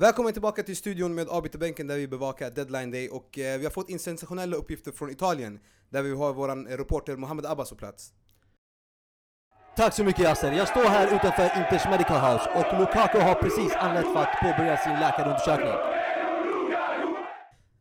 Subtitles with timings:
[0.00, 3.70] Välkommen tillbaka till studion med avbytarbänken där vi bevakar deadline day och eh, vi har
[3.70, 7.76] fått in sensationella uppgifter från Italien där vi har våran eh, reporter Mohammed Abbas på
[7.76, 8.12] plats.
[9.76, 10.52] Tack så mycket Yasser.
[10.52, 14.76] Jag står här utanför Inters Medical House och Lukaku har precis anlänt för att påbörja
[14.76, 15.74] sin läkarundersökning.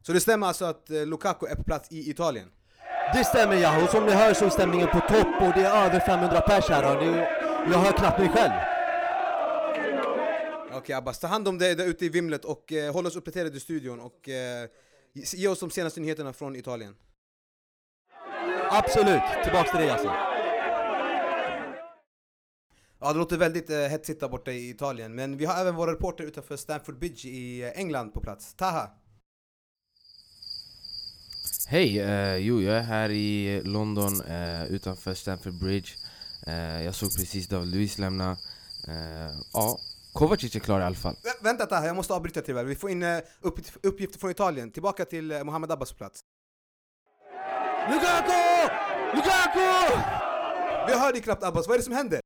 [0.02, 2.48] Så det stämmer alltså att eh, Lukaku är på plats i Italien?
[3.14, 5.86] Det stämmer ja, och som ni hör så är stämningen på topp och det är
[5.86, 7.04] över 500 pers här och
[7.74, 8.69] jag hör knappt mig själv.
[10.80, 13.58] Okej Abbas, ta hand om dig där ute i vimlet och eh, håll oss uppdaterade
[13.58, 14.70] i studion och eh,
[15.14, 16.96] ge oss de senaste nyheterna från Italien.
[18.72, 20.12] Absolut, tillbaks till dig Yasser.
[23.00, 25.92] Ja, det låter väldigt eh, hetsigt där borta i Italien, men vi har även våra
[25.92, 28.54] reporter utanför Stamford Bridge i eh, England på plats.
[28.54, 28.90] Taha!
[31.68, 32.00] Hej!
[32.00, 35.90] Eh, jo, jag är här i London eh, utanför Stamford Bridge.
[36.48, 38.38] Eh, jag såg precis David Luiz lämna.
[38.88, 39.80] Eh, ja,
[40.14, 41.14] Kovacic är klar i alla fall.
[41.24, 42.64] Vä- vänta Taha, jag måste avbryta tyvärr.
[42.64, 44.72] Vi får in eh, upp, uppgifter från Italien.
[44.72, 46.20] Tillbaka till eh, Mohammed Abbas plats.
[47.92, 48.70] Lukaku!
[49.16, 49.98] Lukaku!
[50.88, 52.20] Vi hör dig knappt Abbas, vad är det som händer?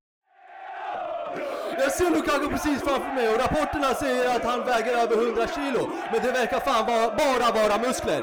[1.77, 5.89] Jag ser Lukaku precis framför mig och rapporterna säger att han väger över 100 kilo.
[6.11, 8.21] Men det verkar fan vara, bara vara muskler.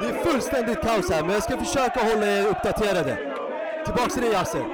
[0.00, 3.16] Det är fullständigt kaos här, men jag ska försöka hålla er uppdaterade.
[3.84, 4.64] Tillbaks till dig Yasser.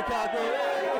[0.00, 0.90] Lukaku, hey!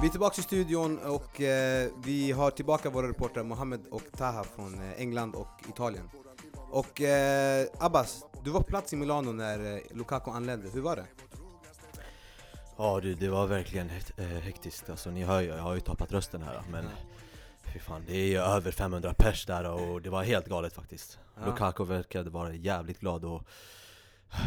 [0.00, 4.44] Vi är tillbaka i studion och eh, vi har tillbaka våra reportrar Mohammed och Taha
[4.44, 6.10] från eh, England och Italien.
[6.70, 10.96] Och eh, Abbas, du var på plats i Milano när eh, Lukaku anlände, hur var
[10.96, 11.06] det?
[12.76, 15.80] Ja det, det var verkligen hekt- eh, hektiskt, alltså ni hör ju, jag har ju
[15.80, 16.84] tappat rösten här men
[17.78, 21.18] Fy fan, det är ju över 500 pers där och det var helt galet faktiskt
[21.40, 21.46] Ja.
[21.46, 23.42] Lukaku verkade vara jävligt glad och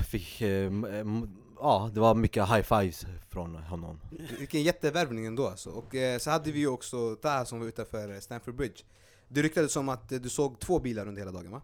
[0.10, 4.00] fick, eh, m- m- ja det var mycket high fives från honom
[4.40, 5.70] Vilken jättevärvning ändå alltså.
[5.70, 8.84] Och eh, så hade vi ju också Taha som var utanför eh, Stamford Bridge.
[9.28, 11.62] Det ryktades om att eh, du såg två bilar under hela dagen va?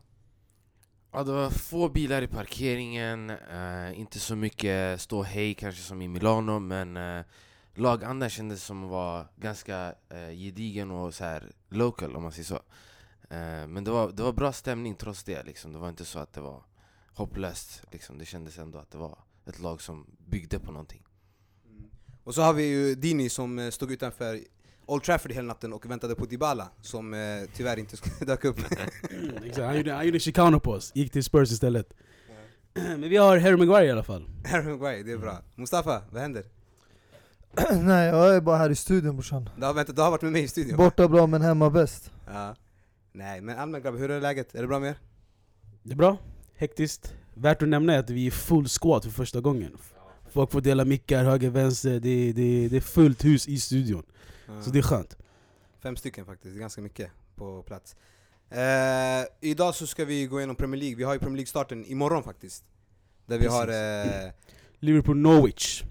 [1.12, 6.02] Ja, det var få bilar i parkeringen, eh, inte så mycket stå hej kanske som
[6.02, 7.26] i Milano, men eh,
[7.76, 12.62] lagandan kändes som vara ganska eh, gedigen och så här local om man säger så.
[13.30, 15.74] Eh, men det var, det var bra stämning trots det, liksom.
[15.74, 16.64] det var inte så att det var
[17.14, 17.82] hopplöst.
[17.92, 18.18] Liksom.
[18.18, 21.04] Det kändes ändå att det var ett lag som byggde på någonting.
[22.24, 24.40] Och så har vi ju Dini som eh, stod utanför
[24.86, 27.20] Old Trafford hela natten och väntade på Dybala som eh,
[27.54, 28.60] tyvärr inte dök upp.
[29.44, 31.94] Exakt, han gjorde, han gjorde chicano på oss, gick till Spurs istället.
[32.74, 34.30] Men vi har Harry Maguire i alla fall.
[34.46, 35.42] Harry Maguire, det är bra.
[35.56, 36.46] Mustafa, vad händer?
[37.82, 39.50] Nej jag är bara här i studion brorsan.
[39.58, 40.78] Du har, vänta, du har varit med mig i studion?
[40.78, 42.12] Borta bra men hemma bäst.
[42.28, 42.56] Ja.
[43.12, 44.56] Nej men allmänt grabbar, hur är läget?
[44.56, 44.98] Är det bra med er?
[45.84, 46.18] Det är bra,
[46.56, 47.14] hektiskt.
[47.34, 49.78] Värt att nämna är att vi är full squad för första gången.
[50.32, 54.04] Folk får dela mickar höger, vänster, det, det, det är fullt hus i studion.
[54.48, 54.62] Ja.
[54.62, 55.18] Så det är skönt.
[55.80, 57.96] Fem stycken faktiskt, det är ganska mycket på plats.
[58.50, 62.24] Eh, idag så ska vi gå igenom Premier League, vi har ju Premier League-starten imorgon
[62.24, 62.64] faktiskt.
[63.26, 63.60] Där vi Precis.
[63.60, 63.68] har...
[63.68, 64.32] Eh,
[64.80, 65.84] Liverpool Norwich.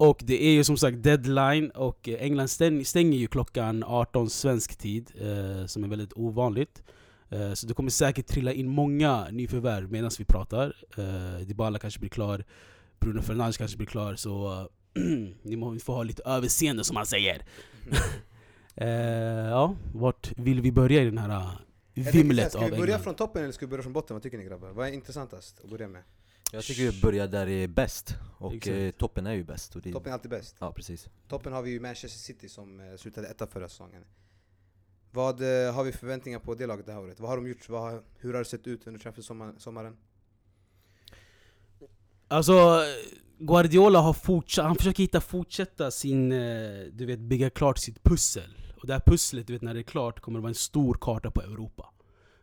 [0.00, 4.30] Och det är ju som sagt deadline och eh, England stäng, stänger ju klockan 18
[4.30, 6.82] svensk tid, eh, som är väldigt ovanligt.
[7.28, 10.76] Eh, så det kommer säkert trilla in många nyförvärv medan vi pratar.
[10.96, 12.44] Eh, Dybala kanske blir klar,
[13.00, 14.68] Bruno Fernandes kanske blir klar, så
[15.42, 17.44] ni får ha lite överseende som man säger.
[18.74, 18.88] eh,
[19.50, 21.50] ja, vart vill vi börja i den här eh,
[21.94, 23.02] jag tänker så här, vimlet ska av vi börja England?
[23.02, 24.14] från toppen eller ska vi börja från botten?
[24.14, 24.70] Vad tycker ni grabbar?
[24.70, 26.02] Vad är intressantast att börja med?
[26.52, 28.76] Jag tycker vi börjar där det är bäst, och Exakt.
[28.76, 30.56] eh, toppen är ju bäst och det, Toppen är alltid bäst.
[30.58, 34.04] Ja precis Toppen har vi ju Manchester City som eh, slutade etta förra säsongen.
[35.12, 37.20] Vad eh, har vi förväntningar på det laget det här året?
[37.20, 37.68] Vad har de gjort?
[37.68, 39.96] Vad har, hur har det sett ut under transfersommaren?
[42.28, 42.82] Alltså,
[43.38, 46.30] Guardiola har fortsatt, han försöker hitta, fortsätta sin,
[46.92, 48.56] du vet, bygga klart sitt pussel.
[48.76, 50.96] Och det här pusslet, du vet, när det är klart kommer det vara en stor
[51.00, 51.94] karta på Europa.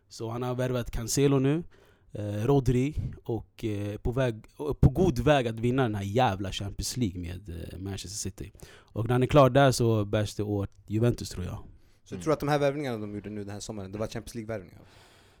[0.08, 1.64] Så han har värvat Cancelo nu,
[2.12, 2.94] Rodri,
[3.24, 7.20] och eh, på, väg, och på god väg att vinna den här jävla Champions League
[7.20, 8.52] med eh, Manchester City.
[8.70, 11.58] Och när han är klar där så bärs det åt Juventus tror jag.
[12.04, 14.06] Så jag tror att de här värvningarna de gjorde nu den här sommaren, det var
[14.06, 14.80] Champions League-värvningar?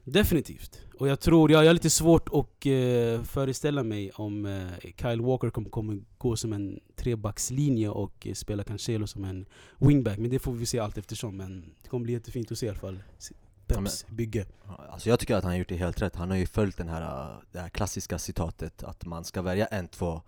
[0.04, 0.80] Definitivt.
[0.98, 5.20] Och jag tror, jag, jag har lite svårt att eh, föreställa mig om eh, Kyle
[5.20, 9.46] Walker kommer, kommer gå som en trebackslinje och eh, spela Cancelo som en
[9.78, 10.18] wingback.
[10.18, 11.36] Men det får vi se allt eftersom.
[11.36, 12.98] Men det kommer bli jättefint att se i alla fall.
[13.68, 14.46] Peps bygge.
[14.66, 16.76] Ja, Alltså jag tycker att han har gjort det helt rätt, han har ju följt
[16.76, 20.22] den här, äh, det här klassiska citatet att man ska välja en, två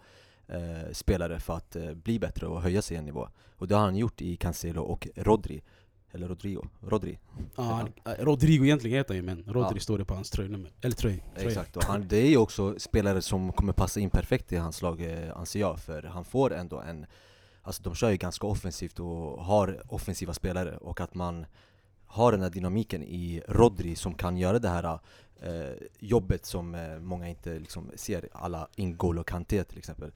[0.46, 3.82] eh, spelare för att eh, bli bättre och höja sig en nivå Och det har
[3.82, 5.62] han gjort i Cancelo och Rodri
[6.12, 7.18] Eller Rodrigo, Rodri.
[7.56, 7.88] Ja, han,
[8.18, 9.80] Rodrigo egentligen heter han ju men Rodri Ja.
[9.80, 10.70] står det på hans tröjnummer.
[10.80, 11.24] Eller tröj.
[11.34, 11.48] tröja.
[11.48, 14.82] Exakt, och han, det är ju också spelare som kommer passa in perfekt i hans
[14.82, 17.06] lag eh, anser jag, för han får ändå en
[17.62, 21.46] Alltså de kör ju ganska offensivt och har offensiva spelare och att man
[22.12, 24.98] har den här dynamiken i Rodri som kan göra det här
[25.42, 30.12] eh, jobbet som eh, många inte liksom ser, alla Ingolo Kanté till exempel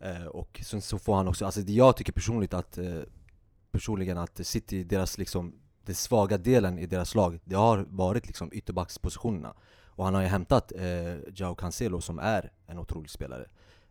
[0.00, 3.00] eh, Och sen så får han också, alltså det jag tycker personligt att eh,
[3.72, 5.52] Personligen att City, deras liksom
[5.84, 9.54] Den svaga delen i deras lag, det har varit liksom ytterbackspositionerna
[9.84, 13.46] och han har ju hämtat eh, Joao Cancelo som är en otrolig spelare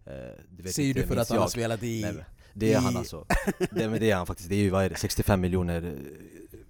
[0.06, 0.14] eh,
[0.50, 2.02] det Säger inte du för att han har spelat i...
[2.02, 3.26] Nej, det är han i- alltså.
[3.72, 4.50] Det, men det är han faktiskt.
[4.50, 5.98] Det är ju vad är det, 65 miljoner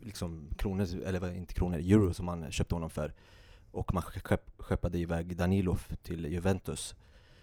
[0.09, 3.13] liksom, kronor, eller inte kronor, euro som man köpte honom för.
[3.71, 6.95] Och man skepp, skeppade iväg Danilo f- till Juventus.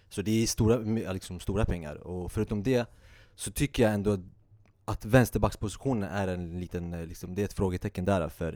[0.08, 0.76] Så det är stora,
[1.12, 1.94] liksom, stora pengar.
[1.96, 2.86] Och förutom det
[3.34, 4.18] så tycker jag ändå
[4.84, 8.52] att vänsterbackspositionen är en liten, eh, liksom, det är ett frågetecken där för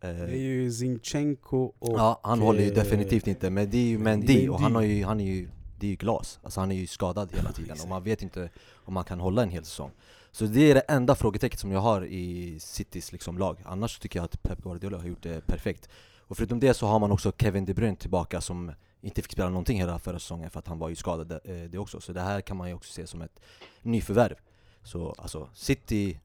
[0.00, 1.98] eh, Det är ju Zinchenko och...
[1.98, 4.82] Ja, han håller ju eh, definitivt inte, men det är ju Mendy, och han, har
[4.82, 5.48] ju, han är ju,
[5.78, 8.50] det är ju glas, alltså han är ju skadad hela tiden och man vet inte
[8.74, 9.90] om man kan hålla en hel säsong
[10.32, 14.18] så det är det enda frågetecknet som jag har i Citys liksom lag, annars tycker
[14.18, 15.88] jag att Pep Guardiola har gjort det perfekt.
[16.18, 19.48] Och förutom det så har man också Kevin De Bruyne tillbaka som inte fick spela
[19.48, 21.38] någonting hela förra säsongen för att han var ju skadad eh,
[21.70, 22.00] det också.
[22.00, 23.40] Så det här kan man ju också se som ett
[23.82, 24.34] nyförvärv.
[24.82, 26.20] Så alltså, City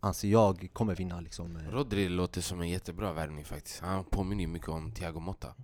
[0.00, 3.80] anser jag kommer vinna liksom eh, Rodri låter som en jättebra värvning faktiskt.
[3.80, 5.54] Han påminner ju mycket om Thiago Motta.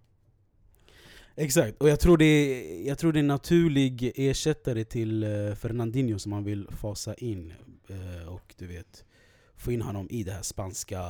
[1.37, 5.55] Exakt, och jag tror, det är, jag tror det är en naturlig ersättare till uh,
[5.55, 7.53] Fernandinho som man vill fasa in.
[7.89, 9.05] eh, och du vet,
[9.57, 11.03] få in honom i det här spanska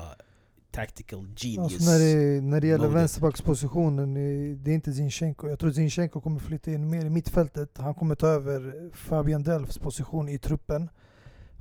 [0.70, 1.58] tactical genius.
[1.58, 5.48] Alltså när, det, när det gäller vänsterbackspositionen, eh, det är inte Zinchenko.
[5.48, 7.78] Jag tror Zinchenko kommer flytta in mer i mittfältet.
[7.78, 10.88] Han kommer ta över Fabian Delfs position i truppen.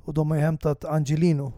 [0.04, 1.52] Och de har ju hämtat Angelino,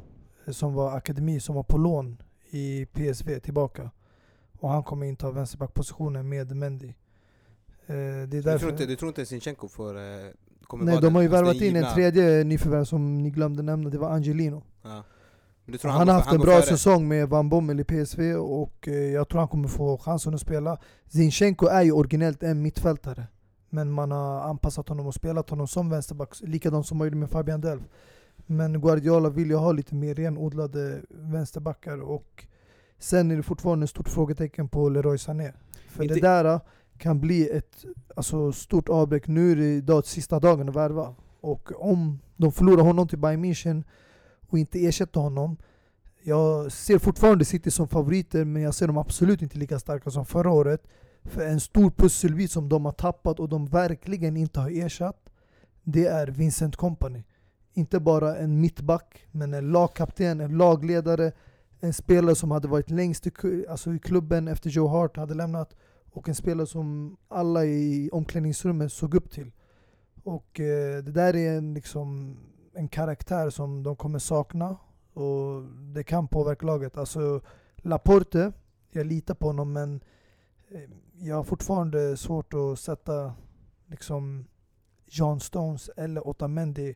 [0.47, 3.91] eh, som var akademi, som var på lån i PSV tillbaka.
[4.65, 6.87] Och han kommer inta vänsterbackpositionen med Mendy.
[6.87, 6.95] Eh,
[7.87, 10.03] Det är Du tror inte, du tror inte Zinchenko får, eh,
[10.67, 13.99] kommer Nej, de har ju värvat in en tredje nyförvärv som ni glömde nämna, det
[13.99, 14.63] var Angelino.
[14.83, 14.89] Ja.
[14.89, 18.95] Han, går- har haft en går bra säsong med Van Bommel i PSV och eh,
[18.95, 20.79] jag tror han kommer få chansen att spela.
[21.09, 23.27] Zinchenko är ju originellt en mittfältare.
[23.71, 27.31] Men man har anpassat honom och spelat honom som vänsterback, likadant som man gjorde med
[27.31, 27.83] Fabian Delf.
[28.47, 32.47] Men Guardiola vill ju ha lite mer renodlade vänsterbackar och
[33.05, 35.53] sen är det fortfarande ett stort frågetecken på Leroy Sané.
[35.89, 36.61] För Inte- det där
[36.99, 37.85] kan bli ett
[38.17, 39.27] alltså, stort avbräck.
[39.27, 41.15] Nu är det idag sista dagen att värva.
[41.41, 43.85] Och om de förlorar honom till Bayern München
[44.49, 45.57] och inte ersätter honom.
[46.23, 50.27] Jag ser fortfarande City som favoriter men jag ser dem absolut inte lika starka som
[50.27, 50.83] förra året.
[51.25, 55.31] För en stor pusselbit som de har tappat och de verkligen inte har ersatt
[55.85, 57.25] det är Vincent Kompany.
[57.75, 61.33] Inte bara en mittback men en lagkapten, en lagledare,
[61.85, 63.33] en spelare som hade varit längst i,
[63.69, 65.77] alltså i klubben efter Joe Hart hade lämnat
[66.11, 69.53] och en spelare som alla i omklädningsrummet såg upp till.
[70.23, 72.37] Och eh, det där är en, liksom,
[72.75, 74.77] en karaktär som de kommer sakna
[75.13, 75.63] och
[75.95, 76.97] det kan påverka laget.
[76.97, 77.41] Alltså
[77.77, 78.53] Laporte,
[78.91, 80.01] jag litar på honom men
[80.69, 83.35] eh, jag har fortfarande svårt att sätta
[83.87, 84.45] liksom
[85.07, 86.95] John Stones eller Otamendi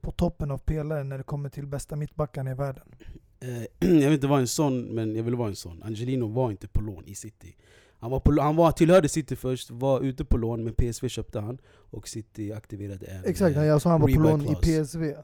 [0.00, 2.94] på toppen av pelaren när det kommer till bästa mittbackarna i världen.
[3.40, 3.48] Eh,
[3.80, 5.82] jag vill inte vara en sån, men jag vill vara en sån.
[5.82, 7.56] Angelino var inte på lån i City.
[7.98, 11.40] Han, var på, han var, tillhörde City först, var ute på lån, men PSV köpte
[11.40, 13.24] han och City aktiverade en...
[13.24, 14.54] Exakt, alltså han var på lån i.
[14.54, 15.14] PSV.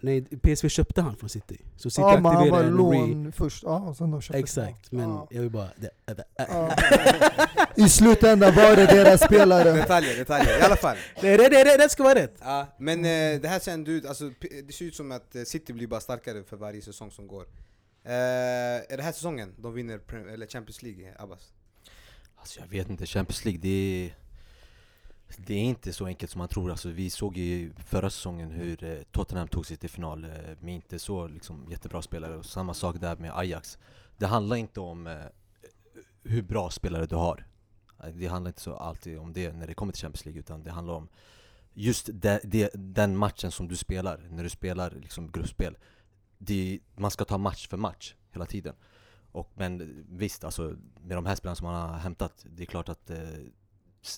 [0.00, 1.58] Nej, PSV köpte han från City.
[1.76, 5.08] Så City Ja men han var lån först, ja, och sen de köpte Exakt, men
[5.08, 5.28] Ja.
[5.30, 5.68] jag vill bara...
[5.76, 6.46] det- äh, äh.
[6.48, 6.76] Ja.
[7.76, 9.72] I slutändan var det deras spelare.
[9.72, 10.58] Detaljer, detaljer.
[10.58, 10.96] I alla fall.
[11.20, 12.34] Det, det, det, det ska vara rätt!
[12.40, 14.30] Ja, men eh, det här ser ändå ut, alltså,
[14.66, 17.42] det ser ut som att eh, City blir bara starkare för varje säsong som går.
[18.04, 18.12] Eh,
[18.92, 20.00] är det här säsongen de vinner
[20.32, 21.52] eller Champions League, Abbas?
[22.36, 23.68] Alltså jag vet inte, Champions League det
[24.06, 24.16] är,
[25.36, 26.70] det är inte så enkelt som man tror.
[26.70, 30.30] Alltså, vi såg ju förra säsongen hur eh, Tottenham tog sig till final eh,
[30.60, 32.36] med inte så liksom, jättebra spelare.
[32.36, 33.78] Och samma sak där med Ajax.
[34.16, 35.16] Det handlar inte om eh,
[36.22, 37.46] hur bra spelare du har.
[38.14, 40.70] Det handlar inte så alltid om det när det kommer till Champions League utan det
[40.70, 41.08] handlar om
[41.74, 45.76] just de, de, den matchen som du spelar, när du spelar liksom gruppspel.
[46.38, 48.74] Det, man ska ta match för match hela tiden.
[49.32, 52.88] Och, men visst, alltså, med de här spelarna som man har hämtat, det är klart
[52.88, 53.18] att eh,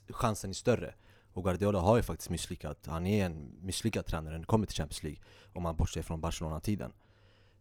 [0.08, 0.94] chansen är större.
[1.32, 2.86] Och Guardiola har ju faktiskt misslyckats.
[2.88, 5.20] Han är en misslyckad tränare när det kommer till Champions League.
[5.52, 6.92] Om man bortser från Barcelona-tiden.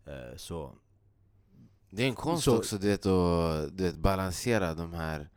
[0.05, 0.75] Eh, så
[1.89, 5.29] Det är en konst Så- också du vet, att du vet, balansera de här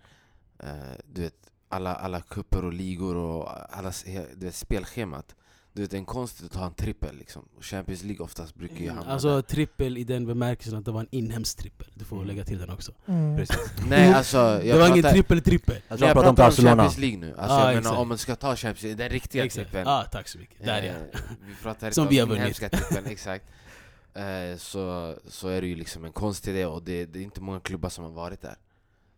[0.59, 3.93] eh, du vet, alla, alla kupper och ligor och alla,
[4.37, 5.37] du vet, spelschemat.
[5.73, 7.45] Du vet, det är konstigt att ha en trippel liksom.
[7.61, 9.43] Champions League oftast brukar ju hamna Alltså där.
[9.43, 11.87] trippel i den bemärkelsen att det var en inhemsk trippel.
[11.95, 12.29] Du får Mm.
[12.29, 12.93] lägga till den också.
[13.07, 13.37] Mm.
[13.37, 13.57] Precis.
[13.89, 15.77] Nej alltså, jag det var ingen trippel-trippel.
[15.89, 16.71] Jag tror han pratar om Barcelona.
[16.83, 17.35] Champions League nu.
[17.39, 19.67] Alltså, Ah, jag menar, om man ska ta Champions League, den riktiga Exakt.
[19.71, 19.89] trippeln.
[19.89, 20.65] Ah, tack så mycket.
[20.65, 20.93] Där ja.
[20.93, 22.73] Eh, vi pratar Som vi om har den vunnit.
[22.73, 23.45] trippeln, exakt.
[24.15, 27.41] Eh, så, så är det ju liksom en konstig idé och det, det är inte
[27.41, 28.57] många klubbar som har varit där.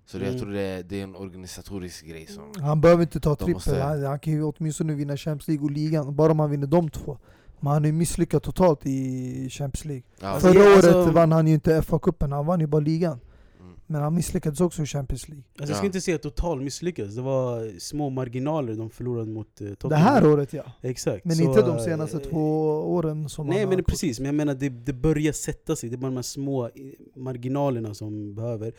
[0.07, 0.41] Så det, jag Mm.
[0.45, 2.45] tror det, det är en organisatorisk grej som...
[2.65, 5.71] Han behöver inte ta trippel, måste- han, han kan ju åtminstone vinna Champions League och
[5.71, 7.19] ligan, bara om han vinner de två.
[7.61, 10.03] Men han är ju misslyckad totalt i Champions League.
[10.21, 10.29] Ja.
[10.29, 13.21] Alltså, Förra ja, året alltså- vann han ju inte FA-cupen, han vann ju bara ligan.
[13.61, 13.73] Mm.
[13.87, 15.45] Men han misslyckades också i Champions League.
[15.59, 15.87] Alltså, jag ska Ja.
[15.87, 20.03] inte säga total misslyckades, det var små marginaler de förlorade mot Det Tottenham.
[20.07, 20.63] här året ja.
[20.83, 21.25] Exakt.
[21.25, 24.55] Men Så, inte de eh, senaste två åren som Nej men precis, men jag menar
[24.55, 26.71] det, det börjar sätta sig, det är bara de här små eh,
[27.17, 28.73] marginalerna som behöver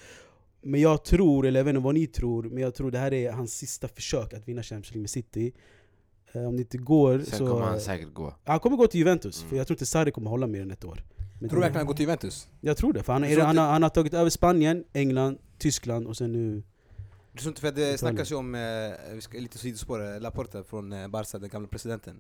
[0.64, 3.14] Men jag tror, eller jag vet inte vad ni tror, men jag tror det här
[3.14, 5.54] är hans sista försök att vinna Champions League med City
[6.36, 7.48] Eh, Om det inte går Sen så...
[7.48, 8.34] kommer han säkert gå.
[8.44, 9.58] han kommer gå till Juventus, för Mm.
[9.58, 11.04] jag tror inte Sarri kommer hålla mer än ett år
[11.40, 12.48] Men Tror du verkligen han går till Juventus?
[12.62, 16.08] Jag tror det, för han, är, han, har, han har tagit över Spanien, England, Tyskland
[16.08, 16.64] och sen nu...
[17.32, 18.62] Du tror inte för att det snackas ju om, eh,
[19.14, 22.20] vi ska lite sidospår, eh, Laporta från eh, Barca, den gamla presidenten.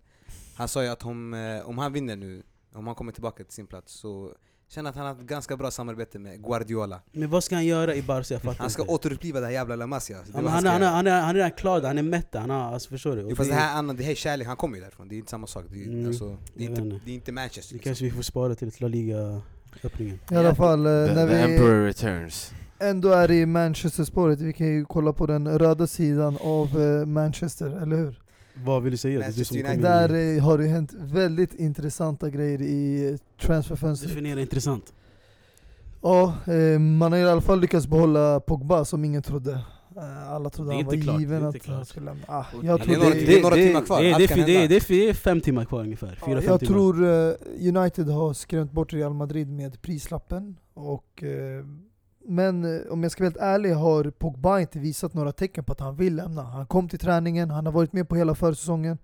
[0.55, 3.53] Han sa ju att om, eh, om han vinner nu, om han kommer tillbaka till
[3.53, 4.31] sin plats, så
[4.73, 7.01] känner att han har ett ganska bra samarbete med Guardiola.
[7.11, 8.33] Men vad ska han göra i Barca?
[8.33, 8.93] Jag fattar Han ska inte.
[8.93, 10.17] återuppliva det här jävla La Masia.
[10.17, 12.39] Det han han, han, han, är, han är redan klar där, han är mätt där,
[12.39, 13.21] han har, alltså, förstår du?
[13.21, 15.07] Jo, Och fast det det- här, annan, det här är kärlek, han kommer ju därifrån,
[15.07, 15.63] det är inte samma sak.
[15.69, 17.89] Det är, Mm, alltså, det är, inte, det är inte Manchester Det liksom.
[17.89, 21.41] kanske vi får spara till La Liga-öppningen I alla fall, eh, The, när the vi
[21.53, 22.51] Emperor returns.
[22.79, 27.81] ändå är i Manchester-spåret, vi kan ju kolla på den röda sidan av eh, Manchester,
[27.81, 28.19] eller hur?
[28.53, 29.19] Vad vill du säga?
[29.19, 29.81] Manchester United.
[29.81, 33.17] Där eh, har det hänt väldigt intressanta grejer i eh,
[33.47, 34.11] transferfönstret.
[34.11, 34.93] Definiera intressant
[36.01, 39.59] Ja, eh, man har i alla fall lyckats behålla Pogba som ingen trodde.
[40.29, 41.75] Alla trodde han var klart, given att klart.
[41.75, 42.23] han skulle lämna.
[42.27, 44.67] Ah, Och jag Det är några, det, det är några timmar kvar, det, det, det,
[44.67, 48.33] det, det är fem timmar kvar ungefär, fyra, Ja, fem jag timmar tror United har
[48.33, 50.57] skrämt bort Real Madrid med prislappen.
[50.73, 51.23] Och,
[52.25, 55.71] men eh, om jag ska vara helt ärlig har Pogba inte visat några tecken på
[55.71, 56.41] att han vill lämna.
[56.43, 58.97] Han kom till träningen, han har varit med på hela försäsongen.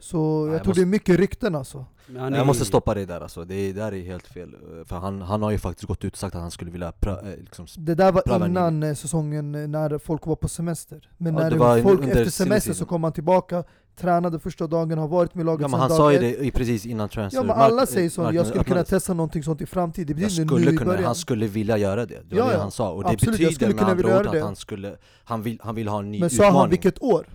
[0.00, 1.86] Så jag, jag tror måste- det är mycket rykten alltså.
[2.18, 4.54] Är- Jag måste stoppa dig där alltså, det, där är helt fel.
[4.54, 6.90] Eh, För han, han har ju faktiskt gått ut och sagt att han skulle vilja
[7.00, 11.10] prö- eh, liksom, Det där var Pröva innan säsongen när folk var på semester.
[11.16, 13.64] Men Ja, när det var folk under efter semester så kom han tillbaka,
[13.98, 16.86] tränade första dagen, har varit med laget Ja men han sa ju det i- precis
[16.86, 19.42] innan transfer Ja men mark- alla eh, säger så, jag marknaden skulle kunna testa någonting
[19.42, 20.16] sånt i framtiden.
[20.16, 21.04] Det Jag betyder nu skulle i kunna, början.
[21.04, 22.90] han skulle vilja göra det, det var Ja, det han sa.
[22.90, 25.74] Och det Absolut, jag betyder med kunna andra ord att han skulle, han vill, han
[25.74, 26.60] vill ha en ny Men sa utmaning.
[26.60, 27.26] han vilket år?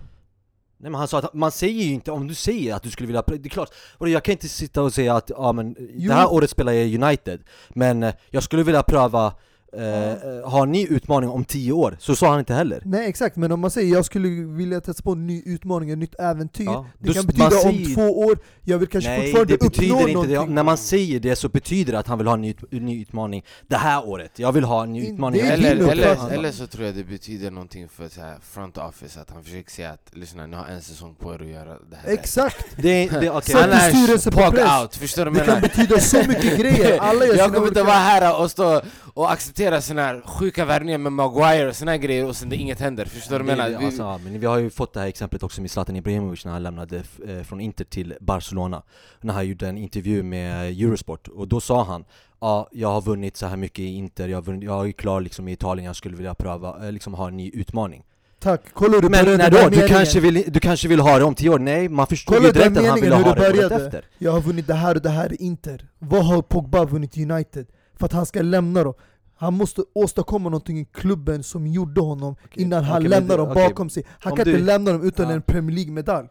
[0.78, 3.06] Nej men han sa att man säger ju inte, om du säger att du skulle
[3.06, 6.08] vilja, det är klart, och jag kan inte sitta och säga att ja, men, Jo.
[6.08, 9.32] det här året spelar jag i United, men eh, jag skulle vilja pröva,
[9.78, 12.82] eh, eh, ha en ny utmaning om tio år, så sa han inte heller.
[12.84, 15.98] Nej exakt, men om man säger jag skulle vilja testa på en ny utmaning, ett
[15.98, 16.86] nytt äventyr Ja.
[16.98, 19.94] Det Du- kan betyda säger- om två år, jag vill kanske Nej fortfarande det betyder
[19.94, 22.34] uppnå inte det, någonting när man säger det så betyder det att han vill ha
[22.34, 25.48] en ny, ny utmaning det här året, jag vill ha en ny In- utmaning det
[25.48, 29.30] Eller, eller, eller så tror jag det betyder någonting för så här front office, att
[29.30, 32.12] han försöker säga att lyssna ni har en säsong på er att göra det här
[32.12, 32.66] Exakt!
[32.76, 33.44] Det, det.
[33.44, 34.80] Sätt Annars, pog press.
[34.82, 35.68] out, förstår du Det vad kan jag menar?
[35.68, 38.80] betyda så mycket grejer, alla Jag kommer inte vara här och stå
[39.14, 42.56] och acceptera såna här sjuka värvningar med Maguire och såna här grejer och sen det
[42.56, 43.78] inget händer, förstår du vad jag menar?
[43.80, 46.44] Vi- alltså, ja, men vi har ju fått det här exemplet också med Zlatan Ibrahimovic
[46.44, 48.82] när han lämnade eh, från Inter till Barcelona.
[49.20, 52.04] När han gjorde en intervju med Eurosport, och då sa han
[52.40, 55.20] Ja, jag har vunnit så här mycket i Inter, jag, har vunnit, jag är klar
[55.20, 58.04] liksom i Italien, jag skulle vilja pröva, eh, liksom ha en ny utmaning.
[58.38, 59.68] Tack, kollar du Men när då?
[59.68, 61.58] Du kanske, vill, du kanske vill ha det om tio år?
[61.58, 64.04] Nej, man förstod Kolla ju direkt att han ville ha det året efter.
[64.18, 65.88] Jag har vunnit det här och det här i Inter.
[65.98, 67.66] Vad har Pogba vunnit i United?
[67.98, 68.94] För att han ska lämna då
[69.36, 73.50] han måste åstadkomma någonting i klubben som gjorde honom innan han men lämnar det- dem
[73.50, 73.68] okej.
[73.68, 75.34] bakom sig Han Om kan du- inte lämna dem utan Ja.
[75.34, 76.28] en Premier League-medalj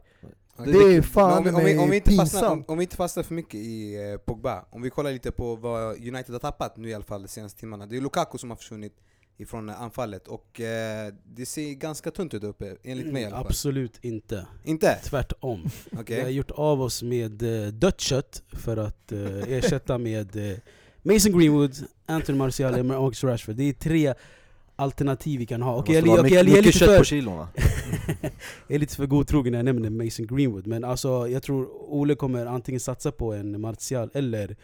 [0.57, 0.73] Okej.
[0.73, 2.95] Det är fan om, vi, om, vi, om, vi inte fastnar, om, om vi inte
[2.95, 6.77] fastnar för mycket i eh, Pogba, om vi kollar lite på vad United har tappat
[6.77, 7.85] nu i alla fall de senaste timmarna.
[7.85, 8.93] Det är Lukaku som har försvunnit
[9.37, 13.35] ifrån eh, anfallet och eh, det ser ganska tunt ut uppe, enligt mig i alla
[13.35, 13.45] fall.
[13.47, 14.99] Absolut inte, Inte?
[15.03, 15.65] tvärtom
[15.99, 16.15] Okej.
[16.17, 19.19] Vi har gjort av oss med eh, dött kött för att eh,
[19.53, 20.57] ersätta med eh,
[21.03, 24.13] Mason Greenwood, Anthony Martial och Marcus Rashford Det är tre
[24.75, 25.75] alternativ vi kan ha.
[25.75, 27.47] Måste jag, okej, jag, jag, är lite kött på för, kilon va?
[28.67, 32.15] jag är lite för godtrogen när jag nämner Mason Greenwood Men alltså, jag tror Ole
[32.15, 34.55] kommer antingen satsa på en Martial eller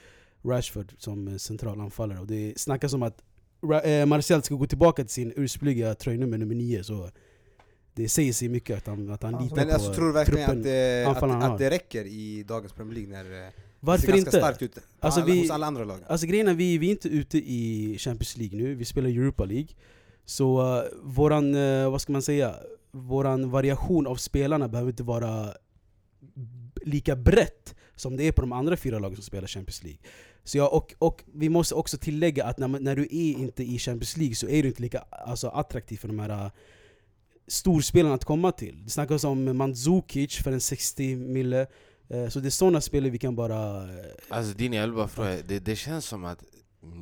[0.46, 3.22] Rashford som eh, centralanfallare Och det snackas om att
[3.84, 7.10] eh, Martial ska gå tillbaka till sin ursprungliga tröjnummer nummer 9 så
[7.94, 10.46] det säger sig mycket att han, att han litar Men på alltså, tror du verkligen
[10.46, 10.60] truppen.
[10.60, 14.02] att, det- anfallarna att, att det räcker i dagens Premier League när eh, det Varför
[14.02, 14.38] ser ganska inte?
[14.38, 16.00] starkt ut Alltså, alla, vi- hos alla andra lag?
[16.08, 19.46] Alltså grejen är, vi, vi är inte ute i Champions League nu, vi spelar Europa
[19.46, 19.68] League
[20.26, 22.56] Så uh, våran, eh, vad ska man säga,
[22.92, 25.54] våran variation av spelarna behöver inte vara
[26.86, 30.00] lika brett som det är på de andra fyra lagen som spelar Champions League.
[30.44, 33.80] Så jag, och, och vi måste också tillägga att när, när du är inte i
[33.80, 36.52] Champions League så är du inte lika alltså, attraktiv för de här uh,
[37.48, 38.84] storspelarna att komma till.
[38.84, 41.68] Det snackas om Mandzukic för en 60 mille, eh,
[42.30, 43.84] så det är sådana spelare vi kan bara...
[43.84, 46.44] eh, Alltså din jag vill bara fråga, det, det känns som att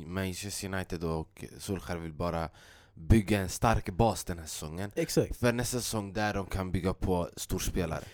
[0.06, 2.48] Manchester United och Solskjaer vill bara
[2.94, 4.90] bygga en stark bas den här säsongen.
[4.94, 5.36] Exakt.
[5.36, 8.04] För nästa säsong där de kan bygga på storspelare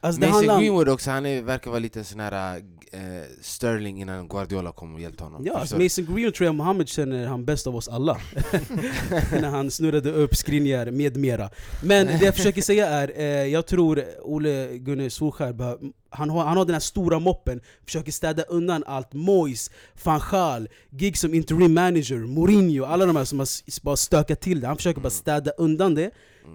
[0.00, 2.62] Alltså, Mason handlar Greenwood också, han är, verkar vara lite sån här
[2.92, 3.00] eh,
[3.40, 5.78] Sterling innan Guardiola kom och hjälpte honom Ja, alltså?
[5.78, 8.12] Mason Greenwood tror jag Mohammed känner han bäst av oss alla.
[9.32, 11.50] När han snurrade upp Skriniar med mera.
[11.82, 15.78] Men det jag försöker säga är, eh, jag tror Ole Gunnar Solskjaer,
[16.10, 19.12] han har, han har den här stora moppen, försöker städa undan allt.
[19.12, 19.70] Moyes,
[20.04, 24.60] van Gaal, gig som interim manager, Mourinho, alla de här som har bara stökat till
[24.60, 24.66] det.
[24.66, 26.10] Han försöker bara städa undan det,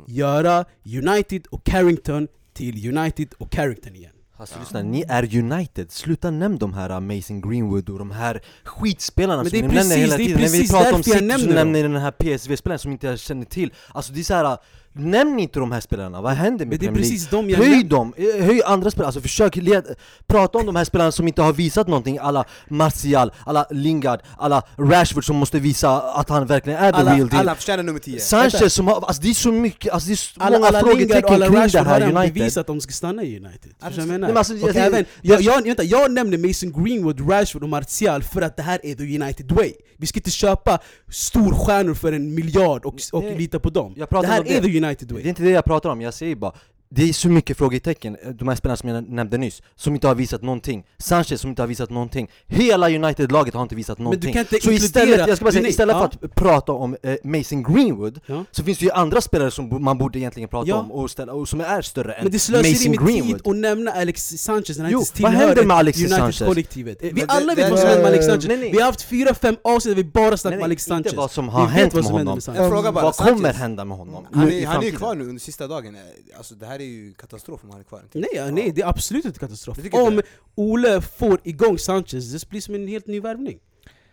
[0.08, 4.12] göra United och Carrington till United och Carrington igen.
[4.38, 9.42] Alltså lyssna, ni är United, sluta nämn de här Mason Greenwood och de här skitspelarna
[9.44, 10.42] Men som ni nämner precis- hela det är tiden.
[10.42, 12.80] När vi precis pratar om därför jag City så nämner nämner ni den här PSV-spelaren
[12.80, 13.74] som inte jag känner till.
[13.94, 14.58] Alltså det är såhär,
[14.96, 17.48] nämn inte de här spelarna, vad händer med det Premier League?
[17.58, 19.86] de Höj dem, eh, höj andra spelare, alltså försök led,
[20.28, 24.62] prata om de här spelarna som inte har visat någonting alla Martial, alla Lingard, alla
[24.78, 28.00] Rashford som måste visa att han verkligen är the Alla, real deal alla förtjänar nummer
[28.00, 30.68] 10 Sanchez som har, alltså det är så mycket, alltså det är så alla, många
[30.68, 33.38] alla frågetecken alla kring det Rashford har här United bevisat att de ska stanna i
[33.38, 33.72] United.
[33.98, 34.34] Jag menar?
[34.34, 38.42] Alltså, jag- även, jag- jag, jag, vänta, jag nämner Mason Greenwood, Rashford och Martial för
[38.42, 39.74] att det här är the United way.
[39.98, 43.94] Vi ska inte köpa storstjärnor för en miljard och, och lita på dem.
[44.22, 44.68] Det här är det.
[44.68, 45.24] the United Det way.
[45.24, 46.54] är inte det jag pratar om, jag säger bara
[46.96, 50.08] det är så mycket frågetecken, eh, de här spelarna som jag nämnde nyss, som inte
[50.08, 54.04] har visat någonting Sanchez som inte har visat någonting Hela United-laget har inte visat Men
[54.04, 56.10] någonting du kan inte Så istället, jag ska bara säga, istället ja.
[56.20, 58.46] för att prata om eh, Mason Greenwood Ja.
[58.52, 60.76] Så finns det ju andra spelare som man borde egentligen prata Ja.
[60.80, 63.48] om och, ställa, och som är större än Men det slösar Mason med tid Greenwood
[63.48, 66.24] att nämna Alex Sanchez när han Jo, inte vad händer med Alexis Sanchez?
[66.42, 67.04] United-kollektivet.
[67.04, 68.48] Eh, Vi men alla det- vet det- vad som händer med Alex Eh, Sanchez.
[68.48, 68.72] nej, nej.
[68.72, 71.14] Vi har haft fyra, fem avsnitt där vi bara om nej, Alex inte Sanchez.
[71.14, 74.28] vad som Vi har vet hänt vad med honom med Vad kommer hända med honom
[74.34, 77.64] Han är, ju kvar nu under sista dagen, Eh, alltså det här är ju katastrof
[77.64, 78.02] om han är kvar.
[78.14, 79.78] Nej, ja, nej, det är absolut inte katastrof.
[79.92, 80.22] Om.
[80.56, 83.60] Ole får igång Sanchez, det blir som en helt ny värvning.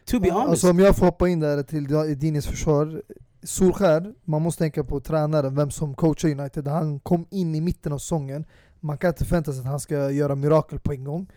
[0.05, 0.51] To be Ja, honest.
[0.51, 3.03] Alltså om jag får hoppa in där till Dinis försvar
[3.43, 7.93] Solskär, man måste tänka på tränaren, vem som coachar United Han kom in i mitten
[7.93, 8.45] av säsongen
[8.81, 11.31] Man kan inte förvänta sig att han ska göra mirakel på en gång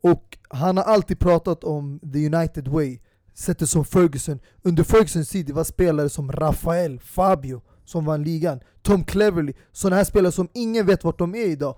[0.00, 2.98] Och han har alltid pratat om the United way
[3.34, 8.60] Sättet som Ferguson Under Fergusons tid, det var spelare som Rafael, Fabio Som vann ligan.
[8.82, 11.76] Tom Cleverley, sådana här spelare som ingen vet vart de är idag.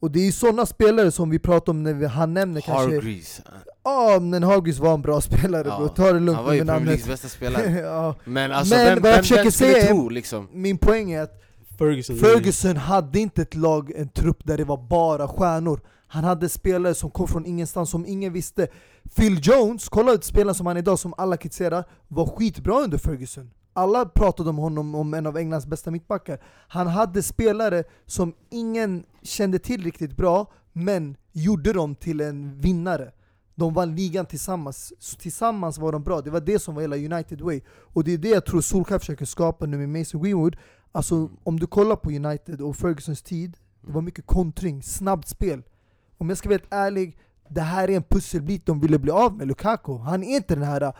[0.00, 2.94] Och det är ju sådana spelare som vi pratar om när vi, han nämner kanske
[2.94, 3.40] Hargreaves.
[3.84, 6.64] Ja men Hargreaves var en bra spelare Ja, bro, ta det lugnt Han var ju
[6.64, 7.70] Premier Leagues bästa spelare.
[7.80, 8.14] Ja.
[8.24, 10.48] Men alltså Men vem, vad jag vem, försöker vem skulle säga tro liksom?
[10.52, 11.42] Min poäng är att
[11.78, 12.16] Ferguson.
[12.16, 15.80] Ferguson hade inte ett lag, en trupp där det var bara stjärnor.
[16.06, 18.68] Han hade spelare som kom från ingenstans, som ingen visste.
[19.16, 23.50] Phil Jones, kolla spelaren som han är idag, som alla kritiserar Var skitbra under Ferguson
[23.72, 26.42] alla pratade om honom om en av Englands bästa mittbackar.
[26.68, 33.12] Han hade spelare som ingen kände till riktigt bra Men gjorde dem till en vinnare.
[33.54, 36.96] De vann ligan tillsammans, Så tillsammans var de bra, det var det som var hela
[36.96, 37.60] United way.
[37.68, 40.56] Och det är det jag tror Solskjaer försöker skapa nu med Mason Greenwood.
[40.92, 45.62] Alltså om du kollar på United och Fergusons tid, det var mycket kontring, snabbt spel.
[46.18, 49.36] Om jag ska vara helt ärlig, det här är en pusselbit de ville bli av
[49.36, 49.98] med Lukaku.
[49.98, 50.92] Han är inte den här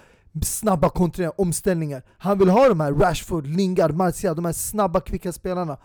[0.43, 2.03] snabba kontringar, omställningar.
[2.19, 5.77] Han vill ha de här Rashford, Lingard, Martial, de här snabba, kvicka spelarna.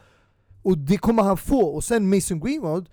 [0.63, 1.61] Och det kommer han få.
[1.61, 2.89] Och sen Mason Greenwood,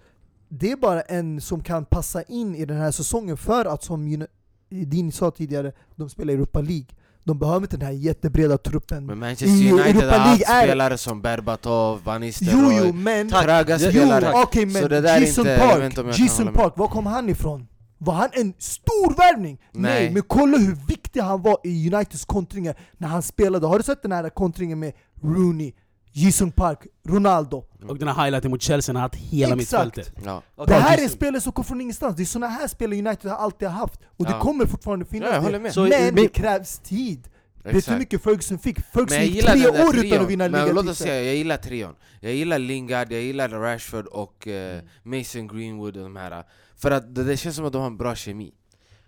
[0.48, 4.26] det är bara en som kan passa in i den här säsongen för att som
[4.70, 6.86] Dini sa tidigare, de spelar Europa League.
[7.24, 9.06] De behöver inte den här jättebreda truppen.
[9.06, 13.28] Men Manchester United har haft spelare som Berbatov, Van Jo Nistelrooy jo men...
[13.28, 16.00] Tröga Jo spelare okej Så men det där är Jason inte- jag vet Park, inte
[16.00, 16.52] om jag Jason.
[16.54, 17.66] Park, var kom han ifrån?
[18.02, 19.58] Var han en stor värvning?
[19.72, 19.92] Nej.
[20.02, 20.10] Nej.
[20.10, 23.66] men kolla hur viktig han var i Uniteds kontringar när han spelade.
[23.66, 25.72] Har du sett den här kontringen med Rooney,
[26.12, 27.64] Jason Park, Ronaldo?
[27.88, 29.96] Och den här highlighten mot Chelsea, han har haft hela Exakt.
[29.96, 30.22] mittfältet.
[30.24, 30.42] ja.
[30.66, 33.38] Det här är spelare som kom från ingenstans, det är såna här spelare United har
[33.38, 34.40] alltid haft Och det Ja.
[34.40, 35.72] kommer fortfarande finnas Ja, jag håller det.
[35.72, 37.28] Så- Men det krävs tid!
[37.64, 38.80] Vet du hur mycket Ferguson fick?
[38.80, 40.22] Ferguson gick gillar tre år utan trion.
[40.22, 41.94] att vinna Men låt oss ligatiteln säga, jag gillar trion.
[42.20, 46.44] Jag gillar Lingard, jag gillar Rashford och eh, Mason Greenwood och de här.
[46.76, 48.52] För att det, det känns som att de har en bra kemi.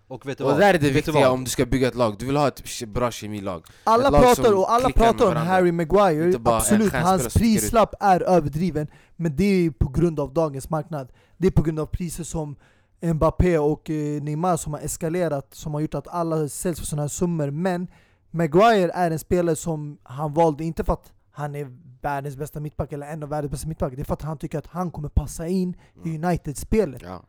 [0.09, 2.27] Och vet du Och där är det viktiga om du ska bygga ett lag, du
[2.27, 3.65] vill ha ett bra kemilag.
[3.85, 5.37] Alla Ett lag pratar, och alla pratar om.
[5.37, 8.87] Harry Maguire, absolut, hans prislapp är överdriven.
[9.17, 11.13] Men det är på grund av dagens marknad.
[11.37, 12.57] Det är på grund av priser som
[13.03, 17.03] Mbappé och eh, Neymar som har eskalerat Som har gjort att alla säljs för sådana
[17.03, 17.51] här summor.
[17.51, 17.89] Men
[18.35, 22.93] Maguire är en spelare som han valde, inte för att han är världens bästa mittback,
[22.93, 23.97] eller en av världens bästa mittbackar.
[23.97, 26.25] Det är för att han tycker att han kommer passa in i Mm.
[26.25, 27.03] United-spelet.
[27.03, 27.23] Ja.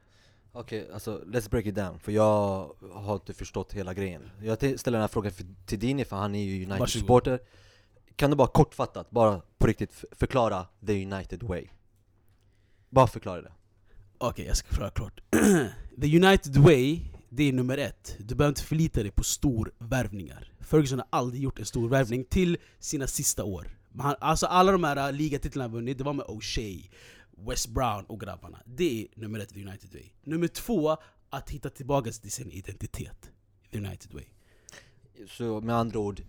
[0.51, 4.97] Okej, alltså let's break it down, för jag har inte förstått hela grejen Jag ställer
[4.97, 6.65] den här frågan för, till Dini, för han är ju.
[6.65, 7.39] United-supporter
[8.15, 11.67] Kan du bara kortfattat, bara på riktigt förklara the United way?
[12.89, 13.51] Bara förklara det
[14.17, 15.21] Okej, jag ska förklara klart.
[16.01, 16.99] The United Way,
[17.35, 18.15] det är nummer ett.
[18.19, 20.53] Du behöver inte förlita dig på storvärvningar.
[20.59, 23.77] Ferguson har aldrig gjort en stor värvning till sina sista år.
[23.99, 26.89] Han, alltså alla de här äh, ligatitlarna han vunnit, det var med O'Shea,
[27.37, 28.59] West Brown och grabbarna.
[28.65, 30.03] Det är nummer ett, The United Way.
[30.23, 30.97] Nummer två,
[31.29, 33.31] att hitta tillbaka till sin identitet.
[33.71, 34.25] The United Way.
[35.27, 36.21] Så med andra ord,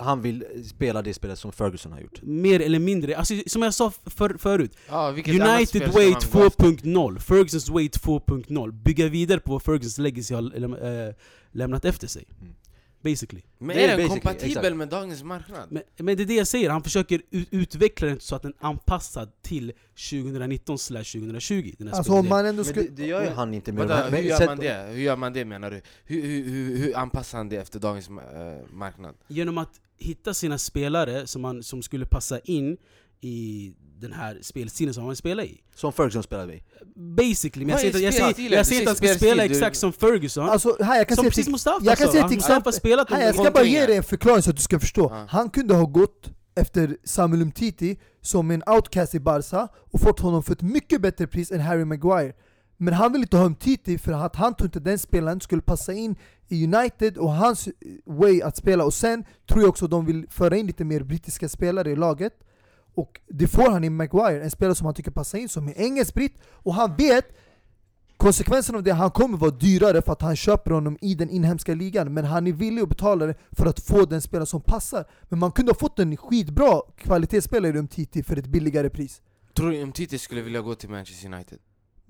[0.00, 3.74] han vill spela det spelet som Ferguson har gjort Mer eller mindre, alltså, som jag
[3.74, 6.64] sa för, förut, annat United Way ska man gå efter?
[6.84, 11.14] 2.0, Fergusons Way 2.0 Bygga vidare på vad Fergusons legacy har läm- äh,
[11.52, 12.54] lämnat efter sig Mm.
[13.02, 14.76] Basically Men Det är är den kompatibel exakt.
[14.76, 15.66] med dagens marknad?
[15.70, 18.52] men, men det är det jag säger, han försöker ut- utveckla den så att den
[18.60, 19.72] är anpassad till
[20.10, 22.82] 2019 2020 den här Alltså om man ändå Men skulle...
[22.86, 24.86] det, det gör ju han inte med här- hur men gör sätt- man det?
[24.92, 25.80] Hur gör man det menar du?
[26.04, 28.14] Hur, hur, hur, hur anpassar han det efter dagens eh,
[28.72, 29.14] marknad?
[29.28, 32.76] Genom att hitta sina spelare som, man, som skulle passa in
[33.20, 35.60] i den här spelstilen som han spelar i.
[35.74, 36.62] Som Ferguson spelade i
[36.96, 39.92] Basically, men jag säger jag säger, jag säger inte att han ska spela exakt som
[39.92, 40.48] Ferguson.
[40.48, 43.34] Alltså här, jag kan Som precis Mustafa jag kan sa, han, har spelat här, jag
[43.34, 45.26] ska bara ge dig en förklaring så att du ska förstå.
[45.28, 50.42] Han kunde ha gått efter Samuel Umtiti som en outcast i Barca och fått honom
[50.42, 52.32] för ett mycket bättre pris än Harry Maguire.
[52.82, 55.92] Men han vill inte ha Umtiti för att han tror inte den spelaren skulle passa
[55.92, 56.16] in
[56.48, 57.72] i United och hans eh,
[58.04, 58.84] way att spela.
[58.84, 62.32] Och sen tror jag också de vill föra in lite mer brittiska spelare i laget.
[62.94, 65.80] Och det får han i Maguire, en spelare som han tycker passar in, som är
[65.80, 66.34] engelsk-britt.
[66.52, 67.24] Och han vet
[68.16, 71.74] konsekvensen av det, han kommer vara dyrare för att han köper honom i den inhemska
[71.74, 72.14] ligan.
[72.14, 75.04] Men han är villig att betala det för att få den spelare som passar.
[75.28, 79.22] Men man kunde ha fått en skitbra kvalitetsspelare i Umtiti för ett billigare pris.
[79.56, 81.58] Tror du Umtiti skulle vilja gå till Manchester United?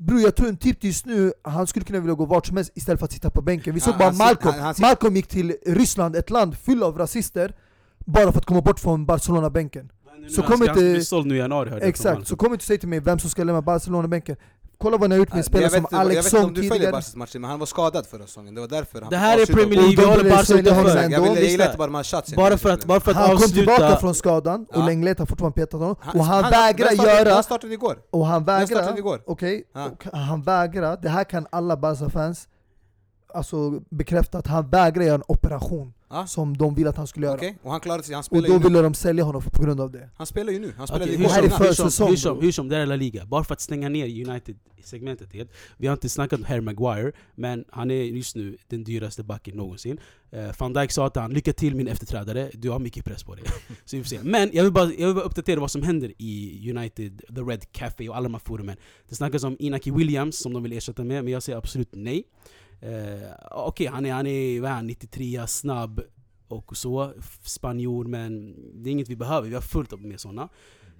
[0.06, 2.72] Bror jag tror en tipp just nu, han skulle kunna vilja gå vart som helst
[2.74, 3.74] istället för att sitta på bänken.
[3.74, 6.98] Vi såg Han- bara Malcolm, han- han Malcolm gick till Ryssland, ett land fullt av
[6.98, 7.54] rasister,
[8.06, 9.90] bara för att komma bort från Barcelona-bänken.
[10.30, 13.30] Så han såld nu i januari hörde Exakt, kom inte säga till mig vem som
[13.30, 14.36] ska lämna Barcelona-bänken.
[14.82, 16.36] Kolla vad ni har gjort med en spelare jag, som vet, jag Alex vet inte
[16.38, 16.92] om Song du följer tidigare.
[16.92, 19.46] Barcas matcher, men han var skadad förra säsongen, det var därför han Det här är
[19.46, 20.96] Premier League, vi håller Barca utanför.
[21.10, 23.34] Jag vill- jag gillar inte bara de Bara för att, bara för att Han kom
[23.36, 24.86] avsluta tillbaka från skadan, och Ja.
[24.86, 25.96] Lenglet har fortfarande petat honom.
[26.14, 27.34] Och han, han- vägrar göra...
[27.34, 29.22] Han startade igår Och han Jag startade vägrar, igår.
[29.26, 29.64] okej,
[30.12, 32.48] han vägrar, det här kan alla Barca-fans
[33.34, 36.26] alltså bekräfta att han vägrar göra en operation Ja.
[36.26, 37.36] som de vill att han skulle göra.
[37.36, 39.62] Okej, och han klarade sig, han Och spelar då nu ville de sälja honom på
[39.62, 40.08] grund av det.
[40.16, 42.68] Han spelar ju nu, han Okej, igår hur som, hur som, hur som, hur som,
[42.68, 43.26] det är La Liga.
[43.26, 45.50] Bara för att stänga ner United-segmentet helt.
[45.76, 49.56] Vi har inte snackat om Harry Maguire, men han är just nu den dyraste backen
[49.56, 50.00] någonsin.
[50.36, 53.34] Uh, Van Dijk sa till han, lycka till min efterträdare, du har mycket press på
[53.34, 53.44] dig.
[53.84, 54.18] Så vi får se.
[54.22, 57.72] Men jag vill, bara, jag vill bara uppdatera vad som händer i United, The Red
[57.72, 58.76] Cafe och alla de här forumen.
[59.08, 62.24] Det snackas om Inaki Williams som de vill ersätta med, men jag säger absolut nej.
[62.82, 66.00] Uh, Okej, han är, han är, vad är han, 93, snabb
[66.48, 67.12] och så,
[67.42, 70.48] spanjor, men det är inget vi behöver, vi har fullt upp med sådana.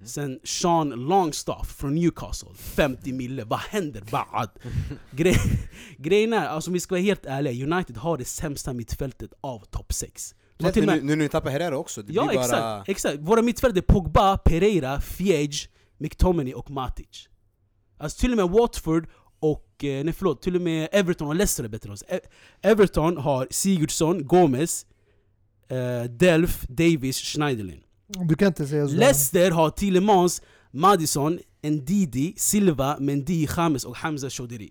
[0.03, 4.03] Sen Sean Longstaff från Newcastle, 50 mille, vad händer?
[4.11, 4.49] Bad.
[5.11, 5.33] Gre
[5.97, 9.59] grejen är, alltså om vi ska vara helt ärliga, United har det sämsta mittfältet av
[9.59, 10.35] topp 6.
[10.57, 12.35] De har till och nu, med, nu när ni tappar Herrera också, det ja blir
[12.35, 12.45] bara...
[12.45, 17.27] exakt, exakt, våra mittfält är Pogba, Pereira, Fiege, McTominay och Matic.
[17.97, 19.09] Alltså till och med Watford
[19.41, 22.03] och, eh, nej förlåt, till och med Everton och Leicester är bättre än oss.
[22.07, 22.19] E-
[22.61, 24.85] Everton har Sigurdsson, Gomez,
[25.67, 27.79] eh, Delf, Davis, Schneiderlin.
[28.07, 28.93] Du kan inte säga så.
[28.95, 34.69] Leicester har Tillemans, Madison, Ndidi, Silva, Mendy, James och Hamza Chodiri.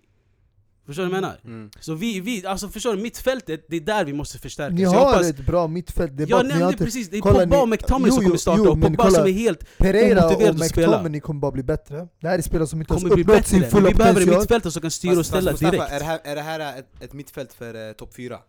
[0.91, 1.39] Förstår du vad jag menar?
[1.45, 1.69] Mm.
[1.79, 4.75] Så vi, vi, alltså förstår du, mittfältet, det är där vi måste förstärka.
[4.75, 6.83] Ni har hoppas, ett bra mittfält, det är bara jag nämnde inte...
[6.83, 9.27] precis, det är Pogba och McTominay jo, som kommer starta, jo, och Pogba kolla, som
[9.27, 10.87] är helt Pereira och omotiverad att spela.
[10.87, 12.07] McTominay kommer bara bli bättre.
[12.21, 14.21] Det här är spelare som inte kommer ens bli uppnått bättre, sin fulla vi behöver
[14.21, 14.39] en potential.
[14.39, 15.91] mittfältare som kan styra och ställa Mustafa, direkt.
[15.91, 18.39] Är det här, är det här ett, ett mittfält för eh, topp 4?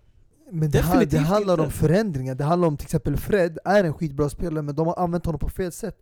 [0.51, 1.77] Men det, här, det handlar om inte.
[1.77, 5.27] förändringar, det handlar om till exempel Fred är en skitbra spelare men de har använt
[5.27, 5.97] honom på fel sätt.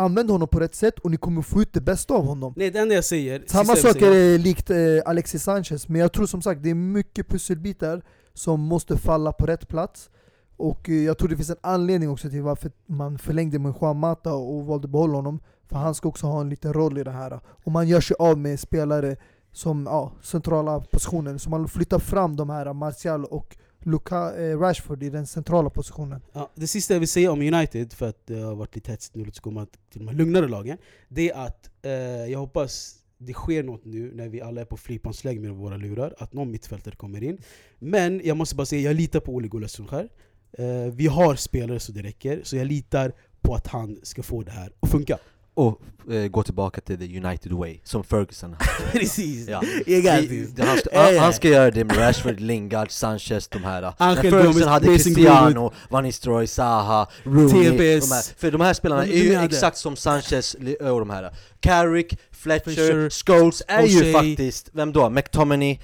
[0.00, 2.54] Använd honom på rätt sätt och ni kommer få ut det bästa av honom.
[2.56, 6.26] Nej det enda jag säger, Samma sak är likt eh, Alexis Sanchez, men jag tror
[6.26, 8.02] som sagt det är mycket pusselbitar
[8.34, 10.10] som måste falla på rätt plats.
[10.56, 13.96] Och eh, jag tror det finns en anledning också till varför man förlängde med Juan
[13.96, 15.40] Mata och valde att behålla honom.
[15.68, 17.40] För han ska också ha en liten roll i det här.
[17.64, 19.16] Och man gör sig av med spelare
[19.52, 21.38] som ja, centrala positioner.
[21.38, 26.20] Så man flyttar fram de här, Martial och Luka, eh, Rashford i den centrala positionen.
[26.32, 29.16] Ja, det sista jag vill säga om United, för att det har varit lite hetsigt
[29.16, 30.78] nu, låt oss komma till de här lugnare lagen.
[31.08, 31.92] Det är att eh,
[32.32, 36.14] jag hoppas det sker något nu när vi alla är på flygplansläge med våra lurar,
[36.18, 37.38] att någon mittfältare kommer in.
[37.78, 40.08] Men jag måste bara säga, jag litar på Ole Gunnar Solskjaer.
[40.52, 44.42] Eh, vi har spelare så det räcker, så jag litar på att han ska få
[44.42, 45.18] det här att funka.
[45.60, 45.80] Och
[46.12, 48.90] eh, gå tillbaka till the United way, som Ferguson hade.
[48.92, 49.48] Precis!
[49.48, 49.62] Ja.
[49.86, 50.58] Gigantiskt!
[50.58, 54.22] Han, ska, han, han ska göra det med Rashford, Lingard, Sanchez, de här När Angel
[54.22, 58.08] Ferguson Gomez, hade Mason Cristiano, Van Nistelrooy, Zaha, Rooney TPS.
[58.08, 62.18] de här, För de här spelarna är ju exakt som Sanchez och de här Carrick,
[62.42, 64.12] Fletcher, Fletcher, Scholes är ju O'Shea.
[64.12, 65.10] faktiskt, vem då?
[65.10, 65.80] McTominay, eh,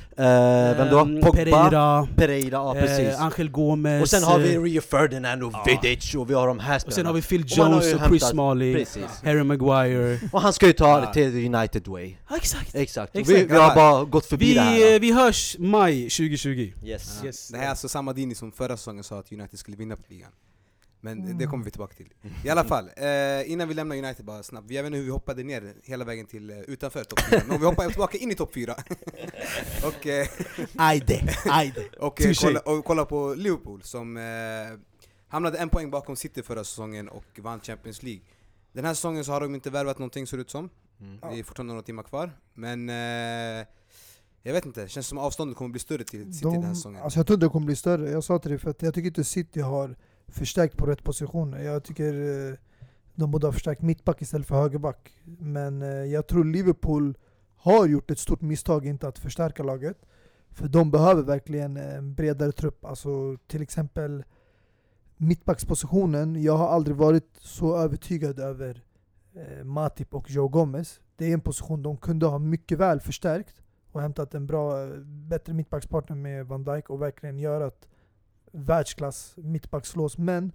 [0.76, 0.98] vem då?
[0.98, 4.80] Ehm, Pogba, Pereira, Pereira, ja precis eh, Angel Gomez, Och sen har vi eh, Rio
[4.80, 5.64] Ferdinand och ja.
[5.82, 7.94] Vidic och vi har de här och sen spelarna har vi Phil Och Jones ju
[7.94, 8.86] och Chris Smalling,
[9.24, 10.20] Harry Maguire.
[10.32, 11.12] Och han ska ju ta det Ja.
[11.12, 12.74] till United way Ja, exakt!
[12.74, 13.38] Exakt, och Exakt.
[13.38, 16.72] Vi, vi har bara gått förbi det här Vi, eh, vi hörs maj 2020.
[16.84, 17.26] Yes Ja.
[17.26, 17.48] Yes.
[17.48, 20.02] Det här är alltså samma Dini som förra säsongen sa att United skulle vinna på
[20.08, 20.30] ligan.
[21.00, 21.38] Men Mm.
[21.38, 22.14] det kommer vi tillbaka till.
[22.44, 24.70] I alla fall, eh, innan vi lämnar United bara snabbt.
[24.70, 27.42] Jag vet inte hur vi hoppade ner hela vägen till eh, utanför topp 4.
[27.48, 28.74] Men vi hoppar tillbaka in i topp 4.
[29.84, 30.26] och eh,
[30.76, 31.80] Ajde, ajde.
[32.00, 34.22] och, eh, kolla, och kolla på Liverpool som eh,
[35.28, 38.22] hamnade en poäng bakom City förra säsongen och vann Champions League.
[38.72, 40.70] Den här säsongen så har de inte värvat någonting ser det ut som.
[41.00, 41.18] Mm.
[41.20, 42.30] Det är fortfarande några timmar kvar.
[42.54, 43.66] Men eh,
[44.42, 47.02] jag vet inte, känns som avståndet kommer bli större till City den här De, säsongen.
[47.02, 48.94] alltså jag tror inte det kommer bli större, jag sa till dig för att jag
[48.94, 49.96] tycker inte City har
[50.28, 51.62] förstärkt på rätt positioner.
[51.62, 52.12] Jag tycker
[52.50, 52.54] eh,
[53.14, 55.12] de borde ha förstärkt mittback istället för högerback.
[55.38, 57.18] Men eh, jag tror Liverpool
[57.56, 59.98] har gjort ett stort misstag inte att förstärka laget.
[60.50, 62.84] För de behöver verkligen en bredare trupp.
[62.84, 64.24] Alltså till exempel
[65.16, 66.42] mittbackspositionen.
[66.42, 68.82] Jag har aldrig varit så övertygad över
[69.34, 71.00] eh, Matip och Joe Gomez.
[71.16, 73.62] Det är en position de kunde ha mycket väl förstärkt
[73.92, 77.88] och hämtat en bra, eh, bättre mittbackspartner med Van Dijk och verkligen göra att
[78.52, 80.18] världsklass mittbackslås.
[80.18, 80.52] Men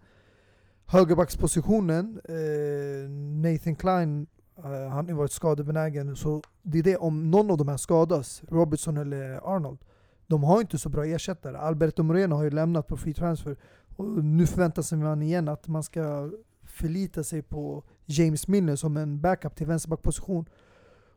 [0.85, 3.09] högerbackspositionen, eh,
[3.41, 4.27] Nathan Klein,
[4.57, 6.15] eh, han har ju varit skadebenägen.
[6.15, 9.79] Så det är det, om någon av de här skadas, Robertson eller Arnold,
[10.27, 11.57] de har inte så bra ersättare.
[11.57, 13.57] Alberto Moreno har ju lämnat på free transfer.
[13.95, 16.31] Och nu förväntar sig man igen att man ska
[16.63, 20.45] förlita sig på James Milner som en backup till vänsterbackposition.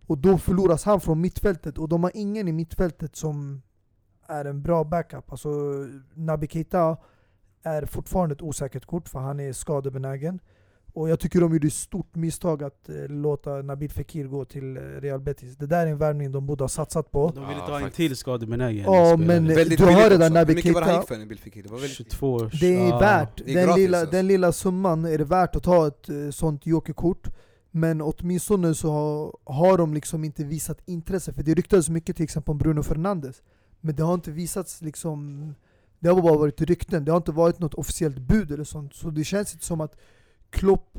[0.06, 3.62] Och då förloras han från mittfältet och de har ingen i mittfältet som
[4.26, 5.32] är en bra backup.
[5.32, 5.48] Alltså
[6.14, 6.96] Naby Keita
[7.62, 10.38] är fortfarande ett osäkert kort för han är skadebenägen.
[10.92, 14.76] Och jag tycker de gjorde ett stort misstag att eh, låta Nabil Fekir gå till
[14.76, 15.56] eh, Real Betis.
[15.56, 17.30] Det där är en värvning de borde ha satsat på.
[17.34, 20.34] De ville Ja, ta en till skadebenägen Ja, men- Väldigt du har redan också.
[20.34, 20.92] Naby Hur mycket var det Keita.
[20.92, 21.62] han gick för Nabil Fekir?
[21.62, 22.98] Det var väldigt 22 Det är ja.
[22.98, 24.16] värt, Det är den, gratis lilla, alltså.
[24.16, 27.28] den lilla summan är det värt att ta ett eh, sånt jokerkort.
[27.70, 31.32] Men åtminstone så har, har de liksom inte visat intresse.
[31.32, 33.42] För det ryktades mycket till exempel om Bruno Fernandes.
[33.84, 35.54] Men det har inte visats liksom...
[35.98, 38.94] Det har bara varit rykten, det har inte varit något officiellt bud eller sånt.
[38.94, 39.96] Så det känns inte som att
[40.50, 40.98] Klopp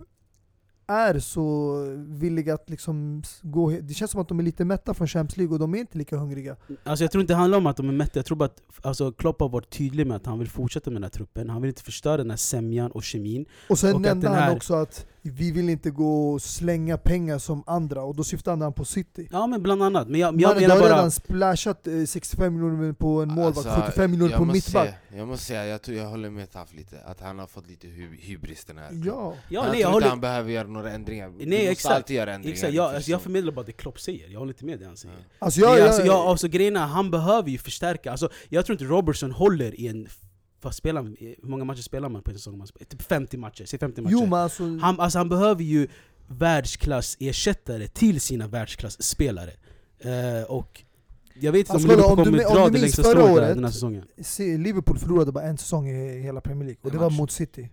[0.87, 1.75] är så
[2.07, 3.69] villiga att liksom gå...
[3.69, 5.97] Det känns som att de är lite mätta från Champions League och de är inte
[5.97, 6.55] lika hungriga.
[6.83, 8.61] Alltså jag tror inte det handlar om att de är mätta, jag tror bara att
[8.81, 11.61] alltså, Klopp har varit tydlig med att han vill fortsätta med den här truppen, han
[11.61, 13.45] vill inte förstöra den här sämjan och kemin.
[13.69, 17.37] Och sen Och att nämnde han också att vi vill inte gå och slänga pengar
[17.39, 19.27] som andra, och då syftade han på City.
[19.31, 20.89] Ja men bland annat, men jag, men Jag jag menar bara...
[20.89, 24.85] redan splashat eh, 65 miljoner på en målvakt, Alltså, 75 miljoner jag på mittback.
[24.85, 27.67] säga- Jag måste säga, jag, tror, jag håller med Taff lite, att han har fått
[27.67, 27.87] lite
[28.19, 29.03] hybris den här Ja.
[29.03, 31.71] Ja, jag nej, tror jag inte håller, han behöver göra några ändringar, Vi Nej, måste
[31.71, 31.95] exakt.
[31.95, 34.65] alltid göra ändringar exakt, jag, alltså, jag förmedlar bara det Klopp säger, jag håller inte
[34.65, 35.15] med det han säger.
[35.39, 38.65] Alltså Jag, jag, jag, alltså, jag, alltså grejen är, han behöver ju förstärka, alltså, jag
[38.65, 40.07] tror inte Robertson håller i en...
[40.61, 42.57] Vad spelar, han- hur många matcher spelar man på en säsong?
[42.57, 44.11] Man spelar, typ 50 matcher, säg 50 matcher.
[44.13, 45.87] jo men alltså, Han, alltså, han behöver ju
[46.27, 49.51] världsklass-ersättare till sina världsklass-spelare.
[49.99, 50.83] Eh, och
[51.39, 54.03] jag vet inte Alltså, om Liverpool kommer dra det längsta strået året- den här säsongen.
[54.21, 57.31] se, Liverpool förlorade bara en säsong i hela Premier League, och En det var mot
[57.31, 57.69] City.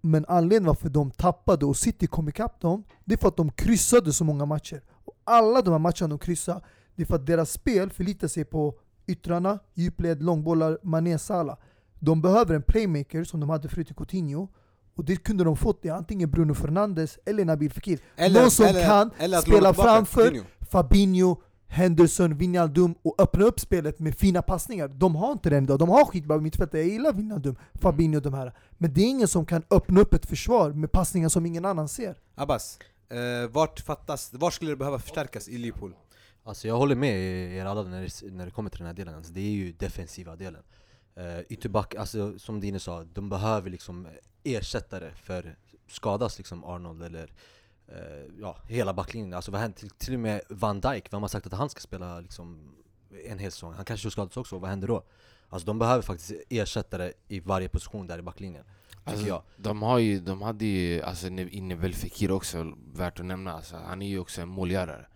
[0.00, 3.52] Men anledningen varför de tappade och City kom ikapp dem, det är för att de
[3.52, 4.82] kryssade så många matcher.
[5.04, 6.60] Och alla de här matcherna de kryssade,
[6.96, 8.74] det är för att deras spel förlitar sig på
[9.06, 11.56] yttrarna, djupled, långbollar, Mané, Salah.
[11.98, 14.48] De behöver en playmaker som de hade förut i Coutinho,
[14.94, 18.00] och det kunde de fått i antingen Bruno Fernandes eller Nabil Fekir.
[18.30, 20.44] Någon som kan eller spela framför- Coutinho.
[20.70, 21.36] Fabinho,
[21.68, 24.88] Henderson, Wijnaldum och öppna upp spelet med fina passningar.
[24.88, 25.78] De har inte den idag.
[25.78, 28.52] De har skitbra mittfältare, jag gillar Wijnaldum, Fabinho och de här.
[28.78, 31.88] Men det är ingen som kan öppna upp ett försvar med passningar som ingen annan
[31.88, 32.16] ser.
[32.34, 32.78] Abbas,
[33.10, 35.94] eh, vart fattas, var skulle det behöva förstärkas i Liverpool?
[36.46, 37.18] Alltså jag håller med
[37.56, 39.72] er alla när det, när det kommer till den här delen, alltså, det är ju
[39.72, 40.62] defensiva delen.
[41.18, 44.08] Uh, Ytterback, alltså som Dine sa, de behöver liksom
[44.44, 45.56] ersättare för
[45.88, 47.32] skadas liksom Arnold eller
[47.88, 51.28] eh, ja, hela backlinjen, alltså vad händer till, till och med Van Dijk, vem har
[51.28, 52.76] sagt att han ska spela liksom
[53.24, 53.72] en hel säsong?
[53.72, 55.04] Han kanske skadas också, vad händer då?
[55.48, 58.64] Alltså de behöver faktiskt ersättare i varje position där i backlinjen,
[59.04, 59.42] Alltså, jag.
[59.56, 63.76] de, har ju, de hade ju, alltså inne väl Fekir också, värt att nämna, alltså,
[63.76, 65.06] han är ju också en målgörare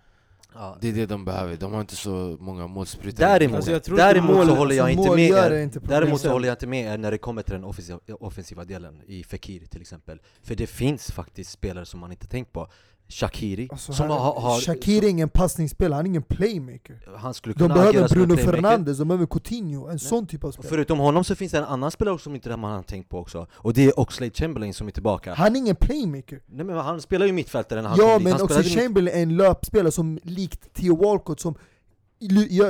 [0.55, 0.79] Ja.
[0.81, 3.99] Det är det de behöver, de har inte så många målsprutor Däremot, Alltså, jag tror
[3.99, 5.63] inte däremot mål- så håller jag inte med er.
[5.63, 5.79] inte.
[5.81, 9.03] Däremot så håller jag inte med er när det kommer till den offensiva, offensiva delen
[9.07, 12.69] i Fekir till exempel För det finns faktiskt spelare som man inte tänkt på
[13.11, 17.17] Shakiri, Alltså, som har, har Shakiri är ingen passningsspelare, han är ingen playmaker.
[17.17, 18.43] han skulle De kunna behöver som en Bruno.
[18.43, 20.69] Fernandes, de behöver Coutinho, en sån typ av spelare.
[20.69, 23.47] förutom honom så finns det en annan spelare som inte man har tänkt på också
[23.53, 26.41] Och det är Oxlade Chamberlain som är tillbaka Han är ingen playmaker.
[26.47, 29.93] Nej men han spelar ju mittfältare när han Ja men mitt- Chamberlain är en löpspelare
[29.93, 31.55] som likt Theo Walcott som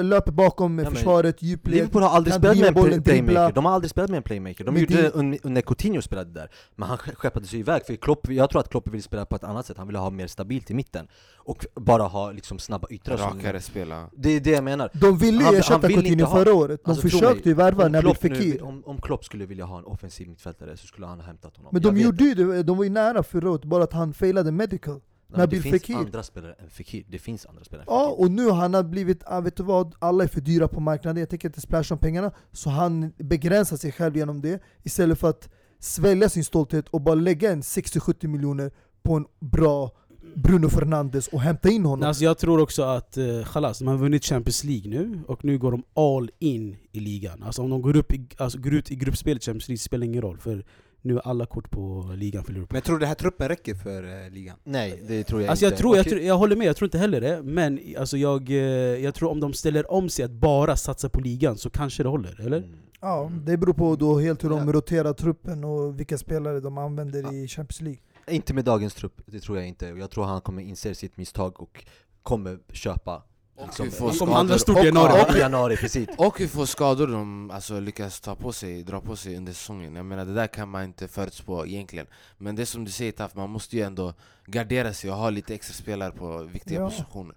[0.03, 3.33] löper bakom men försvaret, djupled, Liverpool har aldrig spelat med en driva play- bollen, dribbla.
[3.33, 4.65] playmaker, de har aldrig spelat med en playmaker.
[4.65, 6.51] De Men gjorde det- un- när Coutinho spelade där.
[6.77, 9.37] Men han ske- skeppade sig iväg, för Klopp, jag tror att Klopp vill spela på
[9.37, 9.77] ett annat sätt.
[9.79, 11.09] Han ville ha mer stabilt i mitten
[11.39, 14.11] Och bara ha liksom snabba yttrar Rakare spela.
[14.17, 14.91] Det är det jag menar.
[14.93, 17.55] De ville ju han ersätta vill Coutinho inte ha- förra året, de Alltså, försökte ju
[17.55, 20.77] värva om Nabil Klopp, Fekir nu, om, om Klopp skulle vilja ha en offensiv mittfältare
[20.77, 21.71] så skulle han ha hämtat honom.
[21.73, 23.93] Men Jag de vet gjorde ju det, de var ju nära förra året, bara att
[23.93, 25.01] han failade medical
[25.39, 25.97] Nabil Det finns Fekir.
[25.97, 28.25] andra spelare än Fekir, det finns andra spelare än Ja, Fekir.
[28.25, 31.21] och nu han har blivit, ah, vet du vad, alla är för dyra på marknaden,
[31.21, 35.29] jag tänker inte splasha om pengarna Så han begränsar sig själv genom det, istället för
[35.31, 38.71] att svälja sin stolthet och bara lägga en 60-70 miljoner
[39.03, 39.91] på en bra
[40.35, 43.97] Bruno Fernandes och hämta in honom Alltså jag tror också att uh, Khalas, de har
[43.97, 47.43] vunnit Champions League nu och nu går de all in i ligan.
[47.43, 50.23] Alltså om de går, upp i, alltså, går ut i gruppspelet Champions League spelar ingen
[50.23, 50.65] roll för
[51.03, 52.73] nu är alla kort på ligan för Liverpool.
[52.75, 54.57] Men tror du den här truppen räcker för eh, ligan?
[54.65, 56.87] Nej, det tror jag Alltså jag, inte tror, jag, tror, jag håller med, jag tror
[56.87, 57.43] inte heller det.
[57.43, 58.57] Men alltså jag, eh,
[59.05, 62.09] jag tror om de ställer om sig att bara satsa på ligan så kanske det
[62.09, 62.59] håller, eller?
[62.59, 62.71] Mm.
[63.01, 64.73] Ja, det beror på då helt hur de Ja.
[64.73, 69.41] roterar truppen och vilka spelare de använder i Champions League Inte med dagens trupp, det
[69.41, 69.87] tror jag inte.
[69.87, 71.85] Jag tror han kommer inse sitt misstag och
[72.23, 73.23] kommer köpa
[73.67, 74.33] liksom, vi får skador.
[74.35, 75.25] handlar stort i Och- januari.
[75.29, 76.09] Ja, i januari, precis.
[76.19, 79.97] Och hur få skador de alltså, lyckas ta på sig, dra på sig under säsongen.
[79.97, 82.07] Jag menar det där kan man inte förutspå egentligen.
[82.39, 84.15] Men det som du säger Taff, man måste ju ändå
[84.47, 86.89] gardera sig och ha lite extra spelare på viktiga Ja.
[86.91, 87.37] positioner.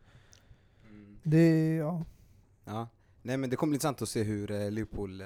[1.24, 2.06] Det, ja.
[2.66, 2.88] Ja.
[3.22, 5.22] Nej men det kommer bli intressant att se hur eh, Liverpool...
[5.22, 5.26] Eh,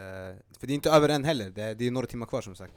[0.59, 2.55] för det är inte över än heller, det är, det är några timmar kvar som
[2.55, 2.73] sagt.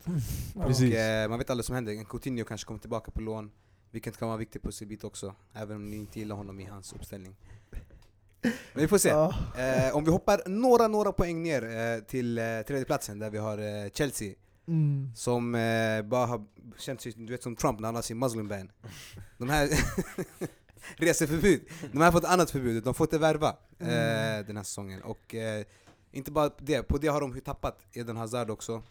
[0.55, 0.65] Ja.
[0.67, 0.93] Precis.
[0.95, 3.51] Och, eh, man vet aldrig vad som händer, Coutinho kanske kommer tillbaka på lån,
[3.91, 6.93] vilket kan vara en viktig pusselbit också, även om ni inte gillar honom i hans
[6.93, 7.37] uppställning.
[8.43, 9.09] Men vi får se.
[9.09, 9.35] Ja.
[9.59, 13.59] Eh, om vi hoppar några, några poäng ner eh, till eh, tredjeplatsen där vi har
[13.59, 14.35] eh, Chelsea,
[14.67, 15.11] Mm.
[15.17, 16.45] som eh, bara har
[16.79, 18.71] känt sig du vet, som Trump när han har sin muslim ban.
[19.39, 19.69] De här
[20.97, 21.61] reseförbud,
[21.93, 24.47] de här har fått ett annat förbud, de får inte värva eh, Mm.
[24.47, 25.03] den här säsongen.
[25.03, 25.65] Och eh,
[26.13, 28.83] inte bara det, på det har de tappat Eden Hazard också,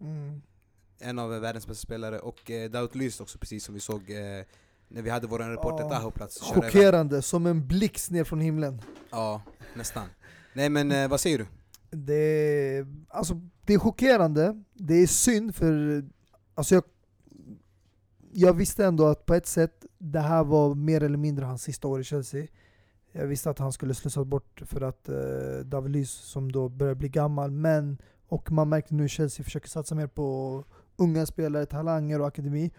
[0.00, 0.42] Mm.
[1.00, 4.10] en av världens bästa spelare, och eh, Daut Lys också precis som vi såg
[4.94, 5.88] när vi hade vår reporter.
[5.88, 6.42] Taha på plats.
[6.44, 6.72] köra iväg.
[6.72, 9.42] Chockerande, som en blixt ner från himlen Ja,
[9.74, 10.04] nästan.
[10.54, 11.46] Nej men eh, vad säger du?
[11.90, 16.04] Det är, alltså, det är chockerande, det är synd för
[16.54, 16.84] alltså jag,
[18.32, 21.88] jag visste ändå att på ett sätt det här var mer eller mindre hans sista
[21.88, 22.46] år i Chelsea.
[23.12, 26.94] Jag visste att han skulle slussas bort för att eh, David Luiz som då börjar
[26.94, 30.64] bli gammal, men och man märkte nu att Chelsea försöker satsa mer på
[30.96, 32.70] unga spelare, talanger och akademi.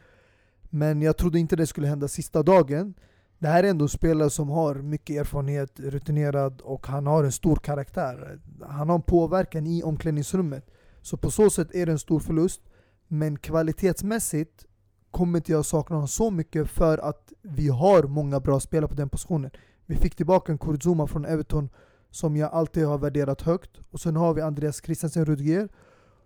[0.75, 2.93] Men jag trodde inte det skulle hända sista dagen.
[3.39, 7.31] Det här är ändå en spelare som har mycket erfarenhet, rutinerad och han har en
[7.31, 8.39] stor karaktär.
[8.62, 10.71] Han har en påverkan i omklädningsrummet.
[11.01, 12.62] Så på så sätt är det en stor förlust.
[13.07, 14.65] Men kvalitetsmässigt
[15.12, 18.95] kommer inte jag sakna honom så mycket för att vi har många bra spelare på
[18.95, 19.51] den positionen.
[19.86, 21.69] Vi fick tillbaka en Kurzuma från Everton
[22.12, 23.71] som jag alltid har värderat högt.
[23.91, 25.69] Och sen har vi Andreas Christensen Rudiger.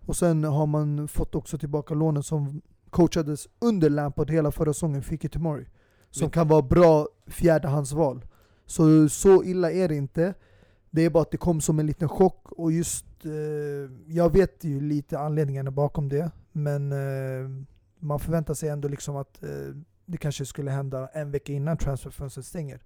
[0.05, 5.01] Och sen har man fått också tillbaka lånen som coachades under Lampard hela förra säsongen,
[5.01, 5.65] Fiki Tomori.
[6.11, 8.25] Som Men- kan vara bra fjärdehandsval.
[8.65, 10.33] Så, så illa är det inte.
[10.91, 13.31] Det är bara att det kom som en liten chock och just, eh,
[14.07, 16.31] jag vet ju lite anledningarna bakom det.
[16.51, 17.49] Men eh,
[17.99, 19.49] man förväntar sig ändå liksom att eh,
[20.05, 22.79] det kanske skulle hända en vecka innan transferfönstret stänger.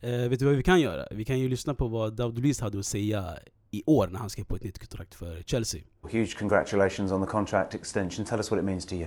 [0.00, 1.06] Eh, vet du vad vi kan göra?
[1.10, 3.24] Vi kan ju lyssna på vad David Luiz hade att säga
[3.70, 5.80] i år när han skrev på ett nytt kontrakt för Chelsea.
[6.10, 8.24] Huge congratulations on the contract extension.
[8.24, 9.06] Tell us what it means to you.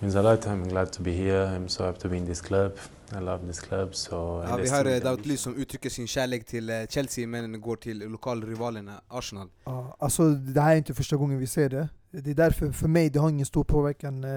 [0.00, 0.46] Means a lot.
[0.46, 1.56] I'm glad to be here.
[1.56, 2.72] I'm so happy to be in this club.
[3.12, 3.94] I love this club.
[3.94, 7.76] So Ja, vi hör eh, Lys som uttrycker sin kärlek till eh, Chelsea men går
[7.76, 9.48] till lokalrivalerna Arsenal.
[9.64, 11.88] Ja, alltså det här är inte första gången vi ser det.
[12.10, 14.24] Det är därför, för mig, det har ingen stor påverkan.
[14.24, 14.30] eh,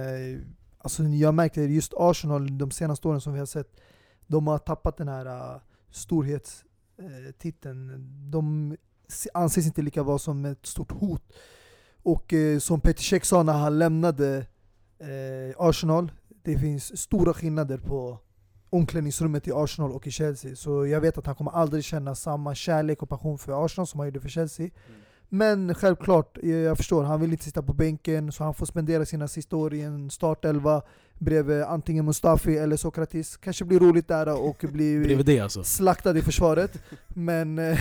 [0.84, 3.82] Alltså jag märker just Arsenal de senaste åren som vi har sett,
[4.28, 5.60] de har tappat den här
[5.92, 8.08] storhetstiteln.
[8.32, 8.76] De
[9.08, 11.24] se- anses inte lika vara som ett stort hot.
[12.04, 14.46] Och eh, som Peter Cech sa när han lämnade
[15.02, 16.12] eh, Arsenal,
[16.44, 18.20] det finns stora skillnader på
[18.70, 20.56] omklädningsrummet i Arsenal och i Chelsea.
[20.56, 24.00] Så jag vet att han kommer aldrig känna samma kärlek och passion för Arsenal som
[24.00, 24.70] han gjorde för Chelsea.
[25.30, 29.06] Men självklart, eh, jag förstår, han vill inte sitta på bänken så han får spendera
[29.06, 30.82] sina sista år i en startelva
[31.20, 33.38] bredvid antingen Mustafi eller Sokratis.
[33.38, 35.64] Kanske blir roligt där och blir alltså.
[35.64, 36.84] slaktad i försvaret.
[37.08, 37.80] Men eh,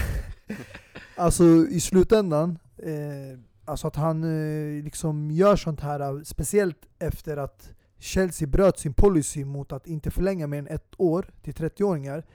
[1.16, 3.38] alltså i slutändan, eh,
[3.70, 8.94] alltså att han eh, liksom gör sånt här, eh, speciellt efter att Chelsea bröt sin
[8.94, 12.26] policy mot att inte förlänga mer än ett år till 30-åringar.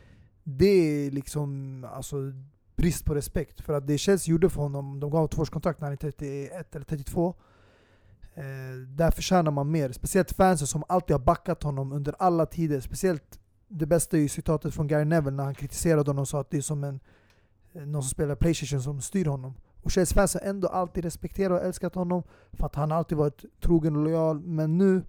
[0.44, 2.16] Det är liksom alltså,
[2.76, 3.62] brist på respekt.
[3.62, 6.86] För att det Chelsea gjorde för honom, de gav tvåårskontrakt när han är 31 eller
[6.86, 7.36] 32.
[8.34, 8.44] Eh,
[8.88, 9.92] där förtjänar man mer.
[9.92, 12.80] Speciellt fansen som alltid har backat honom under alla tider.
[12.80, 16.42] Speciellt det bästa är ju citatet från Gary Neville när han kritiserade honom och sa
[16.42, 17.00] att det är som en,
[17.74, 19.54] eh, någon som spelar Playstation som styr honom.
[19.86, 22.24] Och Chelsea-fans har ändå alltid respekterat och älskat honom
[22.54, 24.40] för att han alltid varit trogen och lojal.
[24.40, 25.04] Men nu,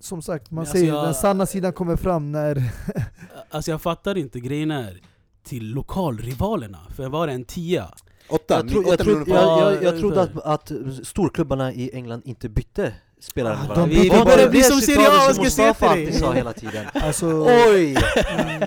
[0.00, 2.62] som sagt, man alltså säger jag- den sanna sidan kommer fram när...
[3.50, 5.00] Alltså jag fattar inte, grejen är
[5.44, 6.78] till lokalrivalerna.
[6.90, 7.88] För var det en tia?
[8.28, 9.28] Åtta, Jag, tror, åtta jag, pund.
[9.28, 10.72] jag, jag trodde att, att
[11.06, 12.94] storklubbarna i England inte bytte
[13.24, 13.96] spelare med Ah, varandra.
[13.96, 16.12] de det det blir det som Serie A, som ska se Mustafa till dig.
[16.20, 16.86] sa hela tiden?
[16.94, 17.96] Alltså, Oj!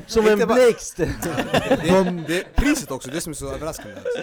[0.08, 0.98] Som en blixt!
[0.98, 1.08] Det,
[2.28, 3.94] det är priset också, det som är så överraskande.
[3.96, 4.22] Alltså.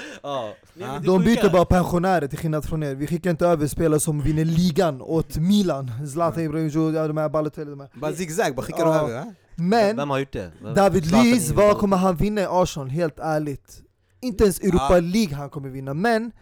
[0.74, 0.98] Ja.
[1.04, 2.94] de byter bara pensionärer till skillnad från er.
[2.94, 5.90] Vi skickar inte över spelare som vinner ligan åt Milan.
[6.12, 7.88] Zlatan Ibrahimovic, ja, de här Balotelli, de här.
[7.94, 8.92] Bara zigzag, bara skickar Ja.
[9.02, 9.34] de över.
[9.56, 10.50] Men Vem har gjort det?
[10.62, 12.88] Vem- David Luiz, vad kommer han vinna i Arsenal?
[12.88, 13.80] Helt ärligt.
[14.20, 14.98] Inte ens Europa.
[15.00, 16.32] League han kommer vinna, men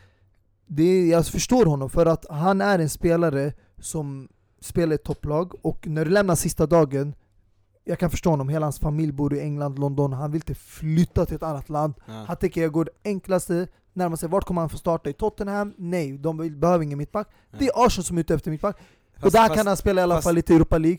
[0.66, 4.28] det jag förstår honom för att han är en spelare som
[4.60, 7.14] spelar i ett topplag och när du lämnar sista dagen
[7.84, 11.26] jag kan förstå honom, hela hans familj bor i England, London, han vill inte flytta
[11.26, 11.94] till ett annat land.
[12.06, 12.24] Ja.
[12.28, 15.10] Han tänker jag går det enklaste, närmar sig, vart kommer han få starta?
[15.10, 15.74] I Tottenham?
[15.76, 17.28] Nej, de vill, behöver ingen mittback.
[17.58, 18.76] Det är Arsenal som är ute efter mittback.
[19.22, 20.98] och där fast- kan han spela i alla fast- fall lite Europa League.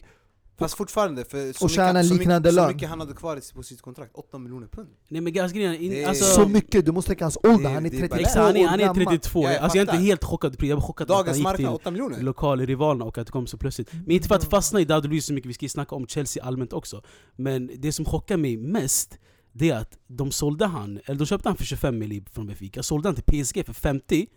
[0.58, 3.38] Fast fortfarande, för så, Och tjäna mycket, så, liknande mycket, så mycket han hade kvar
[3.38, 4.90] i- på sitt kontrakt, 8 miljoner pund.
[5.08, 7.98] Nej men alltså, grejen alltså, så mycket, du måste tänka hans ålder, han är det
[7.98, 9.06] är bara- 32 Exakt, han är, han är år gammal.
[9.14, 11.38] 32, Ja, jag alltså jag är inte helt chockad, jag var chockad att han Dagens
[11.38, 12.22] gick marknad, till 8 miljoner.
[12.22, 13.94] lokalrivalerna och att det kom så plötsligt.
[13.94, 16.08] Men inte för att fastna i David Luiz så mycket, vi ska ju snacka om
[16.08, 17.02] Chelsea allmänt också.
[17.36, 19.18] Men det som chockar mig mest,
[19.52, 22.84] det är att de sålde han, eller de köpte han för 25 miljoner från Benfica,
[22.84, 24.28] sålde han till PSG för 50.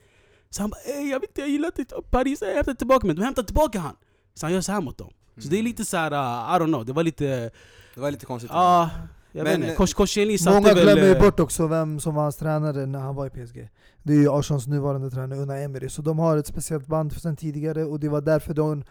[0.50, 3.16] Så han bara "Ey, jag vet inte, jag gillar inte Paris, jag hämtar tillbaka men
[3.16, 3.96] de hämtar tillbaka han!
[4.34, 5.12] Så han gör så här mot dem.
[5.38, 7.50] Så det är lite så här, uh, I don't know, det var lite...
[7.94, 8.50] Det var lite konstigt.
[8.54, 8.90] Ja,
[9.32, 9.70] jag Men, vet inte.
[9.70, 13.14] eh, Kors, Många glömmer ju eh, bort också vem som var hans tränare när han
[13.14, 13.68] var i PSG.
[14.02, 17.36] Det är ju Arsenals nuvarande tränare Unai Emery, så de har ett speciellt band sedan
[17.36, 18.84] tidigare och det var därför de,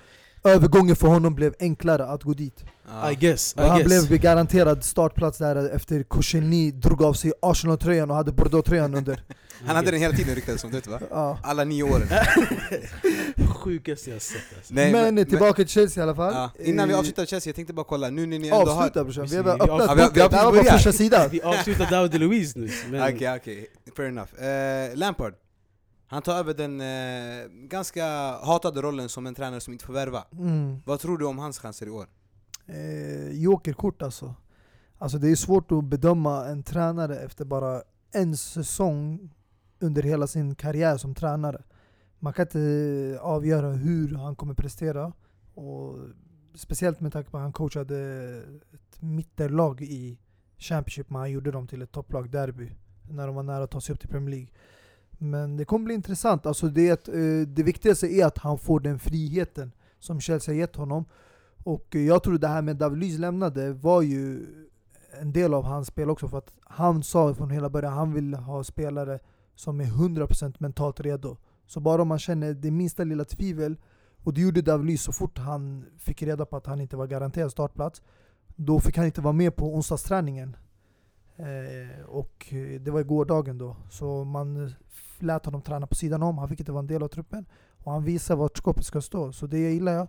[0.45, 2.65] övergången för honom blev enklare att gå dit.
[2.89, 3.11] Ja.
[3.11, 4.07] I guess, I han guess.
[4.07, 9.23] blev garanterad startplats där efter Koscielny drog av sig Arsenal-tröjan och hade Bordeaux-tröjan under.
[9.65, 10.99] Han hade den hela tiden ryktades som, du va?
[11.09, 11.37] Ja.
[11.43, 12.07] Alla nio åren.
[13.55, 14.73] Sjukaste jag sett alltså.
[14.73, 16.33] Nej, men, tillbaka till Chelsea i alla fall.
[16.33, 16.51] Ja.
[16.65, 18.77] Innan vi Eh, avslutar Chelsea, jag tänkte bara kolla, nu när ni ändå har...
[18.77, 20.11] Avsluta brorsan, vi har Vi- vi öppnat vi boken.
[20.13, 21.29] vi har Det här var bara första sidan.
[21.31, 22.69] Vi avslutar David Luiz nu.
[22.89, 23.67] Men, Okej, okej.
[23.97, 24.43] Fair enough.
[24.43, 25.33] Eh, Lampard.
[26.07, 30.23] Han tar över den eh, ganska hatade rollen som en tränare som inte får värva.
[30.31, 30.81] Mm.
[30.85, 32.07] Vad tror du om hans chanser i år?
[32.65, 34.35] eh, jokerkort alltså.
[34.97, 37.81] Alltså det är svårt att bedöma en tränare efter bara
[38.11, 39.33] en säsong
[39.79, 41.63] under hela sin karriär som tränare.
[42.19, 45.13] Man kan inte avgöra hur han kommer prestera.
[45.53, 45.97] Och
[46.55, 47.97] speciellt med tanke på att han coachade
[48.73, 50.19] ett mitterlag i
[50.57, 52.71] Championship, men han gjorde dem till ett topplag, Derby,
[53.09, 54.47] när de var nära att ta sig upp till Premier League.
[55.17, 56.45] Men det kommer bli intressant.
[56.45, 60.75] Alltså det, eh, det viktigaste är att han får den friheten som Chelsea har gett
[60.75, 61.05] honom.
[61.63, 64.47] Och jag tror det här med David Luiz lämnade var ju
[65.21, 68.13] en del av hans spel också för att han sa från hela början att han
[68.13, 69.19] vill ha spelare
[69.55, 71.37] som är 100% mentalt redo.
[71.67, 73.75] Så bara om man känner det minsta lilla tvivel,
[74.23, 77.07] och det gjorde David Luiz så fort han fick reda på att han inte var
[77.07, 78.01] garanterad startplats,
[78.55, 80.55] då fick han inte vara med på onsdagsträningen.
[81.35, 84.73] Eh, och det var i gårdagen då, så man
[85.21, 87.45] lät honom träna på sidan om, han fick inte vara en del av truppen.
[87.83, 90.07] Och han visar vart skåpet ska stå, så det gillar jag.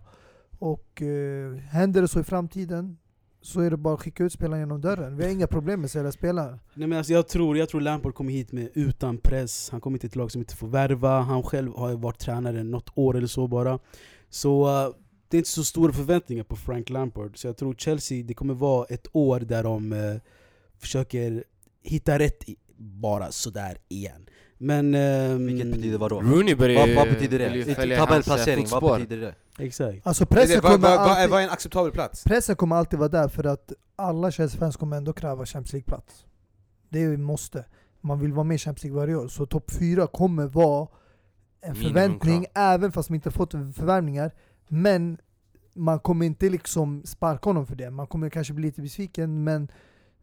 [0.59, 2.97] Och eh, händer det så i framtiden
[3.41, 5.17] så är det bara att skicka ut spelaren genom dörren.
[5.17, 6.59] Vi har inga problem med att sälja spelare.
[6.73, 9.97] Nej, men alltså jag, tror, jag tror Lampard kommer hit med utan press, han kommer
[9.97, 13.17] till ett lag som inte får värva, han själv har ju varit tränare något år
[13.17, 13.79] eller så bara.
[14.29, 14.95] Så uh,
[15.27, 18.53] det är inte så stora förväntningar på Frank Lampard, så jag tror Chelsea, det kommer
[18.53, 20.17] vara ett år där de uh,
[20.77, 21.43] försöker
[21.83, 24.25] hitta rätt i, bara sådär igen.
[24.57, 24.95] Men...
[24.95, 26.21] ehm, Vilket betyder vadå?
[26.21, 27.75] Rooney börjar Vad, vad betyder ju det?
[27.75, 29.17] följa hans, eh, Tabellplacering, vad betyder
[29.57, 29.63] det?
[29.65, 30.07] Exakt.
[30.07, 32.23] Alltså pressen kommer, är, alltid, vad är en acceptabel plats?
[32.23, 36.25] pressen kommer alltid vara där för att alla Chelsea-fans kommer ändå kräva Champions League-plats.
[36.89, 37.65] Det är måste.
[38.01, 39.27] Man vill vara med i Champions League varje år.
[39.27, 40.87] Så topp 4 kommer vara
[41.61, 44.31] en förväntning, även fast man inte fått förvärvningar.
[44.67, 45.17] Men
[45.73, 47.89] man kommer inte liksom sparka honom för det.
[47.89, 49.71] Man kommer kanske bli lite besviken, men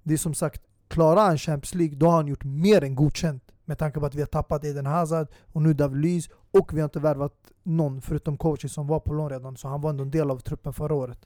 [0.02, 3.44] det är som sagt, klarar han Champions League, då har han gjort mer än godkänt
[3.64, 6.84] Med tanke på att vi har tappat Eden Hazard och nu Luiz och vi har
[6.84, 9.56] inte värvat någon förutom coachen som var på lån redan.
[9.56, 11.18] Så han var ändå en del av truppen förra året.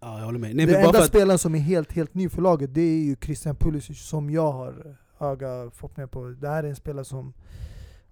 [0.00, 0.56] Ja, jag håller med.
[0.56, 3.16] Nej, Den enda att, spelaren som är helt, helt ny för laget det är ju
[3.16, 6.24] Christian Pulisic som jag har höga förhoppningar på.
[6.24, 7.32] Det här är en spelare som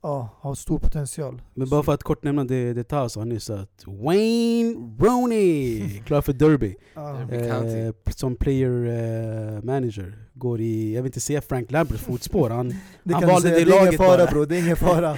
[0.04, 1.42] ja, har stor potential.
[1.54, 6.20] men bara för att kort nämna det, det Tao sa nyss att Wayne Rooney, klar
[6.20, 6.76] för Derby.
[6.94, 7.78] County.
[7.78, 10.18] Eh, som player eh, manager.
[10.34, 12.50] Går i, jag vill inte säga Frank Lamberts fotspår.
[12.50, 14.30] Han, Det Han valde säga, det det är ingen laget fara bara.
[14.30, 15.16] bro, det är ingen fara.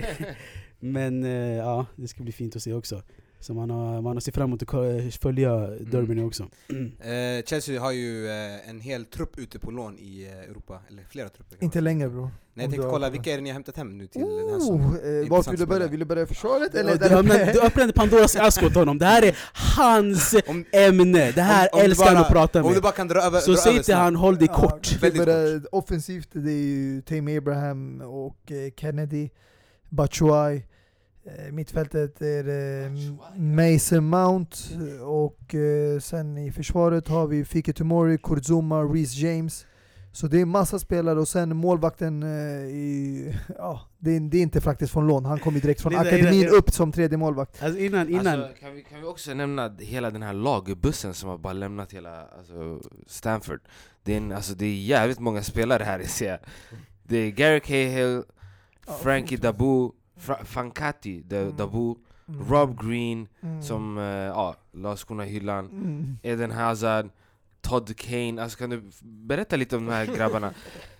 [0.80, 3.02] Men eh, ja, det ska bli fint att se också.
[3.40, 6.42] Så man har, man har sett fram emot att följa Derby nu också.
[7.00, 11.02] Eh, Chelsea har ju eh, en hel trupp ute på lån i eh, Europa, eller
[11.10, 11.64] flera trupper.
[11.64, 12.22] inte längre bro.
[12.22, 14.30] Nej, jag tänkte du kolla, vilka är det ni har hämtat hem nu till den
[14.30, 14.36] här?
[14.56, 15.86] Oh, eh, Intressant vart vill du börja?
[15.86, 17.52] Vill du börja i försvaret Ja, eller du, där ja, men uppe?
[17.52, 19.36] du öppnade Pandoras ask åt honom, det här är
[19.76, 22.82] hans Om- ämne, det här om- om du älskar han att prata Om du med.
[22.82, 25.02] bara kan dra över, Så dra säg till han, håll dig Ja, kort.
[25.02, 29.28] Väldigt börjar- Offensivt, det är ju Tammy Abraham och eh, Kennedy,
[29.88, 30.62] Batshuayi.
[31.26, 32.90] Eh, Mittfältet är det
[33.40, 39.66] Mason Mount eh, och eh, sen i försvaret har vi Fike Tomori, Kurzuma, Reece James.
[40.12, 42.28] Så det är massa spelare och sen målvakten, eh,
[42.66, 45.98] i, ja, det, är, det är inte faktiskt från lån, han kommer direkt från är-
[45.98, 47.62] akademin är- upp som tredje målvakt.
[47.62, 51.28] Alltså innan, innan Alltså, kan, vi, kan vi också nämna hela den här lagbussen som
[51.28, 53.60] har bara lämnat hela alltså, Stanford?
[54.02, 56.38] Det är, en, alltså, det är jävligt många spelare här i ser jag.
[57.02, 58.22] Det är Gary Cahill,
[59.02, 61.56] Frankie Dabu, Fra Fankati da, Mm.
[61.56, 61.94] Dabu,
[62.28, 62.44] Mm.
[62.50, 63.62] Rob Green Mm.
[63.62, 66.18] som uh, ja, la skorna i hyllan, Mm.
[66.22, 67.08] Eden Hazard,
[67.60, 68.42] Todd Kane.
[68.42, 70.50] Alltså, kan du berätta lite om de här grabbarna?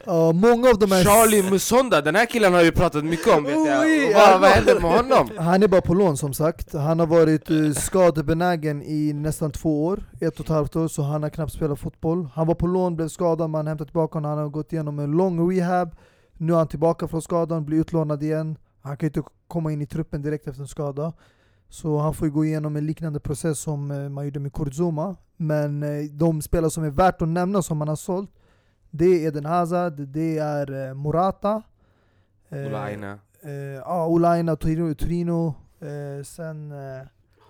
[0.07, 1.05] Ja, många av de här...
[1.05, 3.81] Charlie Musonda, den här killen har vi pratat mycket om vet jag.
[4.09, 5.31] Och vad, vad hände med honom?
[5.39, 6.73] Han är bara på lån som sagt.
[6.73, 11.03] Han har varit uh, skadebenägen i nästan två år, ett och ett halvt år, så
[11.03, 12.29] han har knappt spelat fotboll.
[12.35, 15.11] Han var på lån, blev skadad, man hämtade tillbaka honom, han har gått igenom en
[15.13, 15.97] lång rehab.
[16.33, 18.57] Nu är han tillbaka från skadan, blir utlånad igen.
[18.87, 21.13] Han kan ju inte komma in i truppen direkt efter en skada.
[21.69, 25.17] Så han får ju gå igenom en liknande process som eh, man gjorde med Kurzuma.
[25.37, 28.31] Men eh, de spelare som är värt att nämna som man har sålt,
[28.91, 31.63] det är Eden Hazard, det är eh, Morata.
[32.49, 33.19] eh, Ola Aina.
[33.43, 36.73] Eh, ja, Olaina, Torino, Torino eh, sen...
[36.73, 37.07] Eh,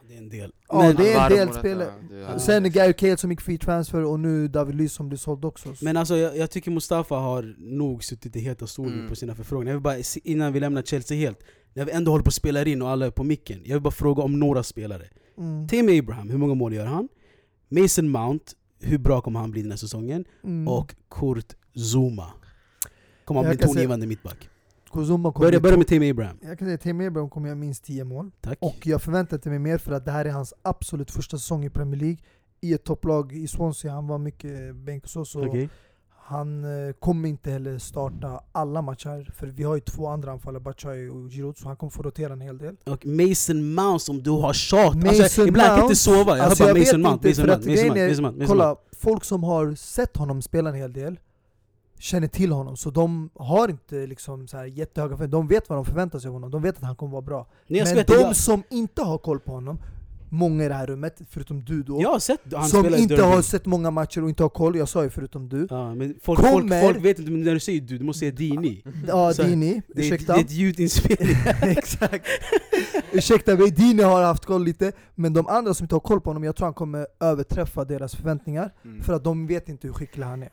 [0.09, 0.53] Det är en del.
[0.69, 1.93] ja, Men- det är en del spelare.
[2.11, 5.19] det är- Sen Gary Cahill som gick free transfer och nu David Luiz som blir
[5.19, 5.75] såld också.
[5.81, 9.09] Men alltså jag, jag tycker Mustafa har nog suttit i heta stolen Mm.
[9.09, 9.71] på sina förfrågningar.
[9.73, 11.39] Jag vill bara, innan vi lämnar Chelsea helt,
[11.75, 13.83] när vi ändå håller på att spela in och alla är på micken, jag vill
[13.83, 15.09] bara fråga om några spelare.
[15.39, 15.69] mm.
[15.69, 17.09] Tim Abraham, hur många mål gör han?
[17.69, 18.45] Mason Mount,
[18.81, 20.25] hur bra kommer han bli den här säsongen?
[20.45, 20.69] Mm.
[20.69, 21.55] Och Kurt
[21.93, 22.27] Zuma.
[23.25, 24.49] Kommer han Jag bli tongivande mittback?
[24.97, 26.39] Kozuma kommer Börja, börja med Tim Abraham.
[26.43, 28.31] Jag kan säga Tim Abraham kommer göra minst 10 mål.
[28.41, 28.59] Tack.
[28.61, 31.71] Och jag förväntar mig mer för att det här är hans absolut första säsong i
[31.71, 32.19] Premier League.
[32.61, 35.25] I ett topplag i Swansea, han var mycket bänk och så.
[35.25, 35.69] så Okej.
[36.29, 39.33] Han eh, kommer inte heller starta alla matcher.
[39.37, 42.33] För vi har ju två andra anfallare, Batshuayi och Giroud, så han kommer få rotera
[42.33, 42.77] en hel del.
[42.85, 44.95] Och Mason Mount som du har tjat.
[44.95, 48.09] Mason Alltså, ibland kan jag inte sova, jag Alltså, hör bara Mason Mount, Mason Mount,
[48.09, 48.47] Mason Mount.
[48.47, 51.19] Kolla, folk som har sett honom spela en hel del
[51.99, 55.43] känner till honom, så de har inte liksom så här jättehöga förväntningar.
[55.43, 57.47] De vet vad de förväntar sig av honom, de vet att han kommer vara bra.
[57.67, 59.79] Nej, Men de jag, som inte har koll på honom,
[60.29, 63.23] många i det här rummet, förutom du då, jag har sett han som inte Derby.
[63.23, 65.67] har sett många matcher och inte har koll, jag sa ju förutom du.
[65.71, 68.19] Ja, men folk, folk, Kommer- folk vet inte, men när du säger du, du måste
[68.21, 68.83] säga Dini.
[69.09, 70.33] Ja, Så- Dini, Det är, ursäkta.
[70.33, 71.37] det är ett ljudinspelning.
[71.63, 72.27] Exakt.
[73.13, 76.31] Ursäkta mig, Dini har haft koll lite, men de andra som inte har koll på
[76.31, 78.73] honom, jag tror han kommer överträffa deras förväntningar.
[78.85, 79.03] Mm.
[79.03, 80.49] För att de vet inte hur skicklig han är.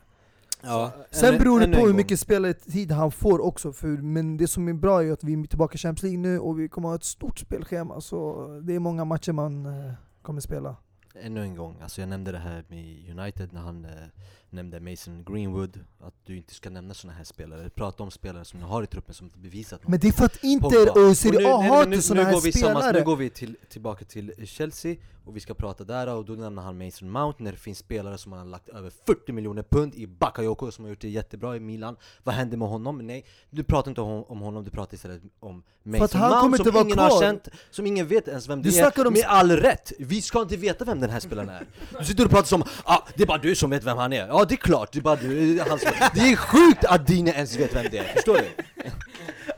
[0.64, 0.92] Ja.
[1.10, 4.68] Sen Ännu- beror det på hur mycket speltid han får också, för, men det som
[4.68, 6.94] är bra är att vi är tillbaka i Champions League nu och vi kommer ha
[6.94, 9.92] ett stort spelschema, så det är många matcher man eh,
[10.22, 10.76] kommer spela.
[11.22, 13.90] Ännu en gång, alltså jag nämnde det här med United när han eh,
[14.54, 17.70] nämnde Mason Greenwood, att du inte ska nämna såna här spelare.
[17.70, 19.88] Prata om spelare som du har i truppen som inte bevisat något.
[19.90, 22.40] Men det är för att Inter och Serie A har inte såna nu här går
[22.40, 22.98] vi samma- spelare.
[22.98, 24.96] Nu går vi till, tillbaka till Chelsea,
[25.26, 28.18] och vi ska prata där och då nämner han Mason Mount när det finns spelare
[28.18, 31.60] som har lagt över 40 miljoner pund i Bakayoko som har gjort det jättebra i
[31.60, 31.96] Milan.
[32.22, 32.98] Vad hände med honom?
[33.06, 36.98] Nej, du pratar inte om, om honom, du pratar istället om Mason Mount som ingen
[36.98, 37.20] har kvar.
[37.20, 39.06] känt, som ingen vet ens vem Du det är.
[39.06, 39.92] om- Med all rätt!
[39.98, 41.66] Vi ska inte veta vem den här spelaren är.
[41.98, 44.26] Du sitter och pratar som ah, det är bara du som vet vem han är.
[44.26, 45.54] Ja, det är klart, det är bara du.
[46.14, 48.64] Det är sjukt att Dine ens vet vem det är, förstår du?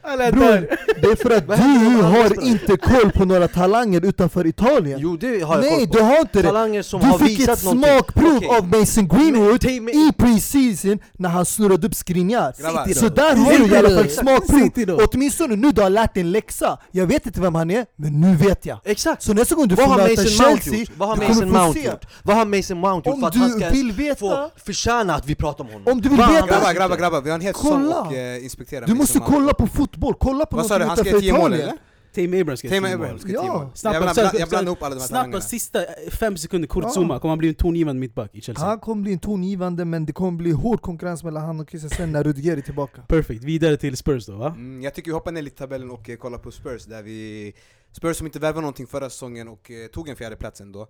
[0.03, 0.69] Alla Bror,
[1.03, 1.47] det är för att
[1.97, 4.99] du har inte koll på några talanger utanför Italien.
[5.03, 5.97] Jo det har jag Nej, koll på.
[5.97, 6.49] du har inte det.
[6.49, 8.49] Talanger som Du har fick visat ett smakprov Okej.
[8.49, 12.55] av Mason Greenwood Team- i pre-season när han snurrade upp Skriniar.
[12.63, 12.93] Grabbar.
[12.95, 15.09] Så där har du i alla fall ett smakprov.
[15.13, 16.79] Åtminstone nu du har lärt dig en läxa.
[16.91, 18.79] Jag vet inte vem han är, men nu vet jag.
[18.85, 19.23] Exakt!
[19.23, 20.87] Så nästa gång du får möta Chelsea?
[20.97, 22.05] Vad har Mason Mount gjort?
[22.23, 25.15] Vad har Mason Mount gjort Om för att han du ska vill veta, få förtjäna
[25.15, 25.93] att vi pratar om honom?
[25.93, 28.01] om du vill veta, Grabbar, grabbar, grabbar, vi har en hel säsong Kolla.
[28.01, 28.87] och eh, inspektera
[29.19, 31.41] måste som kolla på fotboll, kolla på Vad sa du, han ska utanför ge mål
[31.41, 31.61] Italien.
[31.69, 31.79] eller?
[32.15, 33.43] Tame Abraham ska Tame Abraham Ja.
[33.59, 33.69] mål.
[33.75, 35.79] Snabbt Jag blandar jag blandar ihop alla de här Snabbt sista
[36.11, 36.91] fem sekunder, kort Ja.
[36.91, 38.65] zooma, kommer han bli en tongivande mittback i Chelsea?
[38.67, 42.13] Han kommer bli en tongivande, men det kommer bli hård konkurrens mellan han och Christensen
[42.13, 43.03] när Rudiger är tillbaka.
[43.09, 44.47] Perfekt, vidare till Spurs då va?
[44.57, 47.03] Mm, jag tycker vi hoppar ner lite i tabellen och eh, kollar på Spurs där
[47.03, 47.53] vi
[47.93, 50.87] Spurs som inte värvade någonting förra säsongen och eh, tog en fjärde plats ändå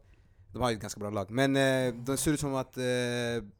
[0.56, 2.84] De har ju ett ganska bra lag, men eh, det ser ut som att, eh,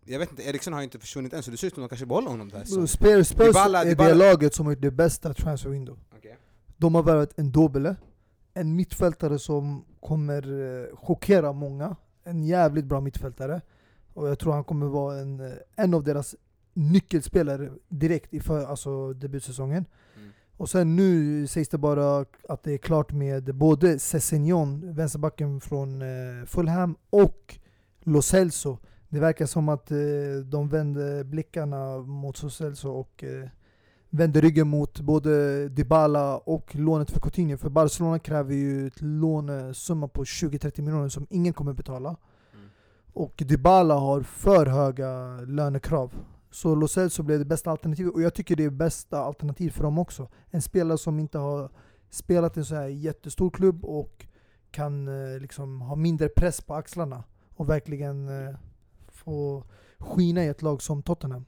[0.05, 1.91] jag vet inte, Eriksson har ju inte försvunnit än så det ser ut som att
[1.91, 2.87] de kanske behåller honom där så.
[2.87, 5.99] Spurs, Spurs Dybala- är Dybala- det laget som har gjort det bästa transfer window.
[6.17, 6.37] Okej.
[6.77, 7.97] De har värvat en Dobele,
[8.55, 10.43] en mittfältare som kommer
[10.91, 11.97] eh, chockera många.
[12.25, 13.61] En jävligt bra mittfältare.
[14.15, 16.35] Och jag tror han kommer vara en, eh, en av deras
[16.75, 19.85] nyckelspelare direkt i för, alltså debutsäsongen.
[20.57, 26.03] Och sen nu sägs det bara att det är klart med både Sessignon, vänsterbacken från
[26.03, 27.59] eh, Fulham, och
[28.01, 28.79] Lo Celso.
[29.09, 29.97] Det verkar som att eh,
[30.45, 33.49] de vänder blickarna mot Lo Celso och eh,
[34.11, 37.57] vänder ryggen mot både Dybala och lånet för Coutinho.
[37.57, 42.09] För Barcelona kräver ju ett lånesumma på 20-30 miljoner som ingen kommer betala.
[42.09, 42.69] Mm.
[43.13, 46.15] Och Dybala har för höga lönekrav.
[46.57, 49.83] Så Lo Celso blev det bästa alternativet, och jag tycker det är bästa alternativ för
[49.83, 50.29] dem också.
[50.51, 51.71] En spelare som inte har
[52.11, 54.27] spelat i en så här jättestor klubb och
[54.71, 57.25] kan eh, liksom ha mindre press på axlarna
[57.57, 58.55] och verkligen eh,
[59.09, 59.65] få
[59.99, 61.45] skina i ett lag som Tottenham.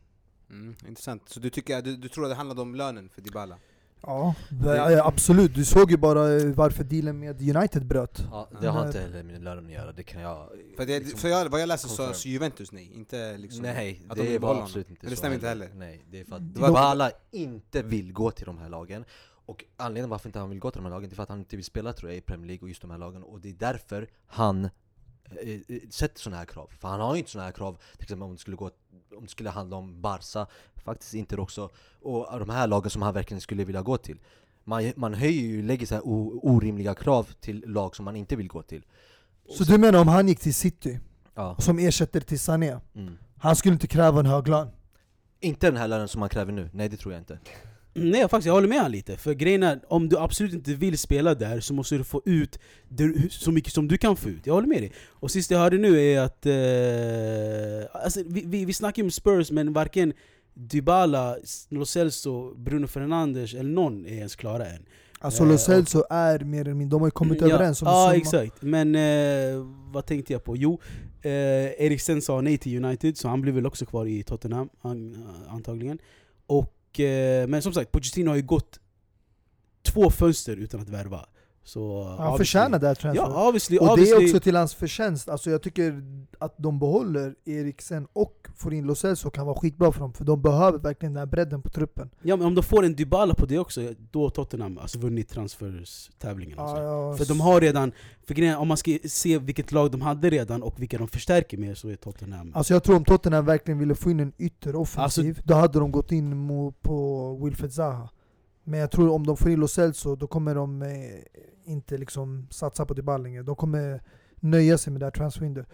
[0.50, 3.58] Mm, intressant, så du, tycker, du, du tror att det handlade om lönen för Dybala?
[4.02, 5.54] Ja, ja, absolut.
[5.54, 8.22] Du såg ju bara eh, varför dealen med United bröt.
[8.30, 8.86] Ja, det har Nej.
[8.86, 10.48] inte heller med lönen att göra, det kan jag...
[10.76, 14.02] För, det, liksom för jag, vad jag läste så sa Juventus nej, inte liksom Nej,
[14.08, 15.70] att de det vill var absolut inte Men det så stämmer inte heller.
[15.74, 19.04] Nej, det är för att Det var- Dybala inte vill gå till de här lagen
[19.46, 21.28] Och anledningen varför inte han vill gå till de här lagen, det är för att
[21.28, 23.40] han inte vill spela tror jag i Premier League och just de här lagen Och
[23.40, 24.70] det är därför han eh, eh,
[25.90, 26.70] sätter sådana här krav.
[26.78, 28.70] För han har ju inte sådana här krav, till exempel om det skulle, gå,
[29.16, 30.46] om det skulle handla om Barca
[30.84, 31.70] Faktiskt inte också,
[32.02, 34.18] och de här lagen som han verkligen skulle vilja gå till.
[34.64, 38.48] Man, man höjer ju, lägger så här orimliga krav till lag som man inte vill
[38.48, 38.82] gå till.
[39.48, 41.00] Så du menar om han gick till City,
[41.34, 43.18] Ja, som ersätter till Sané, mm.
[43.38, 44.68] han skulle inte kräva en hög lön?
[45.40, 47.38] Inte den här lönen som man kräver nu, nej det tror jag inte
[48.00, 49.16] Nej faktiskt, jag håller med han lite.
[49.16, 52.58] För grejen är, om du absolut inte vill spela där så måste du få ut
[52.88, 54.46] det, så mycket som du kan få ut.
[54.46, 54.92] Jag håller med dig.
[55.08, 56.46] Och sist jag hörde nu är att...
[56.46, 60.12] Eh, alltså, vi, vi, vi snackar ju om Spurs, men varken
[60.54, 61.36] Dybala,
[61.68, 64.86] Lo Celso, Bruno Fernandes eller någon är ens klara än.
[65.18, 68.14] Alltså Eh, Lo Celso är mer eller mindre, de har ju kommit överens om Ja,
[68.14, 68.62] exakt.
[68.62, 70.56] Men eh, vad tänkte jag på?
[70.56, 70.80] Jo,
[71.22, 71.30] eh,
[71.86, 75.98] Eriksen sa nej till United, så han blir väl också kvar i Tottenham an, antagligen.
[76.46, 78.80] Och, eh, Eh, men som sagt, Pochettino har ju gått
[79.82, 81.26] två fönster utan att värva.
[81.68, 83.24] Så, Han förtjänar det här transfer.
[83.24, 84.24] Ja, obviously, och det obviously.
[84.24, 86.02] är också till hans förtjänst, alltså jag tycker
[86.38, 90.24] att de behåller Eriksen och får in Lo Celso kan vara skitbra för dem, för
[90.24, 92.10] de behöver verkligen den här bredden på truppen.
[92.22, 95.28] Ja, men om de får en Dybala på det också, då har Tottenham alltså vunnit
[95.28, 96.58] transferstävlingen.
[96.58, 96.76] Alltså.
[96.82, 97.92] Ja, För de har redan,
[98.26, 101.58] för grejen, om man ska se vilket lag de hade redan och vilka de förstärker
[101.58, 105.28] med så är Tottenham Alltså jag tror om Tottenham verkligen ville få in en ytteroffensiv,
[105.28, 106.48] Alltså- då hade de gått in
[106.82, 108.08] på Wilfred Zaha.
[108.68, 110.88] Men jag tror om de får in Lo Celso, då kommer de eh,
[111.64, 113.42] inte liksom satsa på Dybala längre.
[113.42, 114.02] De kommer
[114.40, 115.64] nöja sig med det här transferwindow.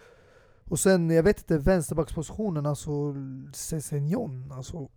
[0.63, 3.15] Och sen, jag vet inte, vänsterbackspositionen, alltså
[3.53, 4.89] Sessignon, alltså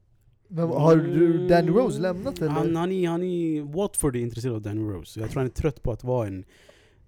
[0.48, 2.48] vem, Har du Danny Rose lämnat eller?
[2.48, 5.54] Han, han, är, han är, Watford är intresserad av Danny Rose, jag tror han är
[5.54, 6.44] trött på att vara en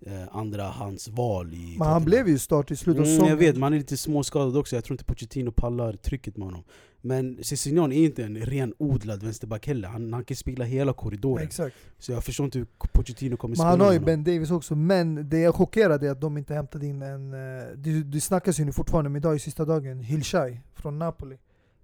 [0.07, 3.31] eh, andra hans val i Men han blev ju start i slutet av Mm, säsongen.
[3.31, 6.47] jag vet, men han är lite småskadad också, jag tror inte Pochettino pallar trycket med
[6.47, 6.63] honom
[7.03, 11.77] Men Cessignon är inte en renodlad vänsterback heller, han, han kan spela hela korridoren Exakt.
[11.99, 13.99] Så jag förstår inte hur Pochettino kommer Men spela han har ju.
[14.01, 17.33] Ben Davis också, men det jag chockerade är att de inte hämtade in en...
[17.35, 21.37] eh, Det, det snackas ju nu fortfarande, men idag är sista dagen, Hilshai från Napoli.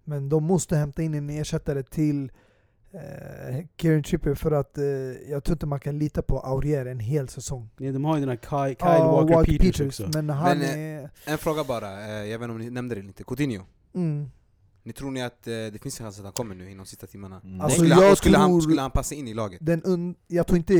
[0.04, 2.30] Men de måste hämta in en ersättare till
[2.96, 4.84] eh, Kieran Trippier för att eh,
[5.30, 7.70] jag tror inte man kan lita på Aurier en hel säsong.
[7.78, 10.78] Ja, de har ju den här Kyle, Kyle Ja, Walker, Peters, också Men han Men,
[10.78, 11.10] är...
[11.24, 14.30] En fråga bara, eh, jag vet inte om ni nämnde det eller inte, Coutinho Mm.
[14.82, 17.06] Ni tror ni att eh, det finns en chans att han kommer nu inom sista
[17.06, 17.40] timmarna?
[17.44, 17.60] Nej.
[17.60, 19.58] Alltså, skulle, han, skulle, han, skulle han passa in i laget?
[19.62, 20.74] Den un, jag tror inte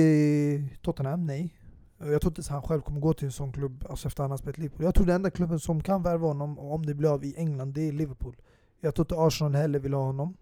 [0.83, 1.55] Tottenham, nej.
[1.99, 4.31] Jag tror inte han själv kommer gå till en sån klubb alltså efter att han
[4.31, 4.85] har spelat Liverpool.
[4.85, 7.75] Jag tror den enda klubben som kan värva honom, om det blir av i England,
[7.75, 8.37] det är Liverpool.
[8.81, 10.37] Jag tror inte Arsenal heller vill ha honom.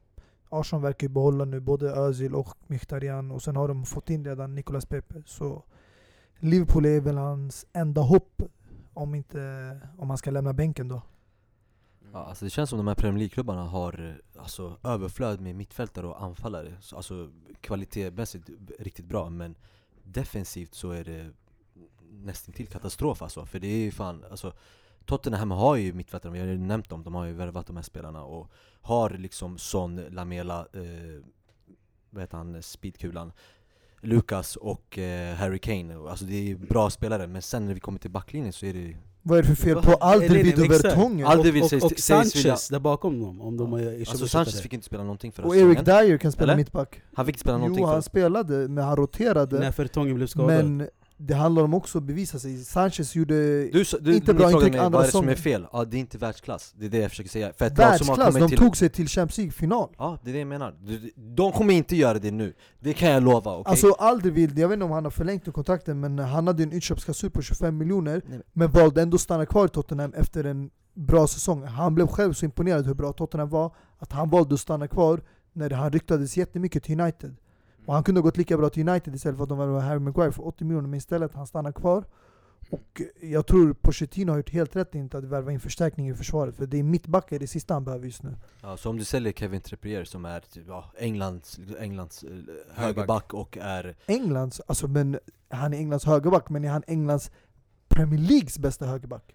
[0.61, 4.25] Arsenal verkar ju behålla nu både Özil och Mkhitaryan och sen har de fått in
[4.25, 5.23] redan Nicolas Pepe.
[5.27, 5.65] Så
[6.39, 8.43] Liverpool är väl hans enda hopp
[8.95, 11.03] om, inte, om han ska lämna bänken då.
[12.13, 16.23] Ja, alltså det känns som de här Premier League-klubbarna har alltså, överflöd med mittfältare och
[16.23, 16.77] anfallare.
[16.81, 17.31] Så, alltså
[17.61, 19.55] kvalitetsmässigt riktigt bra, men
[20.03, 21.31] defensivt så är det
[22.11, 23.47] nästan till katastrof alltså.
[23.47, 24.53] För det är ju fan, alltså
[25.07, 27.83] Tottenham har ju mittfältare, vi har ju nämnt dem, de har ju värvat de här
[27.83, 28.51] spelarna och
[28.81, 31.25] har liksom Son, Lamela, eh,
[32.11, 33.33] vad heter han, speedkulan
[34.01, 37.99] Lucas och eh, Harry Kane, alltså det är bra spelare, men sen när vi kommer
[37.99, 40.71] till backlinjen så är det Vad är det för fel på Alderweireld och.
[40.71, 41.27] Vertongen?
[41.27, 44.87] Och, sägs- och, och Sanchez där bakom dem, om de är Alltså Sanchez fick inte
[44.87, 47.03] spela någonting förra Och Eric Dyer kan spela mittback.
[47.15, 49.59] Han fick inte spela någonting Jo, han för spelade, men han roterade.
[49.59, 50.65] När Fertongen blev skadad.
[50.65, 52.65] Men det handlar om också att bevisa sig.
[52.65, 53.35] Sanchez gjorde
[53.65, 55.67] Du, du, inte bra intryck mig, andra vad är det som är fel?
[55.73, 58.49] Ja, det är inte världsklass, det är det jag försöker säga För ett Världsklass, de
[58.49, 58.59] till...
[58.59, 59.89] tog sig till Champions League-final.
[59.99, 60.75] Ja, det är det jag menar.
[61.17, 63.71] De kommer inte göra det nu, det kan jag lova, okej?
[63.71, 67.31] Alltså Alderweireld, jag vet inte om han har förlängt kontrakten men han hade en utköpsklausul
[67.31, 71.65] på 25 miljoner Nej, Men valde ändå stanna kvar i Tottenham efter en bra säsong
[71.65, 75.21] Han blev själv så imponerad hur bra Tottenham var Att han valde att stanna kvar
[75.53, 77.37] när han ryktades jättemycket till United
[77.87, 79.99] Och han kunde ha gått lika bra till United istället för att de var Harry
[79.99, 82.05] Maguire för 80 miljoner Men istället han stannar kvar.
[82.70, 86.57] Och jag tror Pochettino har gjort helt rätt inte att värva in förstärkning i försvaret
[86.57, 88.37] För det är mittbackar det sista han behöver just nu.
[88.62, 92.30] Ja, så om du säljer Kevin Trippier som är typ, ja, Englands, Englands eh,
[92.74, 93.97] högerback och är...
[94.07, 95.18] Englands, alltså men
[95.49, 97.30] han är Englands högerback men är han Englands
[97.89, 99.35] Premier Leagues bästa högerback?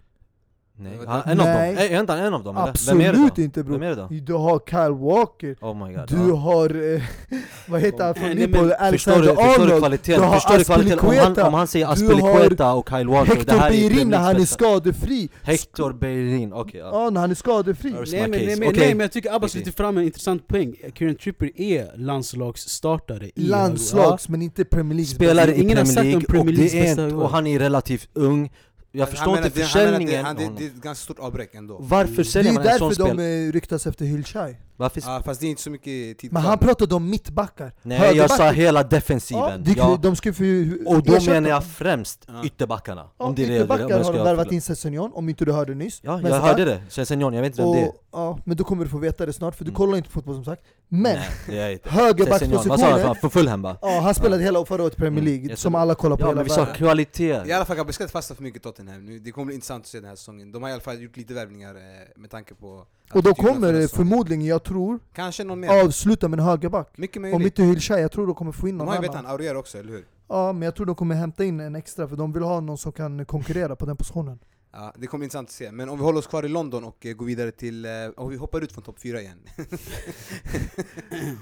[0.81, 1.05] Nej, Nej.
[1.07, 1.55] han, en av dem?
[1.55, 1.75] Nej.
[1.75, 2.73] Är, är inte han en av dem eller?
[2.87, 3.41] Vem är det Absolut då?
[3.41, 3.73] inte bror!
[3.73, 4.07] Vem är det då?
[4.11, 6.35] Du har Kyle Walker, Oh my god du ja.
[6.35, 7.01] har, eh,
[7.67, 8.67] vad heter han från Nej, Liverpool?
[8.79, 9.79] men Förstår du, Alexander förstår du Arnold!
[9.81, 10.21] kvaliteten?
[10.21, 10.99] du har Förstår du kvaliteten?
[10.99, 13.71] Om han, Aspilicueta, om han säger du Aspilicueta och Kyle Walker, det Hector här är
[13.71, 14.53] Bellerin Premier när han är bästa.
[14.53, 15.29] skadefri!
[15.43, 16.89] Hector Bellerin, okej ja.
[17.03, 17.91] Ja, när han är skadefri!
[17.91, 18.59] Nej men, nej, case.
[18.59, 18.79] men, Okej.
[18.79, 23.41] nej men jag tycker Abbas lyfter fram en intressant poäng Kieran Trippier är landslagsstartare i
[23.41, 26.53] Landslags, men inte Premier League Spelare i Ingen har Premier sagt om League, Premier och,
[26.53, 27.23] Leagues det är bästa inte, lag.
[27.23, 28.51] och han är relativt ung
[28.91, 30.55] Jag förstår inte det- han försäljningen det, han, det, honom.
[30.59, 33.03] det är ett ganska stort avbräck ändå Varför Det säljer är man en sån därför
[33.03, 33.17] spel?
[33.17, 35.01] de eh, ryktas efter Hylchai Varför?
[35.05, 38.05] Ja, fast det är inte så mycket tid Men han pratade om mittbackar Nej jag
[38.27, 39.99] Högerback- sa hela Ja, defensiven det, ja.
[40.01, 40.43] de ska för,
[40.87, 42.43] Och då ersätta- menar jag främst Ja.
[42.45, 45.29] ytterbackarna Ja, om det är det- om ytterbackar jag har de värvat in Sessignon, om
[45.29, 47.91] inte du hörde nyss Ja, jag hörde det, Sensignon, jag vet inte vem det är
[48.11, 49.75] ja, Men då kommer du få veta det snart, för du Mm.
[49.77, 50.61] kollar inte fotboll som sagt
[50.91, 51.17] Men,
[51.47, 53.15] Nej, högerbackspositionen?
[53.15, 53.77] För Fulham va?
[53.81, 56.21] Ja, han spelade hela förra året i Premier Mm, League, jag som alla kollar på
[56.23, 58.63] Ja hela men vi sa kvalitet I alla fall, vi ska inte fastna för mycket
[58.63, 59.19] Tottenham nu.
[59.19, 60.51] Det kommer bli intressant att se den här säsongen.
[60.51, 61.81] De har i alla fall gjort lite värvningar eh,
[62.15, 62.85] med tanke på...
[63.13, 65.83] Och då kommer förmodligen, jag tror, Kanske någon mer.
[65.85, 67.45] avsluta med en högerback Mycket Om möjligt.
[67.45, 69.33] inte Hylchai, jag tror de kommer få in De någon har ju vet annan han,
[69.33, 70.05] Aurier också, eller hur?
[70.29, 72.77] Ja, men jag tror de kommer hämta in en extra, för de vill ha någon
[72.77, 74.39] som kan konkurrera på den positionen
[74.71, 75.71] Ja, det kommer bli intressant att se.
[75.71, 77.85] Men om vi håller oss kvar i London och eh, går vidare till...
[77.85, 79.39] Eh, och vi hoppar ut från topp 4 igen.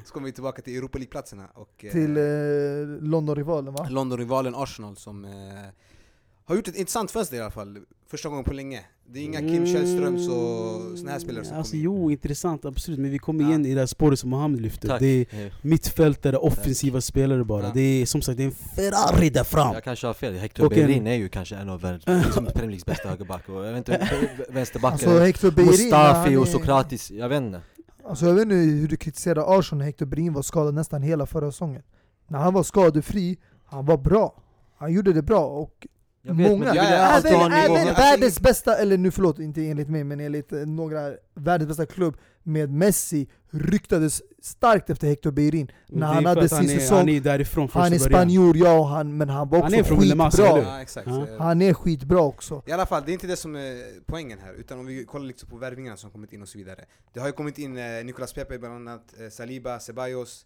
[0.06, 2.24] Så kommer vi tillbaka till Europa League-platserna eh, Till eh,
[3.02, 3.88] London-rivalen va?
[3.90, 5.32] London-rivalen Arsenal som eh,
[6.46, 7.80] har gjort ett intressant fönster i alla fall.
[8.08, 8.86] Första gången på länge.
[9.10, 11.86] Det är inga Kim Källströms och såna här spelare som Alltså kommer in.
[11.86, 13.50] jo, intressant absolut, men vi kommer Ja.
[13.50, 15.00] igen i det här spåret som Mohamed lyfte Tack.
[15.00, 17.64] Det är mittfältare, offensiva spelare bara.
[17.64, 17.72] Ja.
[17.74, 19.74] Det är som sagt, det är en Ferrari där fram.
[19.74, 22.46] Jag kanske har fel, Hector Och en- Bellerin är ju kanske en av världens liksom
[22.46, 24.10] Premier Leagues bästa högerback och jag vet inte,
[24.50, 27.62] vänsterbackar Alltså Mustafi och Sokratis, jag vet inte.
[28.10, 31.26] Alltså jag vet inte hur du kritiserar Arsenal när Hector Bellerin var skadad nästan hela
[31.26, 31.82] förra säsongen.
[32.28, 34.44] När han var skadefri, han var bra.
[34.78, 35.88] Han gjorde det bra och
[36.28, 39.12] Jag vet, många, men du Ja, vill ja, alltid även, även världens bästa, eller nu
[39.12, 44.90] förlåt, inte enligt mig men enligt eh, några, världens bästa klubb med Messi ryktades starkt
[44.90, 47.94] efter Hector Men När han hade sin han är, säsong, Han är därifrån från han
[47.94, 50.62] är spanjor ja, han, men han var Han också är från skitbra?
[50.62, 51.08] Ja, exakt.
[51.08, 51.28] Ja.
[51.40, 54.54] Han är skitbra också I alla fall, det är inte det som är poängen här,
[54.54, 56.86] utan om vi kollar lite på värvningarna som kommit in och så vidare.
[57.14, 60.46] Det har ju kommit in eh, Nicolas Pepe bland annat, eh, Saliba, Ceballos.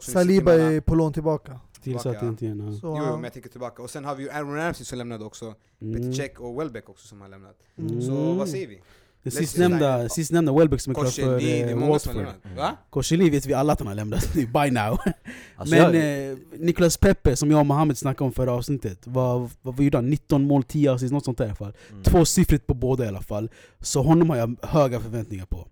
[0.00, 2.26] Saliba är på lån tillbaka Tillsatt Tillbaka.
[2.26, 2.80] inte igen ja.
[2.80, 3.82] så Jo, jo, men jag tänker tillbaka.
[3.82, 5.94] Och sen har vi ju Aaron Ramsey som lämnade också, Mm.
[5.94, 7.56] Petr Cech och Welbeck också som har lämnat.
[7.78, 8.02] Mm.
[8.02, 8.82] Så vad säger vi?
[9.22, 12.26] Det Let's sistnämnda, sistnämnda Welbeck som är klar för eh, Watford?
[12.90, 14.98] Korselny vet vi alla att han har lämnat, by now
[15.56, 19.40] Alltså, Men jag, eh, Nicolas Pepe, som jag och Mohamed snackade om förra avsnittet vad,
[19.40, 20.10] vad, vad gjorde han?
[20.10, 22.02] 19 mål, 10 assist, något sånt där i alla fall mm.
[22.02, 25.68] Tvåsiffrigt på båda i alla fall Så honom har jag höga förväntningar på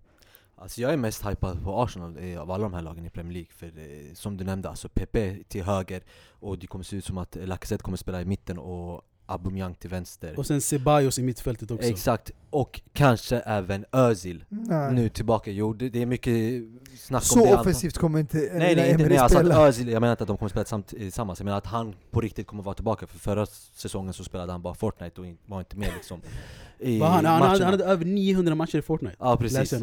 [0.61, 3.33] Alltså jag är mest hypad på Arsenal eh, av alla de här lagen i Premier
[3.33, 7.05] League För eh, som du nämnde, alltså Pepe till höger Och det kommer se ut
[7.05, 10.39] som att Lacazette kommer spela i mitten och Aubameyang till vänster.
[10.39, 11.87] Och sen Ceballos i mittfältet också.
[11.89, 14.93] Exakt, och kanske även Özil Nej.
[14.93, 15.51] nu tillbaka.
[15.51, 16.63] Jo, det, det är mycket
[16.99, 17.55] snack om Så det.
[17.55, 19.55] offensivt kommer inte Nej nej, Unai inte, nej spela.
[19.55, 21.95] att Özil, jag menar inte att de kommer spela samt, tillsammans, jag menar att han
[22.11, 25.37] på riktigt kommer vara tillbaka För förra säsongen så spelade han bara Fortnite och in,
[25.45, 26.21] var inte med liksom
[26.79, 29.15] i han, han, hade, han hade över 900 matcher i Fortnite.
[29.19, 29.73] Ja precis,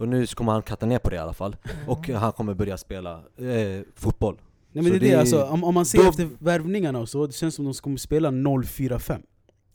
[0.00, 2.54] och nu så kommer han katta ner på det i alla fall Och han kommer
[2.54, 4.36] börja spela eh, fotboll
[4.76, 7.08] Nej men Så det är det, alltså, om, om man ser då- efter värvningarna och
[7.08, 9.22] så, det känns som de kommer spela 0-4-5.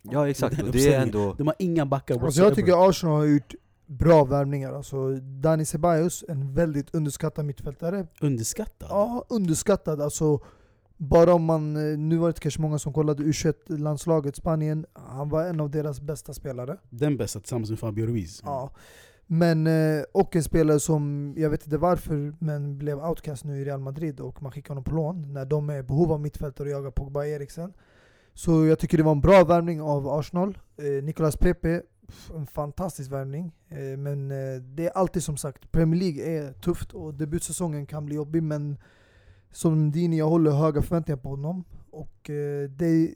[0.02, 3.26] Ja exakt, och det är ändå De har inga backar Alltså jag tycker Arsenal har
[3.26, 3.54] gjort
[3.86, 4.74] bra värvningar.
[4.74, 8.08] Alltså Dani Ceballos, en väldigt underskattad mittfältare.
[8.22, 8.88] Underskattad?
[8.89, 10.02] Ja, underskattad.
[10.02, 10.39] Alltså,
[10.97, 15.45] bara om man, eh, nu var det kanske många som kollade U21-landslaget Spanien, han var
[15.45, 16.78] en av deras bästa spelare.
[16.89, 18.41] Den bästa tillsammans med Fabio Ruiz.
[18.45, 18.72] Ja.
[19.34, 23.65] Men, eh, och en spelare som, jag vet inte varför, men blev outcast nu i
[23.65, 26.67] Real Madrid och man skickar honom på lån när de är i behov av mittfältare
[26.67, 27.73] och jagar Pogba och Eriksen.
[28.34, 30.57] Så jag tycker det var en bra värvning av Arsenal.
[30.77, 31.82] Eh, Nicolas Pepe,
[32.36, 33.51] en fantastisk värvning.
[33.69, 38.05] Eh, men eh, det är alltid som sagt, Premier League är tufft och debutsäsongen kan
[38.05, 38.77] bli jobbig men
[39.51, 41.63] som Dini, jag håller höga förväntningar på honom.
[41.91, 43.13] Och eh, det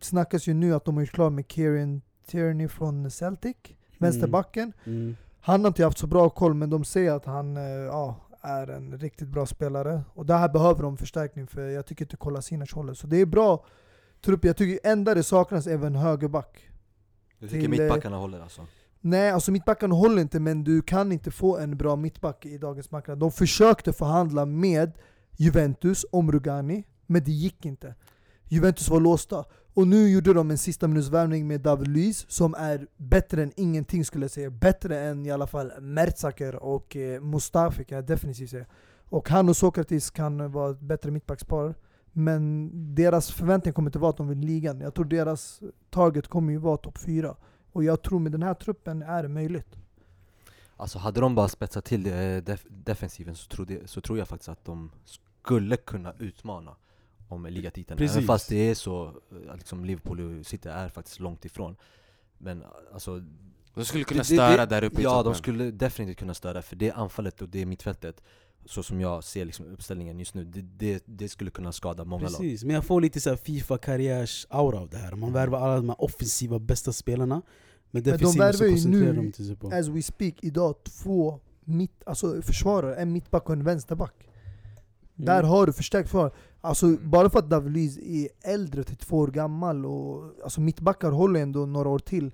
[0.00, 3.56] snackas ju nu att de är klara med Kieran Tierney från Celtic,
[3.98, 4.72] vänsterbacken.
[4.84, 5.16] Mm.
[5.46, 8.66] Han har inte haft så bra koll, men de säger att han eh, ja, är
[8.66, 10.02] en riktigt bra spelare.
[10.14, 12.94] Och där behöver de förstärkning, för jag tycker inte Kolasinac håller.
[12.94, 13.64] Så det är bra
[14.24, 14.44] trupp.
[14.44, 16.70] Jag tycker enda det saknas är en högerback.
[17.38, 18.66] Jag tycker till, eh, mittbackarna håller alltså
[19.00, 22.90] Nej, alltså mittbackarna håller inte, men du kan inte få en bra mittback i dagens
[22.90, 23.18] marknad.
[23.18, 24.92] De försökte förhandla med
[25.36, 27.94] Juventus om Rugani, men det gick inte.
[28.48, 29.44] Juventus var låsta.
[29.76, 34.04] Och nu gjorde de en sista minutsvärvning med David Luiz som är bättre än ingenting
[34.04, 34.50] skulle jag säga.
[34.50, 38.66] Bättre än i alla fall Mertzaker och eh, Mustafi kan jag definitivt säga.
[39.08, 41.74] Och han och Sokratis kan vara ett bättre mittbackspar.
[42.12, 44.80] Men deras förväntningar kommer inte vara att de vill ligan.
[44.80, 45.60] Jag tror deras
[45.90, 47.36] target kommer ju vara topp 4.
[47.72, 49.76] Och jag tror med den här truppen är det möjligt.
[50.76, 54.48] Alltså hade de bara spetsat till eh, def defensiven så, trodde, så tror jag faktiskt
[54.48, 56.76] att de skulle kunna utmana
[57.28, 58.16] om ligatiteln Precis.
[58.16, 59.06] Även fast det är så,
[59.48, 61.76] eh, liksom Liverpool och City är faktiskt långt ifrån
[62.38, 63.22] Men eh, alltså
[63.74, 65.32] De skulle kunna det- det- störa det- där uppe i Ja, toppen.
[65.32, 68.22] de skulle definitivt kunna störa för det anfallet och det mittfältet
[68.66, 72.22] Så som jag ser liksom uppställningen just nu, det, det, det skulle kunna skada många
[72.22, 75.12] lag Precis, men jag får lite så här Fifa-karriärs-aura av det här.
[75.16, 77.42] Man värvar alla de här offensiva bästa spelarna,
[77.90, 79.68] men de defensiva så värvar ju koncentrerar nu- de sig på.
[79.68, 84.28] As we speak idag, två mitt, alltså försvarare, en mittback och en vänsterback.
[85.16, 85.50] Där Mm.
[85.50, 86.30] har du förstärkt försvar.
[86.60, 91.10] Alltså bara för att David Luiz är äldre, till två år gammal, och alltså mittbackar
[91.10, 92.32] håller ändå några år till.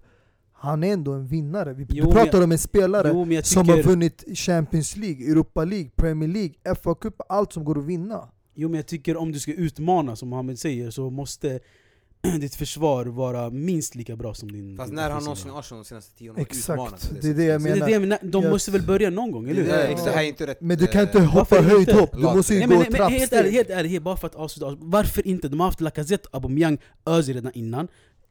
[0.53, 1.73] Han är ändå en vinnare.
[1.73, 5.31] Vi Jo, pratar men- om en spelare Jo, jag som har tycker- vunnit Champions League,
[5.31, 8.29] Europa League, Premier League, FA Cup, allt som går att vinna.
[8.55, 11.61] Jo men jag tycker om du ska utmana som Mohamed säger så måste
[12.41, 15.89] ditt försvar vara minst lika bra som din Fast din när har någonsin Arsenal de
[15.89, 17.87] senaste tio åren Exakt, det är det jag Så det är menar.
[17.89, 19.69] det, menar, de Jag- måste väl börja någon gång, eller hur?
[19.69, 19.77] Det
[20.11, 22.69] här är inte rätt Men du kan eh, inte hoppa höjdhopp, du måste ju Nej,
[22.69, 23.53] gå men, helt ärligt, trappsteg.
[23.53, 25.49] helt ärligt, helt bara för att avsluta, varför inte?
[25.49, 27.89] De har haft Lacazette, Aubameyang, Özil redan innan.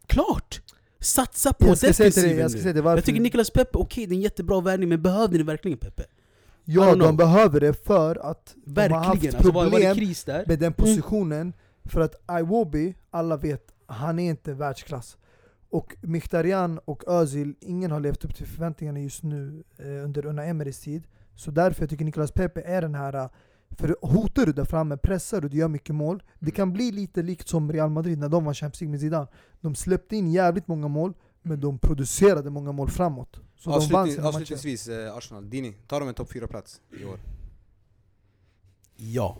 [0.07, 0.61] Klart!
[1.01, 2.63] Satsa på Jag ska säga till dig, defensiven jag ska nu.
[2.63, 3.19] säga till dig Jag tycker.
[3.21, 6.03] Nicolas Pepe, okej det är en jättebra värvning, men behövde ni verkligen Pepe?
[6.03, 6.05] I
[6.65, 9.95] Ja, de behöver det för att de har haft Verkligen, alltså var, var det problem
[9.95, 10.43] kris där?
[10.47, 11.53] med den positionen.
[11.85, 15.17] För att Iwobi, alla vet, han är inte världsklass.
[15.69, 20.49] Och Mkhitaryan och Özil, ingen har levt upp till förväntningarna just nu eh, under Unai
[20.49, 21.03] Emerys tid.
[21.35, 23.29] Så därför jag tycker Nicolas Pepe är den här, eh,
[23.69, 26.23] för hotar du där framme, pressar du, du gör mycket mål.
[26.39, 29.27] Det kan bli lite likt som Real Madrid när de var Champions League med Zidane.
[29.61, 33.39] De släppte in jävligt många mål, men de producerade många mål framåt.
[33.55, 34.27] Så de vann Avslutning, sina matcher.
[34.27, 37.19] avslutningsvis, eh, Arsenal, Dini, tar de en topp 4-plats i år?
[38.95, 39.37] Ja.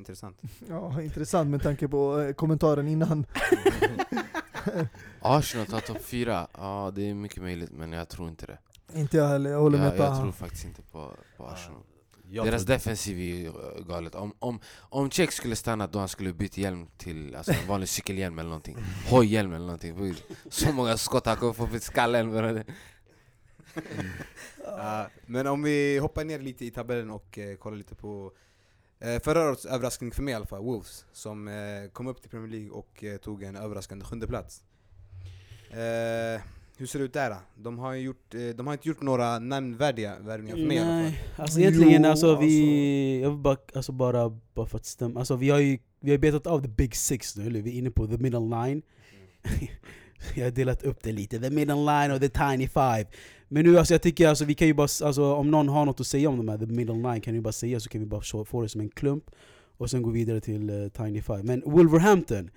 [0.00, 0.36] Mm, Intressant.
[0.68, 3.26] Ja, intressant med tanke på eh, kommentaren innan.
[5.20, 8.58] Arsenal tar topp fyra, ja det är mycket möjligt men jag tror inte det.
[8.98, 11.82] inte jag heller, jag håller Jag, med jag tror faktiskt inte på, på Arsenal.
[12.30, 14.14] Jag Deras defensiv är eh, galet.
[14.14, 17.88] Om, om, om Check skulle stanna då han skulle byta hjälm till alltså, en vanlig
[17.88, 18.76] cykelhjälm eller någonting.
[19.10, 20.14] Hojhjälm eller någonting.
[20.50, 22.30] Så många skott han kommer få på skallen.
[22.30, 22.64] bror.
[24.64, 28.32] Ja, men om vi hoppar ner lite i tabellen och eh, kollar lite på
[29.00, 31.54] eh, förra årets överraskning för mig i alla fall, Wolves, som eh,
[31.92, 34.62] kom upp till Premier League och eh, tog en överraskande sjunde plats.
[36.76, 37.30] Hur ser det ut där?
[37.30, 37.36] då?
[37.56, 41.02] De har, gjort, de har inte gjort några nämnvärdiga värvningar för mig i alla fall.
[41.02, 43.20] Nej, alltså egentligen Jo, alltså vi...
[43.22, 46.18] Jag vill bara, alltså bara, bara för att stämma, alltså vi har ju vi har
[46.18, 48.82] betat av the big six nu, eller vi är inne på the middle line
[50.34, 53.06] Jag har delat upp det lite, the middle line och the tiny five
[53.52, 56.00] Men nu alltså jag tycker alltså vi kan ju bara, alltså om någon har något
[56.00, 58.06] att säga om de här the middle line kan ju bara säga så kan vi
[58.06, 59.24] bara få- få det som en klump
[59.78, 62.50] Och sen gå vidare till eh, tiny five Men Wolverhampton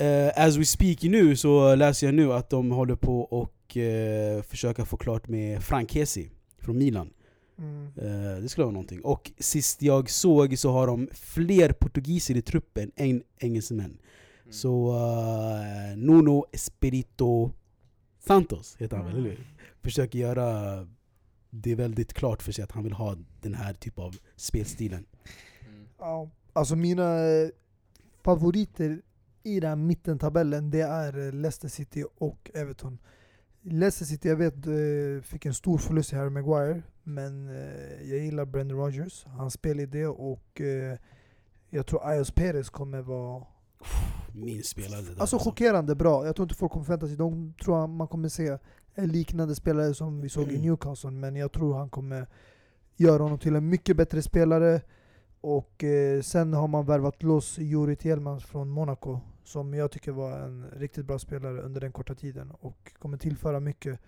[0.00, 4.42] Eh, as we speak nu så läser jag nu att de håller på och eh,
[4.42, 7.10] försöka få klart med Frank Kessie från Milan.
[7.58, 8.42] Mm.
[8.42, 9.00] Det skulle vara någonting.
[9.00, 13.98] Och sist jag såg så har de fler portugiser i truppen än engelsmän.
[14.50, 17.50] Så eh, Nuno Espirito
[18.26, 19.38] Santos heter han väl, eller hur?
[19.82, 20.86] Försöker göra
[21.50, 25.06] det väldigt klart för sig att han vill ha den här typen av spelstilen.
[25.98, 27.48] Ja, alltså mina eh,
[28.22, 29.02] favoriter
[29.42, 32.98] i den här mittentabellen det är eh, Leicester City och Everton.
[33.62, 37.46] Leicester City, jag vet, eh, fick en stor förlust i Harry Maguire, men
[38.02, 40.60] jag gillar Brendan Rodgers, hans spelidé och
[41.70, 43.44] jag tror Ayos Perez kommer vara
[44.32, 45.20] Min spelare där.
[45.20, 46.26] alltså, chockerande bra.
[46.26, 48.58] Jag tror inte folk kommer förvänta sig, de tror att man kommer se
[49.06, 52.26] liknande spelare som vi såg i Newcastle, men jag tror han kommer
[52.96, 54.80] göra honom till en mycket bättre spelare.
[55.40, 60.38] Och eh, sen har man värvat loss Juri Tjelmans från Monaco, som jag tycker var
[60.38, 64.00] en riktigt bra spelare under den korta tiden och kommer tillföra mycket.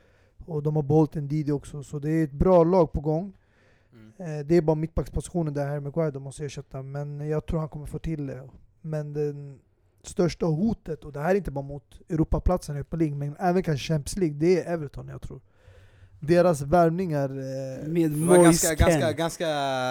[0.47, 3.33] Och de har behållit en Didi också, så det är ett bra lag på gång.
[4.21, 7.69] Eh, det är bara mittbackspositionen där Harry Maguire de måste ersätta, men jag tror han
[7.69, 8.49] kommer få till det.
[8.81, 9.61] Men den
[10.03, 13.63] största hotet, och det här är inte bara mot Europaplatsen i Europa League, men även
[13.63, 15.41] kanske Champions League, det är Everton jag tror.
[16.21, 17.31] Deras värvningar...
[17.31, 19.47] Eh, Med ganska, ganska, ganska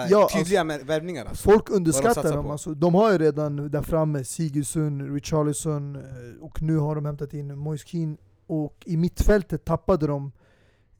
[0.08, 1.50] Ja, tydliga med värvningar alltså.
[1.50, 2.50] Folk de underskattar satsar dem.
[2.50, 6.02] Alltså, de har ju redan där framme Sigurdsson, Richarlison eh,
[6.40, 8.16] och nu har de hämtat in Moise Keane.
[8.46, 10.32] Och i mittfältet tappade de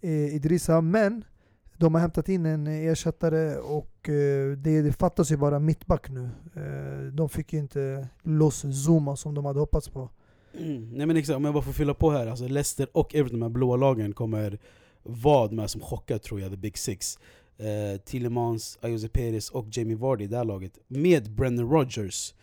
[0.00, 1.24] eh, Idrissa, men
[1.80, 6.30] de har hämtat in en ersättare och eh, det, det fattas ju bara mittback nu.
[6.56, 10.10] Eh, de fick ju inte loss Zuma som de hade hoppats på.
[10.58, 10.90] Mm.
[10.90, 12.26] Nej men exakt, om jag bara får fylla på här.
[12.26, 14.58] Alltså Leicester och Everton, de här blåa lagen, kommer
[15.02, 17.18] vara de här som chockar tror jag, the big six.
[17.58, 20.78] Eh, Tillemans, Ayose Perez och Jamie Vardy i det här laget.
[20.88, 22.34] Med Brendan Rodgers.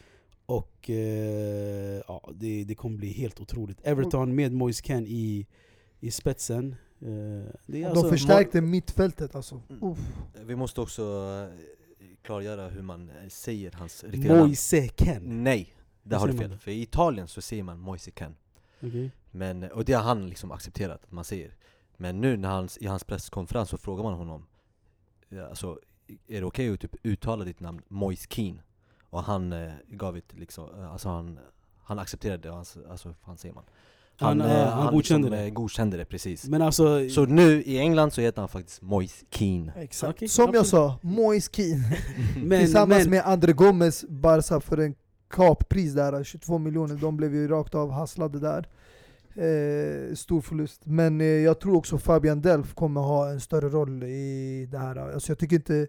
[0.46, 3.78] Och eh, ja, det, det kommer bli helt otroligt.
[3.84, 5.48] Everton med Moise Ken i,
[6.00, 6.76] i spetsen.
[7.00, 7.08] Eh,
[7.66, 9.62] det är de alltså- förstärkte mittfältet alltså.
[9.70, 9.84] Mm.
[9.84, 10.00] Uff.
[10.46, 11.04] Vi måste också
[11.50, 14.48] eh, klargöra hur man eh, säger hans riktiga namn.
[14.48, 15.44] Moise Ken.
[15.44, 16.58] Nej, där har du fel.
[16.58, 18.36] För i Italien så säger man Moise Ken.
[18.82, 19.12] Okej.
[19.32, 21.56] Men, och det har han liksom accepterat att man säger.
[21.98, 24.48] Men nu när han, i hans presskonferens så frågar man honom
[25.50, 25.80] alltså,
[26.28, 28.60] Är det okej att typ uttala ditt namn Moise Keane?
[29.10, 31.40] Och han eh, gav ett liksom, alltså han,
[31.84, 33.64] han accepterade det, och han, alltså fan säger man?
[34.20, 35.48] Han, eh, han godkände liksom, det.
[35.48, 37.10] eh, godkände det, precis Men alltså...
[37.10, 40.14] Så nu i England så heter han faktiskt Moise Keane Exakt.
[40.14, 40.70] Okej, Som jag absolut.
[40.70, 41.84] sa, Moise Keane.
[42.44, 44.96] men, Tillsammans men, med André Gomes, Barca för en
[45.30, 46.96] kappris där, 22 miljoner.
[46.96, 48.68] De blev ju rakt av hasslade där.
[49.38, 50.82] Eh, stor förlust.
[50.86, 54.96] Men eh, jag tror också Fabian Delf kommer ha en större roll i det här.
[54.96, 55.88] Alltså jag tycker inte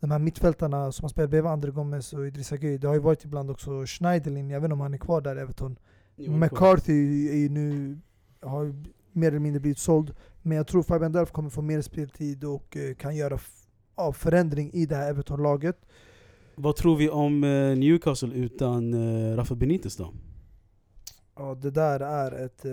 [0.00, 3.00] de här mittfältarna som har spelat bredvid André Gomes och Idrissa Gueye, det har ju
[3.00, 5.76] varit ibland också Schneiderlin, jag vet inte om han är kvar där i Everton.
[6.16, 7.98] McCarthy är ju nu,
[8.40, 8.74] har ju
[9.12, 10.14] mer eller mindre blivit såld.
[10.42, 13.38] Men jag tror Fabian Delf kommer få mer speltid och eh, kan göra
[13.96, 15.76] ja, förändring i det här Everton-laget.
[16.54, 20.12] Vad tror vi om eh, Newcastle utan uh, Rafa Benitez då?
[21.36, 22.64] Ja, det där är ett...
[22.64, 22.72] eh,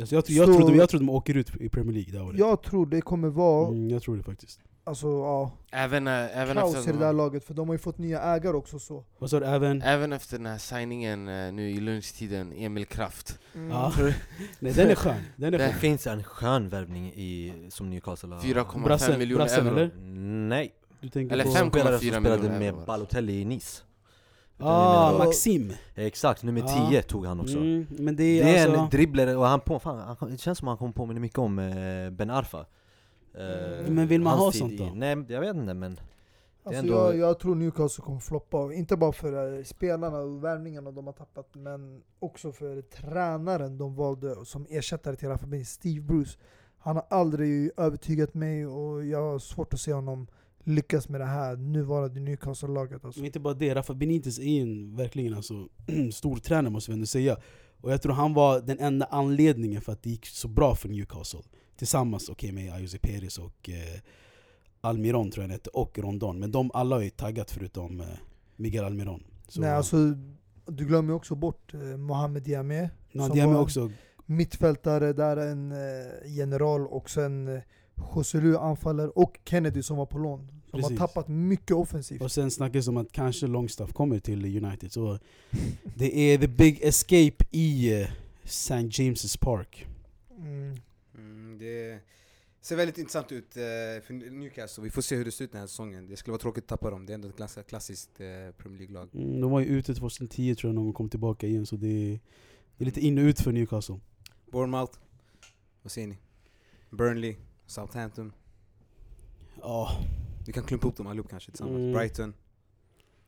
[0.00, 2.26] Alltså, jag, jag, Så- trodde, jag trodde de åker ut i Premier League det här
[2.26, 2.38] året.
[2.38, 4.60] jag tror det kommer vara Mm, jag tror det faktiskt.
[4.84, 7.78] Alltså, ja, Även, äh, även, kaos efter i det där laget, för de har ju
[7.78, 8.78] fått nya ägare också.
[8.78, 9.46] så Vad sa du?
[9.46, 9.82] Även?
[9.82, 13.38] även efter den här signingen äh, nu i lunchtiden, Emil Kraft.
[13.70, 13.92] Ja.
[14.58, 15.14] Nej den är skön.
[15.36, 15.80] Den är Det- Det skön.
[15.80, 19.76] finns en skön värvning i, som Newcastle har 4,5 Brassen- miljoner brassen, euro.
[19.76, 19.90] eller?
[20.48, 21.50] Nej, Du tänker Eller på...
[21.50, 22.84] fem- spelare 5,4 som spelade miljoner med euro.
[22.86, 23.82] Balotelli i Nice
[24.64, 25.72] Ah, Maxim!
[25.94, 26.88] Exakt, nummer Ja.
[26.90, 28.80] 10 tog han också Mm, men det Det är, är alltså...
[28.82, 31.58] en dribblare och han på, fan, han, det känns som han kommer påminna mycket om
[31.58, 32.66] eh, Ben Arfa
[33.34, 34.90] Eh, Men vill man ha sånt i- då?
[34.94, 36.00] Nej jag vet inte men
[36.64, 40.90] Alltså ändå- jag, jag tror Newcastle kommer floppa, inte bara för eh, spelarna och värvningarna
[40.90, 46.38] de har tappat, men också för tränaren de valde som ersättare till Rafa Steve Bruce.
[46.78, 50.26] Han har aldrig övertygat mig och jag har svårt att se honom
[50.64, 53.04] lyckas med det här nuvarande Newcastle-laget.
[53.04, 53.20] Alltså.
[53.20, 55.68] Men inte bara det, Rafa Benitez är en verkligen alltså,
[56.12, 57.36] stor tränare måste vi ändå säga.
[57.80, 60.88] Och jag tror han var den enda anledningen för att det gick så bra för
[60.88, 61.40] Newcastle.
[61.82, 64.00] Tillsammans okay, med Ayose Perez och eh,
[64.80, 66.38] Almiron tror jag han hette, och Rondon.
[66.38, 68.06] Men de alla har ju taggat förutom eh,
[68.56, 69.22] Miguel Almiron.
[69.48, 69.96] Så, Nej, alltså,
[70.66, 72.90] du glömmer också bort eh, Mohamed Diame.
[73.12, 73.90] no, det var- också,
[74.26, 75.78] mittfältare, där en eh,
[76.26, 77.62] general och sen eh,
[78.14, 80.46] Joselu anfallare och Kennedy som var på lån.
[80.46, 80.98] De Precis.
[80.98, 82.22] har tappat mycket offensivt.
[82.22, 84.92] och sen snackas om att kanske Longstaff kommer till United.
[84.92, 85.18] Så
[85.96, 88.08] det är the big escape i eh,
[88.44, 88.74] St.
[88.74, 89.86] James' Park.
[90.38, 90.76] Mm.
[91.62, 92.00] Det,
[92.60, 93.62] Ser väldigt intressant ut eh,
[94.02, 96.06] för Newcastle, vi får se hur det ser ut den här säsongen.
[96.06, 98.26] Det skulle vara tråkigt att tappa dem, det är ändå ett ganska klassiskt eh,
[98.58, 99.08] Premier League-lag.
[99.14, 102.20] Mm, de var ju ute 2010 tror jag när de kom tillbaka igen, så det,
[102.76, 104.00] det är lite in och ut för Newcastle.
[104.50, 104.98] Bournemouth,
[105.82, 106.18] vad säger ni?
[106.90, 107.36] Burnley,
[107.66, 108.32] Southampton.
[109.60, 110.04] Ja,
[110.46, 111.78] Vi kan klumpa ihop dem allihop kanske tillsammans.
[111.78, 111.92] Mm.
[111.92, 112.34] Brighton,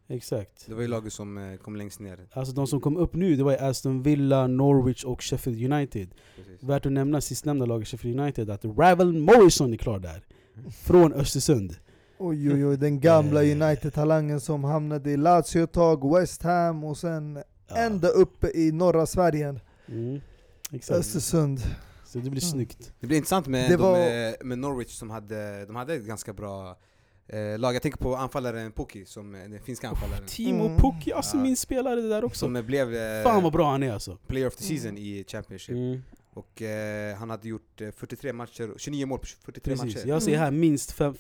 [0.09, 0.65] exakt.
[0.67, 2.19] det var ju laget som eh, kom längst ner.
[2.33, 6.15] Alltså de som kom upp nu, det var Aston Villa, Norwich och Sheffield United.
[6.37, 6.63] Precis.
[6.63, 10.23] Värt att nämna sistnämnda laget, Sheffield United, att Ravel Morrison är klar där.
[10.83, 11.77] Från Östersund.
[12.19, 13.51] Oj oj oj, den gamla Eh.
[13.63, 17.77] United-talangen som hamnade i Lazio ett tag, West Ham och sen Ja.
[17.77, 20.21] ända uppe i norra Sverige, Mm,
[20.73, 20.99] exakt.
[21.01, 21.61] Östersund.
[22.07, 22.93] Så det blir snyggt.
[23.01, 26.79] Det blir intressant med, var- med, med Norwich som hade, de hade ett ganska bra
[27.29, 27.75] eh, lag.
[27.75, 30.27] Jag tänker på anfallaren Puki, som, eh, den finska anfallaren.
[30.27, 30.79] Timo Mm.
[30.79, 31.43] Pukki, alltså Ja.
[31.43, 32.39] min spelare det där också.
[32.39, 34.17] Som eh, blev eh, Fan vad bra han är alltså.
[34.27, 35.77] player of the season i Championship.
[35.77, 36.03] Mm,
[36.35, 39.95] Och eh, han hade gjort eh, 43 matcher, 29 mål på 43 precis.
[39.97, 40.09] matcher.
[40.09, 41.15] Jag ser här minst fem-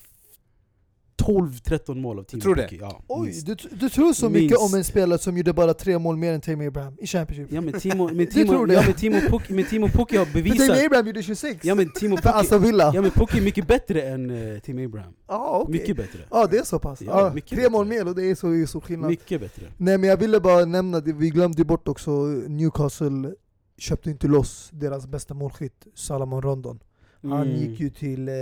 [1.23, 2.63] 12-13 mål av Timo tror det?
[2.63, 2.79] Pukki.
[2.81, 3.47] Ja, Oj, minst.
[3.47, 4.73] du, du tror så mycket Minst.
[4.73, 7.53] om en spelare som gjorde bara tre mål mer än Tammy Abraham i Championship?
[7.53, 10.85] Ja men Timo, men Du Timo, ja, men Timo, Pukki, men Timo Pukki har bevisat...
[10.87, 11.65] Abraham gjorde 26!
[11.65, 12.93] Ja men Timo Pukki, Villa!
[12.95, 15.13] ja, men Pukki är mycket bättre än uh, Tim Abraham.
[15.29, 15.73] Ja, okej.
[15.81, 16.19] Mycket bättre.
[16.31, 17.01] Ja det är så pass.
[17.03, 17.71] Ja, mycket tre bättre.
[17.71, 19.11] mål mer och det är så, så skillnad.
[19.11, 19.67] Mycket bättre.
[19.77, 22.11] Nej men jag ville bara nämna det, vi glömde bort också
[22.49, 23.35] Newcastle
[23.79, 26.81] köpte inte loss deras bästa målskytt, Salomon Rondon.
[27.23, 27.57] Han Mm.
[27.57, 28.35] gick ju till eh,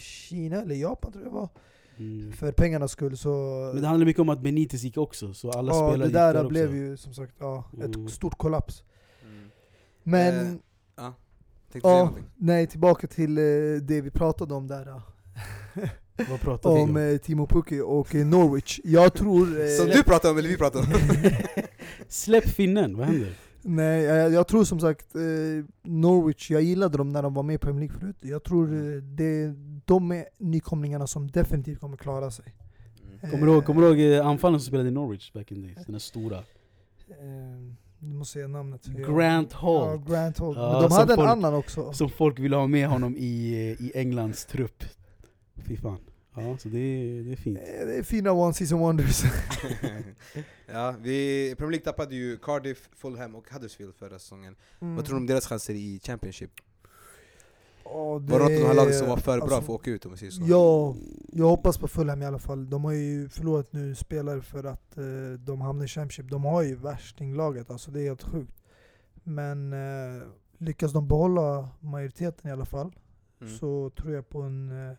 [0.00, 1.48] Kina eller Japan tror jag det var,
[1.98, 2.32] Mm.
[2.32, 3.30] för pengarnas skull så...
[3.74, 6.34] Men det handlar mycket om att Benitez gick också, så alla ja, spelare det där,
[6.34, 6.76] där blev också.
[6.76, 8.06] ju som sagt ja, Mm.
[8.06, 8.82] ett stort kollaps.
[9.22, 9.50] Mm.
[10.02, 10.52] Men Eh,
[10.96, 11.14] ja,
[11.98, 12.24] någonting?
[12.36, 13.42] nej tillbaka till eh,
[13.82, 14.86] det vi pratade om där.
[14.86, 15.02] ja.
[16.62, 16.96] Om om?
[16.96, 18.80] eh, Timo Pukki och eh, Norwich.
[18.84, 19.60] Jag tror...
[19.60, 20.86] Eh, Som du pratar om, eller vi pratar om?
[22.08, 23.32] Släpp finnen, vad händer?
[23.64, 25.20] Nej, jag, jag tror som sagt eh,
[25.82, 28.16] Norwich, jag gillade dem när de var med i Premier League förut.
[28.20, 28.96] Jag tror Mm.
[28.96, 29.54] eh, det,
[29.84, 32.54] de är nykomlingarna som definitivt kommer klara sig.
[33.18, 33.30] Mm.
[33.30, 35.62] Kommer du ihåg, kommer du ihåg eh, anfallen som spelade i Norwich back in the
[35.68, 35.86] days?
[35.86, 36.36] Den där stora.
[36.36, 36.44] Eh,
[37.98, 38.86] du måste säga namnet.
[38.86, 40.02] Grant Holt.
[40.08, 40.58] Ja, Grant Holt.
[40.58, 41.92] Ja, Men de hade en folk- annan också.
[41.92, 44.84] Som folk ville ha med honom i, eh, i Englands trupp.
[45.56, 45.98] Fy fan.
[46.34, 47.58] Ja, så det är, det är fint.
[47.58, 49.22] Eh, Det är fina one season wonders.
[50.66, 54.56] ja, vi, Premier League tappade ju Cardiff, Fulham och Huddersfield förra säsongen.
[54.80, 54.96] Mm.
[54.96, 56.50] Vad tror du om deras chanser i Championship?
[57.84, 59.74] Ja, det Var det något av de här lagen som var för bra alltså, för
[59.74, 60.42] att åka ut om säger så?
[60.46, 60.94] Ja,
[61.32, 62.70] jag hoppas på Fulham i alla fall.
[62.70, 65.04] De har ju förlorat nu spelare för att eh,
[65.38, 66.30] de hamnar i Championship.
[66.30, 68.62] De har ju värstinglaget, alltså det är helt sjukt.
[69.24, 70.22] Men eh,
[70.58, 72.92] lyckas de behålla majoriteten i alla fall
[73.40, 73.54] Mm.
[73.58, 74.96] så tror jag på en eh,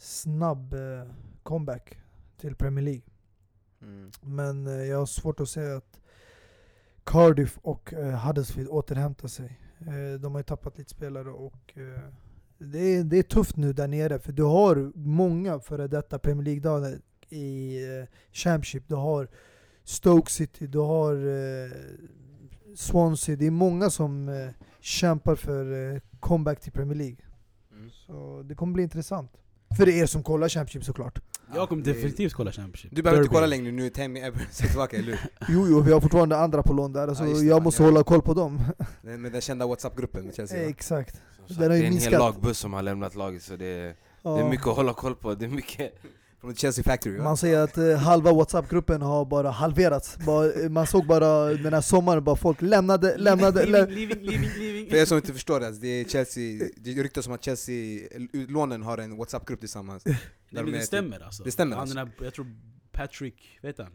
[0.00, 1.02] snabb eh,
[1.42, 1.98] comeback
[2.36, 3.02] till Premier League.
[3.82, 4.10] Mm.
[4.20, 6.00] Men eh, jag har svårt att säga att
[7.04, 9.60] Cardiff och eh, Huddersfield återhämtar sig.
[10.20, 11.74] De har ju tappat lite spelare och
[12.58, 16.44] det, är, det är tufft nu där nere för du har många före detta Premier
[16.44, 17.78] League-dagar i
[18.32, 18.88] Championship.
[18.88, 19.28] Du har
[19.84, 21.16] Stoke City, du har
[22.76, 23.36] Swansea.
[23.36, 24.48] Det är många som
[24.80, 27.18] kämpar för comeback till Premier League.
[27.72, 27.90] Mm.
[27.90, 29.40] Så det kommer bli intressant.
[29.76, 31.18] För er som kollar Championship såklart.
[31.54, 32.90] Jag kommer definitivt kolla Championship.
[32.94, 35.18] Du behöver inte kolla längre nu, Tammy Abrams är tillbaka, eller hur?
[35.48, 37.86] Jo, jo, vi har fortfarande andra på lån där, alltså Ja, jag måste ja.
[37.88, 38.60] hålla koll på dem.
[39.02, 40.68] Med den kända WhatsApp-gruppen med Chelsea?
[40.68, 41.20] Exakt.
[41.46, 42.12] Som Den har ju det är en minskat.
[42.12, 44.30] hel lagbuss som har lämnat laget så det är, Ja.
[44.30, 45.34] det är mycket att hålla koll på.
[45.34, 45.94] Det är mycket...
[46.40, 47.24] Från Chelsea Factory va?
[47.24, 50.18] Man säger att eh, halva WhatsApp-gruppen har bara halverats.
[50.26, 54.20] Bara, eh, man såg bara den här sommaren, bara folk lämnade, lämnade, lä Leaving, leaving,
[54.22, 54.90] leaving, leaving.
[54.90, 58.82] För er som inte förstår det, alltså, det är Chelsea, det ryktas om att Chelsea-lånen
[58.82, 61.42] har en WhatsApp-grupp tillsammans Nej men det stämmer alltså.
[61.44, 61.98] Det stämmer han, alltså.
[61.98, 62.46] här, jag tror
[62.92, 63.92] Patrick, vet han?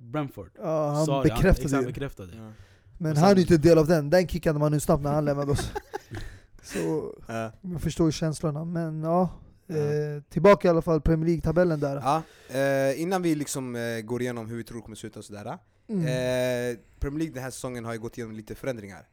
[0.00, 0.50] Brentford.
[0.58, 1.86] Ja, han det, bekräftade exakt, ju.
[1.86, 2.32] bekräftade.
[2.36, 2.52] Ja.
[2.98, 5.24] Men han är inte en del av den, den kickade man nu snabbt när han
[5.24, 5.70] lämnade oss.
[6.62, 7.52] Så Ja.
[7.60, 9.30] jag förstår ju känslorna, men ja.
[9.68, 11.96] Eh, tillbaka i alla fall Premier League-tabellen där.
[11.96, 12.22] Ja,
[12.58, 15.24] eh, innan vi liksom eh, går igenom hur vi tror det kommer se ut och
[15.24, 15.58] sådär
[15.88, 16.00] Mm.
[16.00, 19.08] eh, Premier League den här säsongen har ju gått igenom lite förändringar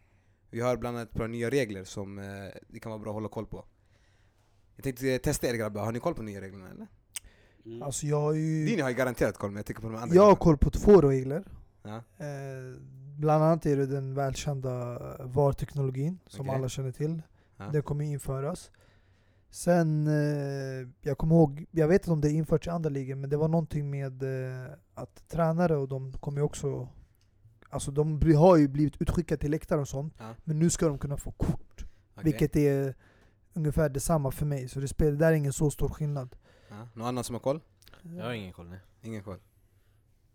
[0.49, 2.25] Vi har bland annat ett par nya regler som eh,
[2.67, 3.65] det kan vara bra att hålla koll på
[4.75, 6.87] Jag tänkte eh, testa er grabbar, har ni koll på nya reglerna eller?
[7.65, 7.83] Mm.
[7.83, 8.65] Alltså jag har ju...
[8.65, 10.69] Dini har ju garanterat koll men jag tänker på de andra Jag har koll på
[10.69, 11.43] två regler.
[11.83, 11.95] Ja.
[11.95, 12.81] Eh,
[13.17, 16.55] bland annat är det den välkända VAR-teknologin som Okej.
[16.55, 17.21] alla känner till.
[17.57, 17.65] Ja.
[17.73, 18.71] Det kommer införas.
[19.51, 23.15] Sen, eh, jag kommer ihåg, jag vet inte om det är infört i andra ligor,
[23.15, 26.87] men det var någonting med eh, att tränare och de kommer ju också
[27.69, 30.35] Alltså de har ju blivit utskickade till läktare och sånt, Ja.
[30.43, 31.85] men nu ska de kunna få kort.
[32.13, 32.23] Okej.
[32.23, 32.95] Vilket är
[33.53, 36.35] ungefär detsamma för mig, så det, spelar, det där är ingen så stor skillnad.
[36.69, 36.87] Ja.
[36.93, 37.59] Någon annan som har koll?
[38.17, 38.79] Jag har ingen koll nej.
[39.01, 39.37] Ingen koll?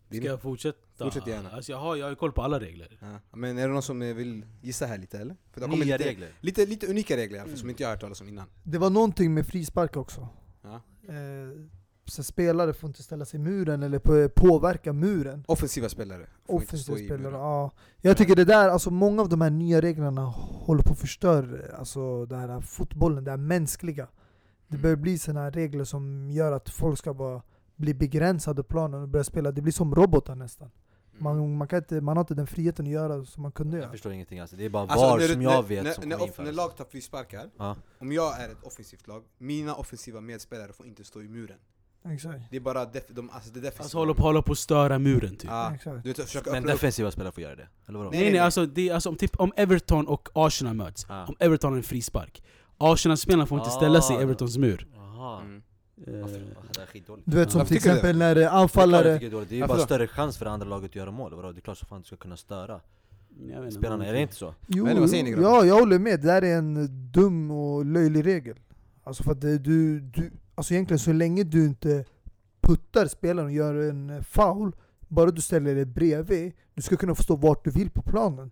[0.09, 1.05] Din- Ska jag fortsätta?
[1.05, 1.51] Fortsätt gärna.
[1.51, 2.99] Alltså jag, har, jag har ju koll på alla regler.
[3.01, 3.37] Ja.
[3.37, 5.37] Men är det någon som vill gissa här lite eller?
[5.53, 6.29] För det Nya lite, regler.
[6.41, 8.47] Lite, lite unika regler alla fall, som inte jag har hört talas om innan.
[8.63, 10.29] Det var någonting med frispark också.
[10.63, 10.75] Ja.
[11.09, 11.15] Eh,
[12.05, 15.45] så spelare får inte ställa sig i muren eller på, påverka muren.
[15.49, 16.27] Offensiva spelare.
[16.47, 17.41] får inte stå Offensiva i spelare, muren.
[17.41, 17.71] ja.
[18.01, 21.77] Jag tycker det där, alltså många av de här nya reglerna håller på att förstöra
[21.77, 24.09] alltså, det här fotbollen, det här mänskliga.
[24.69, 24.83] Det Mm.
[24.83, 27.43] börjar bli sådana här regler som gör att folk ska bara
[27.77, 30.71] bli begränsade på planen och börja spela, det blir som robotar nästan.
[31.21, 31.25] Mm.
[31.25, 33.83] Man, man, kan inte, man har inte den friheten att göra som man kunde Jag
[33.83, 33.91] göra.
[33.93, 36.23] förstår ingenting alltså, det är bara Alltså, VAR som jag när, vet när, som när,
[36.23, 37.77] off, när lag tar frisparkar, Ja.
[37.99, 41.59] om jag är ett offensivt lag, mina offensiva medspelare får inte stå i muren.
[42.09, 42.39] Exakt.
[42.51, 43.83] Det är bara def, de, alltså det defensiva.
[43.83, 45.51] Alltså håller på, håller på att störa muren typ.
[46.03, 48.11] Du vet, Men defensiva spelare får göra det, eller vadå?
[48.11, 51.25] Nej, Nej nej, alltså, det alltså om, typ, om Everton och Arsenal möts, Ah.
[51.27, 52.43] om Everton har en frispark
[52.79, 54.23] Arsenal-spelarna får inte ställa sig i Ah.
[54.23, 54.87] Evertons mur.
[55.43, 55.63] Mm.
[56.07, 56.27] Eh.
[57.25, 59.19] Du vet som till exempel när anfallare...
[59.19, 59.45] det är.
[59.49, 61.31] Det är bara större chans för det andra laget att göra mål?
[61.55, 62.81] Det är klart som fan du ska kunna störa
[63.39, 64.55] jag vet inte, spelarna, är det inte så?
[64.67, 66.21] Jo, Men vad säger ni, ja, jag håller med.
[66.21, 68.57] Det där är en dum och löjlig regel.
[69.05, 69.59] Alltså för att du,
[70.01, 72.05] du, alltså egentligen så länge du inte
[72.61, 74.77] puttar spelaren och gör en foul,
[75.09, 78.51] bara du ställer dig bredvid, du ska kunna få stå vart du vill på planen.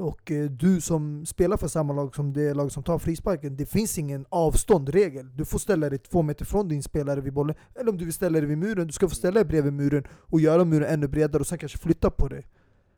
[0.00, 3.66] Och eh, du som spelar för samma lag som det lag som tar frisparken, det
[3.66, 5.36] finns ingen avståndregel.
[5.36, 8.14] Du får ställa dig två meter från din spelare vid bollen, eller om du vill
[8.14, 11.08] ställa dig vid muren, du ska få ställa dig bredvid muren och göra muren ännu
[11.08, 12.46] bredare och sen kanske flytta på dig.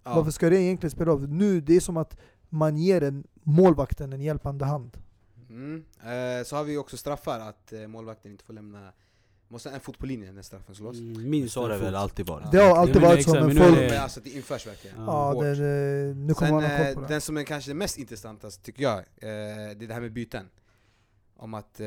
[0.05, 0.15] Ja.
[0.15, 1.29] Varför ska det egentligen spela roll?
[1.29, 2.19] Nu, det är som att
[2.49, 4.97] man ger en målvakten en hjälpande hand.
[5.49, 5.85] Mm.
[6.01, 8.93] Eh, så har vi också straffar, att eh, målvakten inte får lämna
[9.53, 10.99] Måste en fot på linjen när straffen slås.
[10.99, 12.53] Mm, Minst så har det väl alltid varit?
[12.53, 13.79] Det har alltid men varit så, men folk...
[13.79, 14.97] är Men alltså det införs verkligen.
[14.99, 15.35] Ja.
[15.35, 17.07] Ja, det, det, nu kommer Sen, man ha koll eh, på det.
[17.09, 20.47] den som är kanske mest intressantast tycker jag, eh, det är det här med byten.
[21.37, 21.87] Om att eh,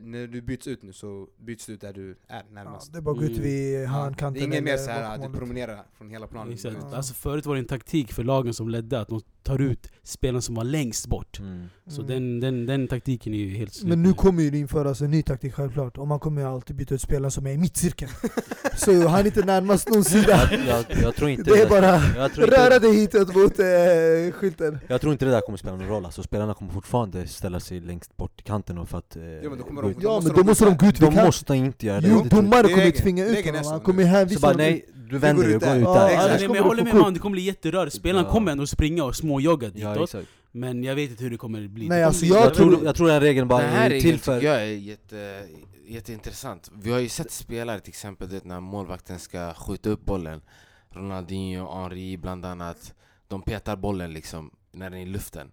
[0.00, 2.92] när du byts ut nu så byts du ut där du är Ja, närmast.
[2.92, 3.42] det är bara att gå ut Mm.
[3.42, 6.52] vid Ja, hörnkanten det är inget mer såhär att du promenerar från hela planen.
[6.52, 6.76] Exakt.
[6.90, 6.96] Ja.
[6.96, 10.42] Alltså förut var det en taktik för lagen som ledde att de tar ut spelaren
[10.42, 11.38] som var längst bort.
[11.38, 11.68] Mm.
[11.88, 12.06] Så Mm.
[12.14, 15.10] den, den, den taktiken är ju helt slut Men nu kommer ju det införas en
[15.10, 18.10] ny taktik självklart, och man kommer ju alltid byta ut spelare som är i mittcirkeln.
[18.76, 20.48] så han är inte närmast någon sida.
[20.50, 23.58] Jag, jag, jag tror inte Det är bara jag tror röra inte, dig hitåt mot
[23.58, 24.78] eh, skylten.
[24.88, 27.80] jag tror inte det där kommer spela någon roll, alltså spelarna kommer fortfarande ställa sig
[27.80, 29.94] längst bort i kanten för att eh, Ja, men då kommer de-.
[30.00, 32.20] Ja måste men de då måste de gå ut De måste inte göra det, Jo,
[32.24, 35.62] är kommer tvinga ut honom, så han kommer hänvisa honom nej, du vänder dig ut
[35.62, 35.78] och går där.
[35.78, 36.40] ut Ja, där annars Ja, exakt.
[36.40, 37.96] nej, men jag håller med man, det kommer bli jätterörigt.
[37.96, 38.32] Spelaren Ja.
[38.32, 40.04] kommer ändå springa och småjogga Ja, ditåt.
[40.08, 40.28] exakt.
[40.52, 41.88] Men jag vet inte hur det kommer bli.
[41.88, 44.18] Nej, Det alltså jag Jag tror, jag tror den regeln bara Den här är till
[44.18, 44.34] för...
[44.40, 45.46] tycker jag är jätte,
[45.86, 46.70] jätteintressant.
[46.82, 50.42] Vi har ju sett spelare till exempel vet, när målvakten ska skjuta upp bollen.
[50.90, 52.94] Ronaldinho och Henri bland annat.
[53.28, 55.50] De petar bollen liksom när den är i luften.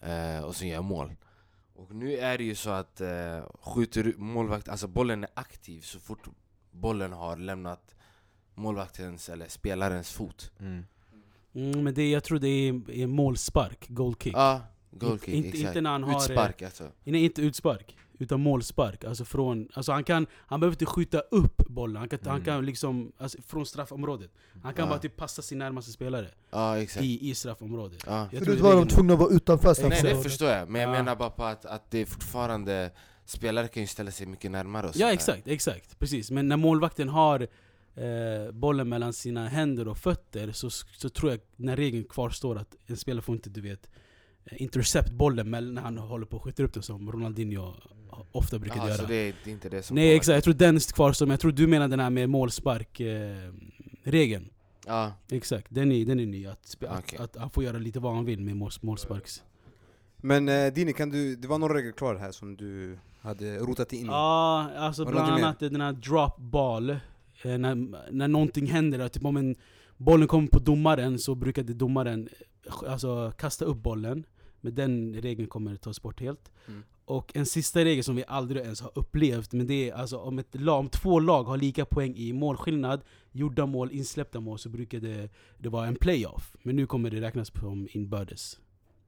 [0.00, 1.12] Eh, och så gör mål.
[1.76, 3.08] Och nu är det ju så att eh,
[3.60, 6.28] skjuter målvakt, alltså bollen är aktiv så fort
[6.70, 7.93] bollen har lämnat
[8.54, 10.50] målvaktens eller spelarens fot.
[10.60, 10.84] Mm.
[11.54, 14.34] Mm, men det, jag tror det är, är målspark, goal kick.
[14.36, 14.60] Ja,
[14.90, 15.64] goal kick, inte, exakt.
[15.68, 16.16] inte när han har...
[16.16, 16.88] Utspark alltså.
[17.04, 17.96] Nej, inte utspark.
[18.18, 19.04] Utan målspark.
[19.04, 19.68] Alltså från...
[19.74, 20.26] Alltså han kan...
[20.34, 21.96] Han behöver inte skjuta upp bollen.
[21.96, 22.44] Han kan, han Mm.
[22.44, 23.12] kan liksom...
[23.18, 24.30] Alltså från straffområdet.
[24.62, 24.90] Han kan Ja.
[24.90, 27.04] bara typ passa sin närmaste spelare Ja, exakt.
[27.04, 28.02] i, i straffområdet.
[28.06, 28.18] Ja.
[28.20, 30.22] Jag tror Förut det var de tvungna att vara utanför Nej det straffområdet.
[30.22, 30.92] förstår jag, men jag Ja.
[30.92, 32.90] menar bara på att, att det är fortfarande
[33.26, 35.98] Spelare kan ju ställa sig mycket närmare och Ja exakt, exakt.
[35.98, 36.30] Precis.
[36.30, 37.46] Men när målvakten har
[37.96, 42.76] eh, bollen mellan sina händer och fötter så, så tror jag när regeln kvarstår att
[42.86, 43.90] en spelare får inte du vet
[44.44, 47.74] eh, intercept bollen när han håller på att skjuta upp den som Ronaldinho
[48.32, 48.98] ofta brukar Jaha, göra.
[48.98, 50.16] så det är, inte det som Nej påverkar.
[50.16, 53.52] exakt, jag tror den kvarstår, men jag tror du menar den här med målspark eh,
[54.02, 54.50] regeln.
[54.86, 56.46] Ja, Exakt, den är, den är ny.
[56.46, 59.42] Att, spe- att, att han får göra lite vad han vill med mål, målsparks...
[60.16, 63.92] Men eh, Dini, kan du, det var några regler kvar här som du hade rotat
[63.92, 64.06] in i.
[64.06, 66.96] Ja, alltså Var det bland annat den här drop ball.
[67.44, 67.74] Eh, när,
[68.12, 69.56] när någonting händer, typ om en,
[69.96, 72.28] bollen kommer på domaren så brukade domaren
[72.66, 74.26] eh, alltså, kasta upp bollen.
[74.60, 76.50] Men den regeln kommer tas bort helt.
[76.66, 76.82] Mm.
[77.04, 80.38] Och en sista regel som vi aldrig ens har upplevt, men det är alltså om,
[80.38, 83.00] ett lag, om två lag har lika poäng i målskillnad,
[83.32, 86.56] gjorda mål, insläppta mål, så brukar det, det vara en playoff.
[86.62, 88.58] Men nu kommer det räknas som inbördes.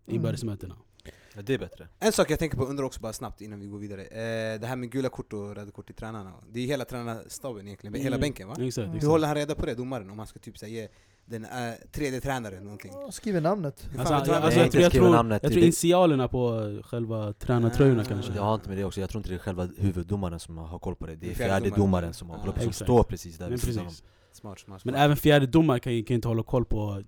[0.06, 0.16] Mm.
[0.16, 0.74] Inbördesmötena.
[0.78, 0.95] Ja,
[1.42, 1.88] det är bättre.
[1.98, 4.02] En sak jag tänker på, undrar också bara snabbt innan vi går vidare.
[4.02, 6.32] Eh, det här med gula kort och röda kort till tränarna.
[6.52, 8.20] Det är hela tränarstaben egentligen, hela Mm.
[8.20, 8.54] bänken va?
[8.60, 9.10] Exakt, Hur exakt.
[9.10, 10.10] håller han reda på det, domaren?
[10.10, 10.88] Om han ska typ säga
[11.24, 11.50] den äh,
[11.92, 12.92] tredje tränaren någonting?
[12.94, 13.88] Ja, Skriver namnet.
[13.92, 15.66] Hur Alltså, jag, alltså, tror, jag, skriva tror, namnet jag i tror det.
[15.66, 18.04] initialerna på själva tränartröjorna Ah.
[18.04, 18.32] kanske.
[18.34, 20.78] Jag har inte med det också, jag tror inte det är själva huvuddomaren som har
[20.78, 21.14] koll på det.
[21.16, 21.80] Det är Fjärde fjärde domaren.
[21.80, 22.86] domaren som har koll på det, som Exakt.
[22.86, 23.90] står precis där Men vid sidan.
[24.32, 27.02] Smart, smart, Men även fjärde domare kan ju kan ju inte hålla koll på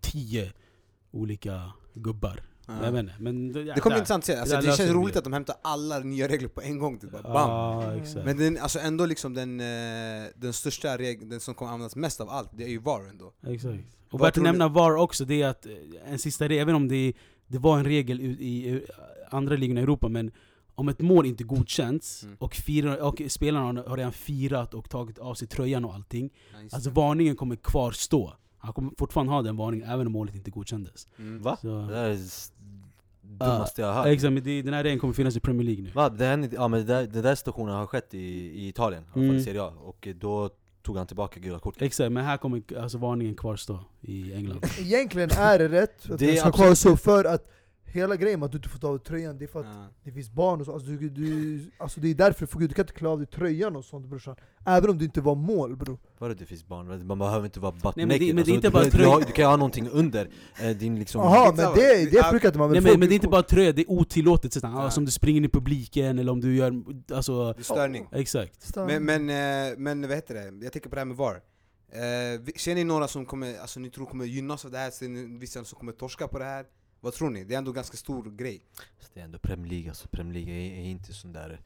[0.00, 0.52] tio
[1.10, 2.42] olika gubbar.
[2.78, 2.84] Ja.
[2.84, 4.00] Jag vet inte, men det, ja, Det kommer där.
[4.00, 5.18] intressant att se, alltså, det löser känns roligt det.
[5.18, 7.10] att de hämtar alla nya regler på en gång, typ.
[7.12, 7.50] bara bam!
[7.50, 8.24] Ja, exakt.
[8.26, 9.66] Men den, alltså ändå liksom den, eh,
[10.36, 13.32] den största regeln, den som kommer användas mest av allt, det är ju VAR ändå.
[13.46, 13.84] Exakt.
[14.10, 15.72] Och värt att nämna VAR också, det är att eh,
[16.06, 17.12] en sista regel, även om det,
[17.46, 18.78] det var en regel i, i eh,
[19.30, 20.30] andra ligorna i Europa, men
[20.74, 22.36] om ett mål inte godkänts Mm.
[22.40, 26.30] och, firar, och spelarna har- redan firat och tagit av sig tröjan och allting,
[26.62, 26.96] just alltså det.
[26.96, 28.32] varningen kommer kvarstå.
[28.62, 31.06] Han kommer fortfarande ha den varningen även om målet inte godkändes.
[31.18, 31.42] Mm.
[31.42, 31.58] Va?
[31.60, 32.18] Så, Det där är
[33.38, 34.06] dummaste jag har hört.
[34.06, 35.90] exakt, men det, den här regeln kommer finnas i Premier League nu.
[35.90, 36.08] Va?
[36.08, 38.18] Den, ja men det där, den där situationen har skett i,
[38.64, 39.42] i Italien, i Mm.
[39.44, 40.50] Serie A, och eh, då
[40.82, 41.82] tog han tillbaka gula kortet.
[41.82, 44.64] Exakt, men här kommer alltså varningen kvarstå i England.
[44.78, 47.46] Egentligen är det rätt att Det är ska kvar absolut- så, för att
[47.92, 49.66] hela grejen med att du inte får ta av dig tröjan, det är för att
[49.66, 49.86] Ja.
[50.04, 52.74] det finns barn och så, alltså, du, du, alltså det är därför, för gud, du
[52.74, 54.36] kan inte klä av dig tröjan och sånt brorsan
[54.66, 57.06] Även om det inte var mål bror Vadå det finns barn?
[57.06, 58.72] Man behöver inte vara butt Nej, men det- naked men det är alltså, inte du,
[58.72, 59.26] bara du, tröja.
[59.26, 60.28] du kan ha någonting under
[60.62, 61.20] eh, din liksom...
[61.20, 63.42] Jaha men det, det brukar inte man väl Nej, men, men det är inte bara
[63.42, 64.52] tröja, det är otillåtet.
[64.52, 64.68] Sådär.
[64.68, 64.82] Ja.
[64.82, 66.82] Alltså, om du springer in i publiken eller om du gör...
[67.12, 68.08] Alltså, störning.
[68.12, 68.62] exakt.
[68.62, 69.30] Stan- Men, men,
[69.70, 71.40] eh, men vad heter det, jag tänker på det här med VAR.
[71.92, 74.90] Eh, ser ni några som kommer, alltså, ni tror kommer gynnas av det här?
[74.90, 76.64] Ser ni vissa som kommer torska på det här?
[77.00, 77.44] Vad tror ni?
[77.44, 78.62] Det är ändå en ganska stor grej.
[79.14, 81.60] Det är ändå Premier League, alltså Premier League är, är inte sån där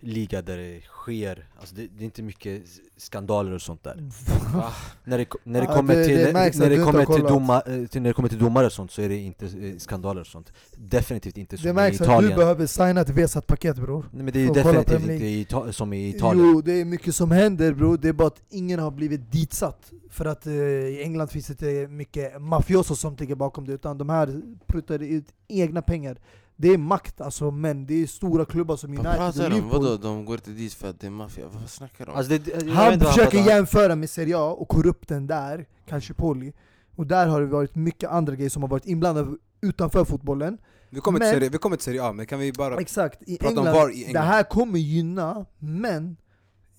[0.00, 2.62] liga där det sker, alltså det, det är inte mycket
[2.96, 3.96] skandaler och sånt där.
[5.04, 6.80] När det, ko- när det Ja, kommer det- till, det märks när att det du
[6.82, 7.32] inte kommer har till, kollat.
[7.32, 9.76] doma, eh, till, när det kommer till domare och sånt så är det inte eh,
[9.78, 10.52] skandaler och sånt.
[10.76, 12.30] Definitivt inte som Det i märks att Italien.
[12.30, 14.04] du behöver signa ett Vesat paket bror.
[14.12, 16.46] Nej men det är ju kolla definitivt Premier inte i Ita- som i Italien.
[16.52, 19.92] Jo, det är mycket som händer bror, det är bara att ingen har blivit ditsatt.
[20.10, 23.98] För att eh, i England finns det inte mycket mafioso som ligger bakom det, utan
[23.98, 26.18] de här pruttar ut egna pengar
[26.60, 29.56] Det är makt alltså, men det är stora klubbar som Vad United pratar och de
[29.56, 29.62] om?
[29.64, 29.96] Liverpool Vadå?
[29.96, 31.44] De går inte dit för att det är maffia?
[31.60, 32.18] Vad snackar de om?
[32.18, 33.44] Alltså det, Han vad försöker pratar om.
[33.56, 36.52] jämföra med Serie A och korrupten där, kanske Poli
[36.96, 40.58] Och där har det varit mycket andra grejer som har varit inblandade utanför fotbollen
[40.90, 42.76] Vi kommer, Men- till serie, vi kommer till Serie A, men kan vi bara...
[42.80, 44.12] Exakt, i Prata om England, VAR i England.
[44.22, 46.16] det här kommer gynna, men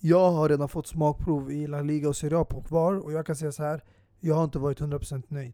[0.00, 3.26] jag har redan fått smakprov i La Liga och Serie A på VAR, och jag
[3.26, 3.82] kan säga så här.
[4.20, 5.52] jag har inte varit 100% nöjd.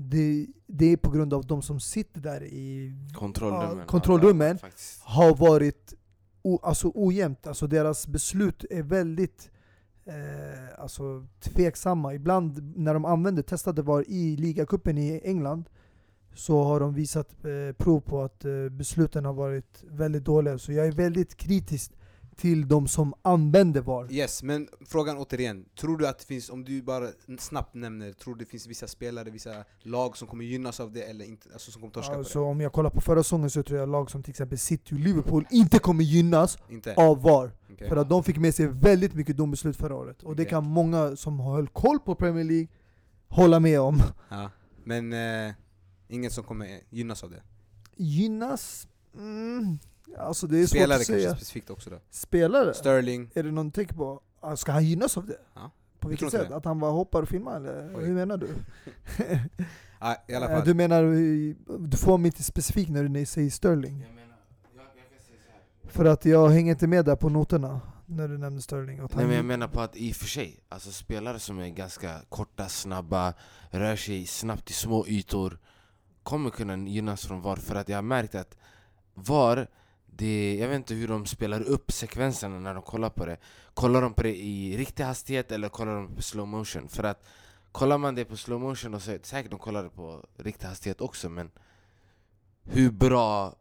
[0.00, 3.86] Det, det är på grund av de som sitter där i Kontrollrummen?
[3.86, 4.58] Kontrollrummen.
[4.62, 4.68] Ja,
[5.00, 5.94] har varit
[6.42, 9.50] o, alltså ojämnt, alltså deras beslut är väldigt
[10.04, 12.14] eh, alltså, tveksamma.
[12.14, 15.64] Ibland när de använder testade VAR i ligacupen i England
[16.34, 20.58] så har de visat eh, prov på att eh, besluten har varit väldigt dåliga.
[20.58, 21.92] Så jag är väldigt kritisk
[22.38, 24.12] till de som använder VAR.
[24.12, 25.64] Yes, men frågan återigen.
[25.80, 27.08] Tror du att det finns, om du bara
[27.38, 31.02] snabbt nämner, tror du det finns vissa spelare, vissa lag som kommer gynnas av det
[31.02, 31.48] eller inte?
[31.52, 34.10] Alltså som kommer torska Alltså, om jag kollar på förra säsongen så tror jag lag
[34.10, 36.74] som till exempel City och Liverpool inte kommer gynnas på det?
[36.74, 36.94] Inte?
[36.94, 37.50] av VAR.
[37.72, 37.88] Okej.
[37.88, 40.22] För att de fick med sig väldigt mycket domslut förra året.
[40.22, 40.50] Och det Okej.
[40.50, 42.68] kan många som har höll koll på Premier League
[43.28, 44.02] hålla med om.
[44.28, 44.50] Ja.
[44.84, 45.54] Men eh,
[46.08, 47.42] ingen som kommer gynnas av det?
[47.96, 48.88] Gynnas?
[49.14, 49.78] Mm.
[50.18, 51.34] Alltså det är svårt Spelare att kanske säga.
[51.36, 51.96] specifikt också då?
[52.10, 52.74] Spelare?
[52.74, 53.30] Sterling?
[53.34, 54.20] Är det någon tänk på?
[54.40, 55.38] Ah, Ska han gynnas av det?
[55.54, 55.70] Ja.
[55.98, 56.48] På vilket sätt?
[56.48, 56.56] det.
[56.56, 57.92] Att han bara hoppar och filmar eller?
[57.98, 58.04] Oj.
[58.04, 58.48] Hur menar du?
[60.00, 60.64] Ja, i alla Eh, fall.
[60.66, 64.00] Du menar, eh, du får mig inte specifik när du säger Sterling?
[64.00, 64.36] Jag menar,
[64.74, 65.52] jag, jag kan säga så
[65.86, 65.92] här.
[65.92, 68.98] För att jag hänger inte med där på noterna när du nämner Sterling.
[68.98, 71.68] Att Nej men jag menar på att i och för sig, alltså spelare som är
[71.68, 73.34] ganska korta, snabba,
[73.70, 75.58] rör sig snabbt i små ytor
[76.22, 78.56] kommer kunna gynnas från VAR för att jag har märkt att
[79.14, 79.68] VAR,
[80.18, 83.36] det, jag vet inte hur de spelar upp sekvenserna när de kollar på det
[83.74, 86.88] Kollar de på det i riktig hastighet eller kollar de på slow motion?
[86.88, 87.26] För att
[87.72, 91.00] kollar man det på slow motion då så säkert de kollar det på riktig hastighet
[91.00, 91.50] också men
[92.64, 93.54] hur bra,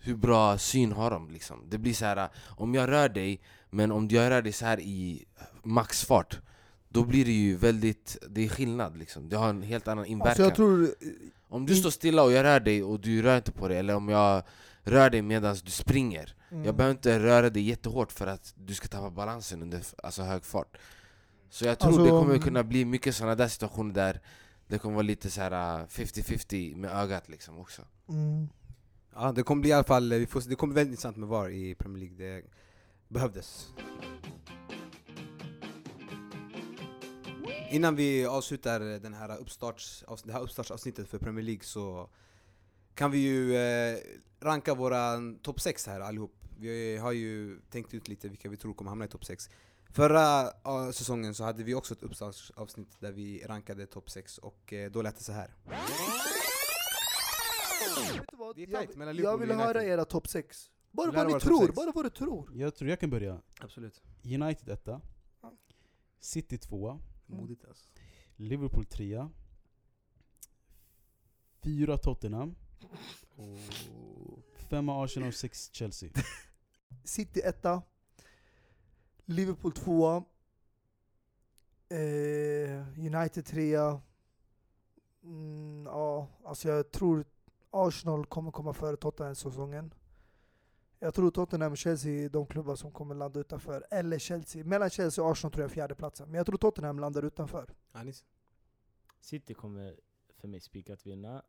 [0.00, 1.66] hur bra syn har de liksom?
[1.68, 4.80] Det blir så här om jag rör dig men om jag rör dig så här
[4.80, 5.24] i
[5.62, 6.40] maxfart
[6.88, 10.44] Då blir det ju väldigt, det är skillnad liksom, det har en helt annan inverkan
[10.44, 10.94] Alltså tror,
[11.48, 13.96] Om du står stilla och jag rör dig och du rör inte på dig, eller
[13.96, 14.42] om jag
[14.84, 16.64] rör dig medan du springer mm.
[16.64, 20.44] Jag behöver inte röra dig jättehårt för att du ska tappa balansen under alltså hög
[20.44, 20.76] fart
[21.50, 24.20] Så jag tror Alltså, det kommer om- kunna bli mycket sådana där situationer där
[24.66, 28.48] det kommer vara lite så här uh, 50-50 med ögat liksom också mm.
[29.14, 31.28] Ja, det kommer bli i alla fall, vi får, det kommer bli väldigt intressant med
[31.28, 32.44] VAR i Premier League, det
[33.08, 33.68] behövdes.
[37.70, 42.08] Innan vi avslutar den här uppstarts, det här uppstartsavsnittet för Premier League så
[42.94, 43.98] kan vi ju eh,
[44.40, 46.34] ranka våra topp 6 här allihop.
[46.58, 49.50] Vi har ju tänkt ut lite vilka vi tror kommer hamna i topp 6.
[49.90, 54.72] Förra eh, säsongen så hade vi också ett uppstartsavsnitt där vi rankade topp 6 och
[54.72, 55.54] eh, då lät det så här.
[58.12, 58.56] Vet du vad?
[58.56, 60.70] Det är Jag, tajt mellan jag vill och höra era topp 6.
[60.90, 61.74] Bara Vill vad ni våra topp tror, sex?
[61.76, 62.50] bara vad du tror.
[62.54, 63.40] Jag tror jag kan börja.
[63.60, 64.02] Absolut.
[64.24, 65.00] United etta.
[66.20, 67.00] City tvåa.
[67.26, 67.88] Modigt alltså.
[68.36, 69.30] Liverpool trea.
[71.62, 72.54] Fyra Tottenham.
[74.70, 76.10] Femma Arsenal, sex Chelsea.
[77.04, 77.82] City etta.
[79.24, 80.24] Liverpool tvåa.
[81.88, 84.00] Eh, United trea.
[85.22, 87.24] Mm, ja, alltså jag tror
[87.70, 89.94] Arsenal kommer komma före Tottenham säsongen.
[90.98, 93.86] Jag tror Tottenham och Chelsea är de klubbar som kommer landa utanför.
[93.90, 94.64] Eller Chelsea.
[94.64, 96.28] Mellan Chelsea och Arsenal tror jag fjärde platsen.
[96.28, 97.74] Men jag tror Tottenham landar utanför.
[97.92, 98.24] Anis?
[99.20, 100.00] City kommer
[100.40, 101.42] för mig spikat vinna.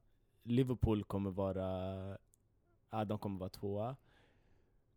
[0.46, 2.18] Liverpool kommer vara...
[2.90, 3.96] Ja, de kommer vara tvåa.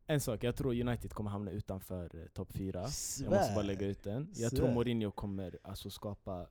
[0.07, 2.81] En sak, jag tror United kommer hamna utanför eh, topp fyra.
[3.20, 4.29] Jag måste bara lägga ut den.
[4.35, 4.73] Jag tror.
[4.75, 6.47] Mourinho kommer alltså skapa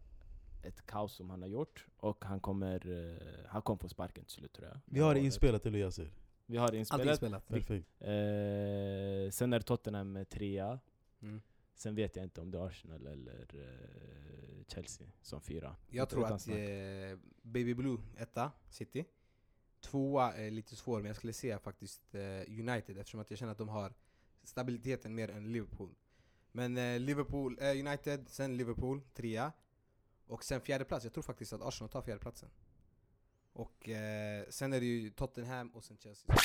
[0.63, 4.33] ett kaos som han har gjort, och han kommer, eh, han kommer få sparken till
[4.33, 4.79] slut tror jag.
[4.85, 6.11] Vi har det inspelat eller Yasser?
[6.45, 7.07] Vi har det Allt inspelat.
[7.07, 7.47] inspelat.
[7.47, 7.87] Perfekt.
[7.99, 10.79] Eh, sen är Tottenham trea.
[11.21, 11.41] Mm.
[11.77, 15.75] Sen vet jag inte om det är Arsenal eller eh, Chelsea som fyra.
[15.89, 16.55] Jag tror att eh,
[17.41, 19.05] Baby Blue, etta, City.
[19.81, 23.51] Tvåa är lite svår, men jag skulle säga faktiskt eh, United eftersom att jag känner
[23.51, 23.93] att de har
[24.43, 25.95] stabiliteten mer än Liverpool.
[26.51, 29.51] Men eh, Liverpool, eh, United, sen Liverpool, trea.
[30.27, 32.49] Och sen fjärde plats, jag tror faktiskt att Arsenal tar fjärde platsen.
[33.53, 36.35] Och eh, sen är det ju Tottenham och sen Chelsea.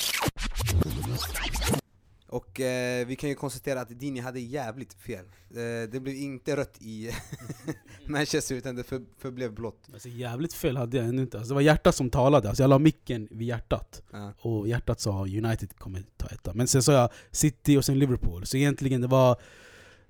[2.32, 5.24] Och eh, vi kan ju konstatera att Dini hade jävligt fel.
[5.50, 7.10] Eh, det blev inte rött i
[8.06, 9.88] Manchester utan det för, förblev blått.
[9.92, 11.38] Alltså jävligt fel hade jag ändå inte.
[11.38, 12.48] Alltså, det var hjärtat som talade.
[12.48, 14.02] Alltså, jag la micken vid hjärtat.
[14.12, 14.32] Ja.
[14.40, 16.54] Och hjärtat sa United kommer ta etta.
[16.54, 18.46] Men sen sa jag City och sen Liverpool.
[18.46, 19.36] Så egentligen det var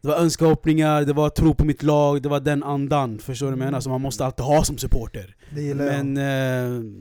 [0.03, 3.19] det var önskehopningar, det var tro på mitt lag, det var den andan.
[3.19, 3.81] Förstår du vad jag menar?
[3.81, 5.37] Som man måste alltid ha som supporter.
[5.51, 6.07] Det gillar jag.
[6.07, 6.17] Men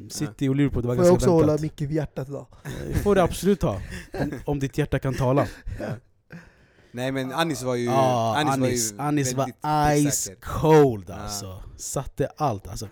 [0.05, 1.61] eh, City och Liverpool, det var Får jag ganska också hålla väntat.
[1.61, 2.47] mycket vid hjärtat idag?
[2.87, 3.81] Det får du absolut ha.
[4.13, 5.47] Om, om ditt hjärta kan tala.
[6.91, 7.85] Nej men Anis var ju...
[7.85, 10.41] Ja, Anis, Anis, var, ju Anis var ice pricksäker.
[10.41, 11.63] cold alltså.
[11.77, 12.87] Satte allt alltså.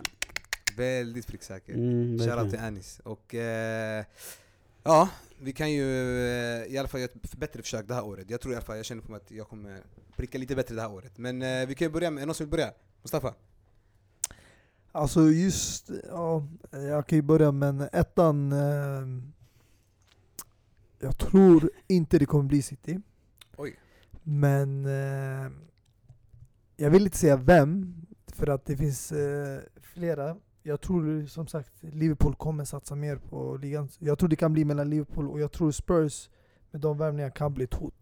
[0.76, 1.74] Väldigt pricksäker.
[1.74, 3.00] Mm, Shoutout till Anis.
[3.04, 4.04] Och eh,
[4.82, 5.08] ja,
[5.38, 8.30] vi kan ju eh, i alla fall göra ett bättre försök det här året.
[8.30, 9.82] Jag tror i alla fall, jag känner på mig att jag kommer
[10.16, 11.18] pricka lite bättre det här året.
[11.18, 12.72] Men eh, vi kan ju börja med, är det någon som vill börja?
[13.02, 13.34] Mustafa?
[14.92, 19.06] Alltså just, ja, jag kan ju börja men ettan, eh,
[20.98, 23.00] jag tror inte det kommer bli City.
[23.56, 23.78] Oj.
[24.22, 25.50] Men eh,
[26.76, 27.94] jag vill inte säga vem,
[28.26, 30.36] för att det finns eh, flera.
[30.62, 33.88] Jag tror som sagt Liverpool kommer satsa mer på ligan.
[33.98, 36.30] Jag tror det kan bli mellan Liverpool och jag tror Spurs
[36.70, 37.94] med de värvningarna kan bli ett hot.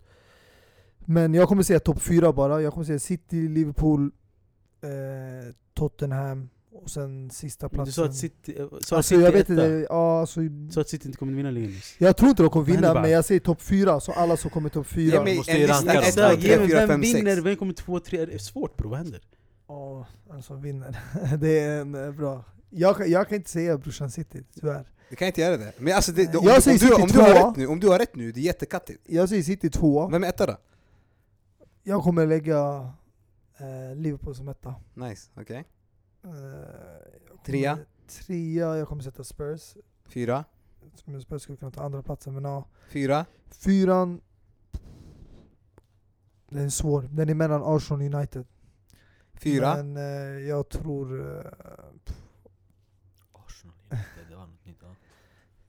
[0.99, 2.63] Men jag kommer säga topp fyra bara.
[2.63, 4.11] Jag kommer säga City, Liverpool,
[4.81, 7.87] eh, Tottenham och sen sista Men platsen.
[7.87, 10.41] Du sa att City, eh, sa att alltså, City jag vet inte, ja, alltså,
[10.71, 13.25] sa att City inte kommer vinna ligan jag tror inte de kommer vinna, men jag
[13.25, 15.15] säger topp fyra, så alla som kommer topp fyra.
[15.15, 16.03] Ge mig måste en ju lista, ranka dem.
[16.03, 18.27] ett, två, Exakt, tre, ge mig fyra, vem fem, vinner, vem kommer två, tre?
[18.27, 19.21] Det är svårt bror, vad händer?
[19.69, 20.99] Ja, den som vinner.
[21.39, 22.45] det är en eh, bra.
[22.71, 24.93] Jag, kan- jag kan inte säga brorsan City, tyvärr.
[25.11, 25.73] Du kan inte göra det.
[25.79, 27.67] Men alltså, det, det, om, Jag om, säger du, om, City du har rätt nu,
[27.67, 29.03] om du har rätt nu, det är jättekattigt.
[29.07, 30.09] Jag säger City tvåa.
[30.09, 30.57] Vem är etta då?
[31.83, 32.91] Jag kommer lägga
[33.59, 34.75] eh, Liverpool som etta.
[34.95, 35.57] Nice, okej.
[36.25, 37.79] Eh, jag kommer- Trea?
[38.27, 39.77] Trea, jag kommer sätta Spurs.
[40.09, 40.45] Fyra?
[41.05, 42.65] Tror Spurs skulle kunna ta andra platsen men ja.
[42.91, 43.27] Fyra?
[43.51, 44.21] Fyran...
[46.51, 47.03] Den är svår.
[47.13, 48.47] Den är mellan Arsenal och United.
[49.41, 49.77] Fyra?
[49.83, 50.03] Men eh,
[50.49, 51.37] jag tror...
[51.39, 51.53] Eh,
[53.33, 53.77] Arsenal,
[54.29, 54.79] det var något nytt.
[54.83, 54.95] Ja.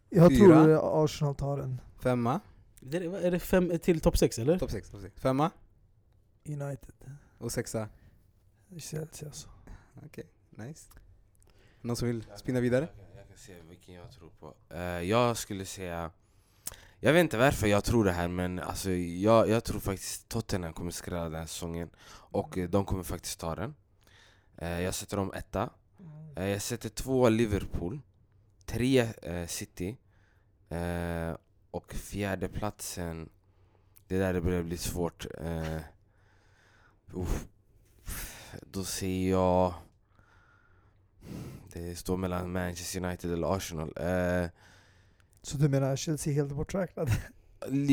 [0.09, 0.39] jag Fyra.
[0.39, 1.81] tror eh, Arsenal tar den.
[1.99, 2.39] Femma?
[2.79, 4.59] Det är, är det fem till topp sex eller?
[4.59, 5.21] Topp sex, top sex.
[5.21, 5.51] Femma?
[6.45, 6.93] United.
[7.37, 7.89] Och sexa?
[8.77, 9.49] Chelsea alltså.
[10.05, 10.89] Okej, nice.
[11.81, 12.87] Någon som vill spinna vidare?
[13.15, 14.53] Jag kan se vilken jag tror på.
[14.69, 16.11] Eh, jag skulle säga...
[17.01, 20.73] Jag vet inte varför jag tror det här men alltså, jag, jag tror faktiskt Tottenham
[20.73, 23.75] kommer skrälla den här säsongen och eh, de kommer faktiskt ta den.
[24.57, 25.69] Eh, jag sätter dem etta.
[26.35, 28.01] Eh, jag sätter två Liverpool,
[28.65, 29.07] tre
[29.47, 29.97] City
[31.71, 33.29] och fjärde platsen
[34.07, 35.25] det där det börjar bli svårt.
[38.61, 39.73] Då säger jag...
[41.73, 43.93] Det står mellan Manchester United eller Arsenal.
[45.41, 47.11] Så du menar Chelsea helt borträknade?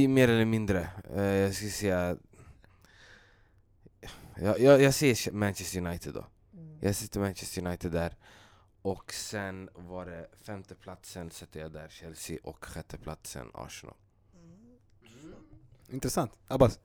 [0.09, 0.89] mer eller mindre.
[1.15, 2.17] Eh, jag ska säga...
[4.41, 6.27] Jag, jag, jag säger Manchester United då.
[6.81, 8.15] Jag sitter Manchester United där.
[8.83, 13.95] Och sen var det femte platsen sätter jag där Chelsea och sjätte platsen Arsenal.
[15.91, 16.33] Intressant.
[16.49, 16.81] Abbas?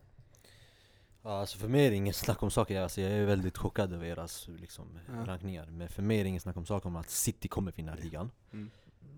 [1.23, 3.93] Ja, alltså för mig är det ingen snack om saker, alltså jag är väldigt chockad
[3.93, 5.25] över era liksom, Ja.
[5.27, 7.95] rankningar Men för mig är det ingen snack om saker om att City kommer vinna
[7.95, 8.69] ligan Mm.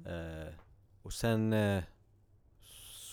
[0.06, 0.54] eh,
[1.04, 1.84] Och sen eh,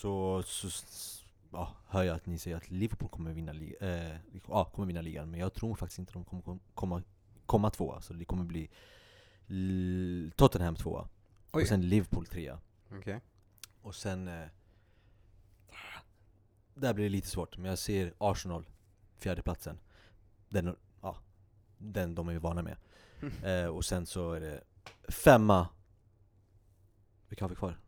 [0.00, 4.16] så, så s- ja, hör jag att ni säger att Liverpool kommer vinna, li- eh,
[4.48, 7.02] ja, kommer vinna ligan Men jag tror faktiskt inte de kommer kom- komma,
[7.46, 8.70] komma tvåa, så det kommer bli
[9.48, 11.08] L- Tottenham tvåa
[11.52, 11.62] Oj.
[11.62, 12.60] och sen Liverpool trea
[12.92, 13.20] Okej.
[13.82, 14.28] Och sen...
[14.28, 14.46] Eh,
[16.74, 18.64] där blir det lite svårt, men jag ser Arsenal,
[19.18, 19.78] fjärdeplatsen.
[20.48, 21.16] Den, ja,
[21.78, 22.76] den de är vana med.
[23.44, 24.60] Eh, och sen så är det
[25.08, 25.68] femma...
[27.30, 27.78] Vilka har vi kvar?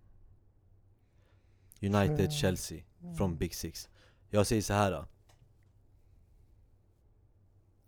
[1.83, 2.31] United, Mm.
[2.31, 2.83] Chelsea,
[3.17, 3.89] från Big Six.
[4.31, 4.91] Jag säger så här.
[4.91, 5.07] Då.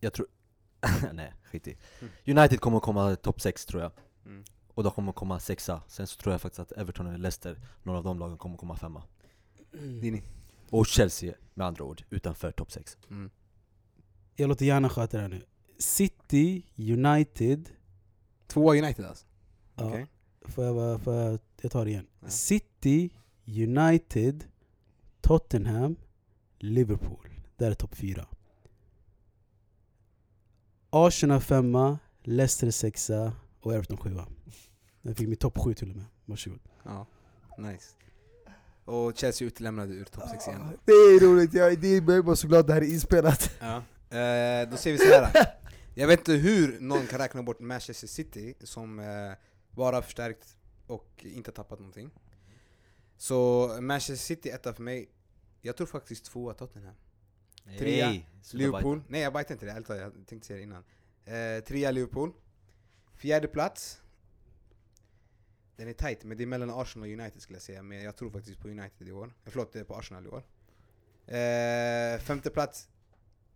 [0.01, 0.26] Jag tror...
[1.12, 1.76] Nej, skit i.
[2.26, 3.93] United kommer att komma topp 6 tror jag.
[4.26, 4.44] Mm.
[4.68, 5.82] Och de kommer att komma sexa.
[5.89, 8.60] Sen så tror jag faktiskt att Everton eller Leicester, några av de lagen kommer att
[8.60, 9.02] komma femma.
[9.72, 10.22] Dini.
[10.70, 12.98] Och Chelsea med andra ord, utanför topp 6.
[13.10, 13.31] Mm.
[14.36, 15.43] Jag låter gärna sköta det här nu.
[15.78, 17.70] City, United...
[18.47, 19.26] Tvåa United alltså?
[19.74, 20.06] Ja, Okej.
[20.49, 22.07] Får jag, får jag, jag tar det igen.
[22.21, 22.29] Ja.
[22.29, 23.11] City,
[23.47, 24.45] United,
[25.21, 25.97] Tottenham,
[26.59, 27.29] Liverpool.
[27.57, 28.27] Där är topp fyra.
[30.91, 34.27] Arsenal femma, Leicester sexa och Everton sjua.
[35.03, 36.05] Jag fick mitt topp sju till och med.
[36.25, 36.61] Varsågod.
[36.83, 37.07] Ja,
[37.59, 37.89] nice.
[38.85, 40.61] Och Chelsea utelämnade ur topp 6 igen.
[40.85, 43.51] Det är roligt, jag, det är jag bara så glad det här är inspelat.
[43.61, 43.77] Ja.
[44.19, 45.47] Eh, då ser vi så här.
[45.95, 49.05] Jag vet inte hur någon kan räkna bort Manchester City som eh,
[49.75, 50.57] bara förstärkt
[50.87, 52.11] och inte tappat någonting.
[53.17, 55.11] Så Manchester City etta för mig.
[55.61, 56.95] Jag tror faktiskt tvåa Tottenham.
[57.79, 59.03] Trea, Nej, Liverpool.
[59.09, 60.85] Nej jag bajtar inte det, ärligt jag tänkte säga det innan.
[61.25, 62.33] Eh, trea Liverpool.
[63.15, 64.01] Fjärde plats.
[65.77, 67.83] Den är tight, men det är mellan Arsenal och United skulle jag säga.
[67.83, 69.27] Men jag tror faktiskt på United i år.
[69.27, 70.45] Eh, Förlåt, på Arsenal i år.
[71.27, 72.89] Eh, femte plats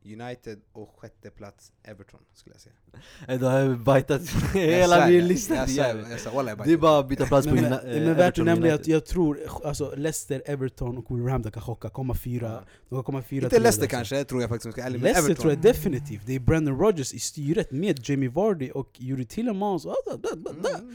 [0.05, 3.39] United och sjätte plats Everton skulle jag säga.
[3.39, 4.23] Då har bajtat
[4.55, 7.55] Jag hela min lista Jag svär, jag svär, Det är bara att byta plats på
[7.55, 10.43] Men, Uni- men, eh, men värt att Everton och nämna att jag tror alltså Leicester,
[10.47, 12.65] Everton och Wolverhampton kan chocka, komma fyra.
[12.89, 15.37] De komma fyra Inte Leicester kanske, tror jag faktiskt ska Leicester Everton.
[15.37, 16.23] tror jag definitivt.
[16.27, 19.87] Det är Brendan Rodgers i styret med Jamie Vardy och Yuri Tillemans.
[19.87, 19.95] Ah.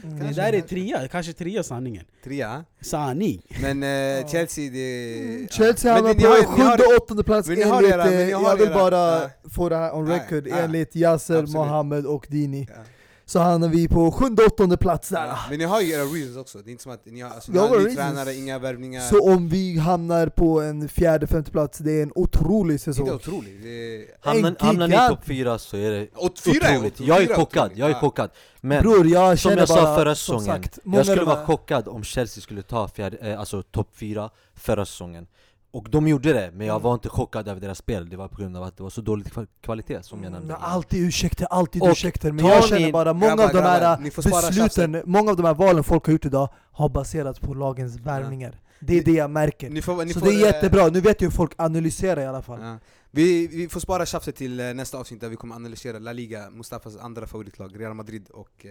[0.04, 2.04] Mm, Det där är trea, kanske trea sanningen.
[2.24, 2.64] Trea.
[2.80, 3.42] Sanning!
[3.62, 5.52] Men eh, Chelsea, det...
[5.52, 5.96] Chelsea ja.
[5.96, 8.56] hamnar på sjunde och åttonde plats men ni har enligt, era- men ni har jag
[8.56, 9.50] vill era- bara ja.
[9.50, 10.56] få det här on record, ja.
[10.56, 11.50] enligt Yasser, Absolut.
[11.50, 12.68] Mohammed och Dini.
[12.70, 12.82] Ja.
[13.26, 15.26] Så hamnar vi på sjunde åttonde plats där.
[15.26, 15.38] Ja.
[15.50, 17.52] Men ni har ju era reasons också, det är inte som att ni har, alltså,
[17.52, 19.00] ni har ny tränare, inga värvningar.
[19.00, 23.06] Så om vi hamnar på en fjärde, femte plats, det är en otrolig säsong.
[23.06, 23.62] Inte otroligt.
[23.62, 24.06] Det är...
[24.20, 26.62] Hamnar, hamnar ni topp fyra så är det otroligt.
[26.62, 28.30] otroligt, Jag är chockad, jag är chockad.
[28.60, 32.04] Men Bror, jag som jag sa bara, förra säsongen, sagt, jag skulle vara chockad om
[32.04, 35.26] Chelsea skulle ta fjärde, eh, alltså topp fyra förra säsongen.
[35.74, 38.08] Och de gjorde det, men jag var inte chockad över deras spel.
[38.08, 40.54] Det var på grund av att det var så dålig kva- kvalitet som jag nämnde.
[40.54, 42.32] Mm, alltid ursäkter, alltid Och ursäkter.
[42.32, 45.84] Men jag känner bara, många Grabbar, av de här besluten, många av de här valen
[45.84, 48.60] folk har gjort idag har baserats på lagens värvningar.
[48.80, 49.70] Det är det jag märker.
[49.70, 52.20] Ni får, ni Så får, det är eh, jättebra, nu vet jag hur folk analyserar
[52.20, 52.60] i alla fall.
[52.62, 52.78] Ja.
[53.10, 56.50] Vi, vi får spara tjafset till eh, nästa avsnitt där vi kommer analysera La Liga,
[56.50, 58.70] Mustafas andra favoritlag, Real Madrid och eh,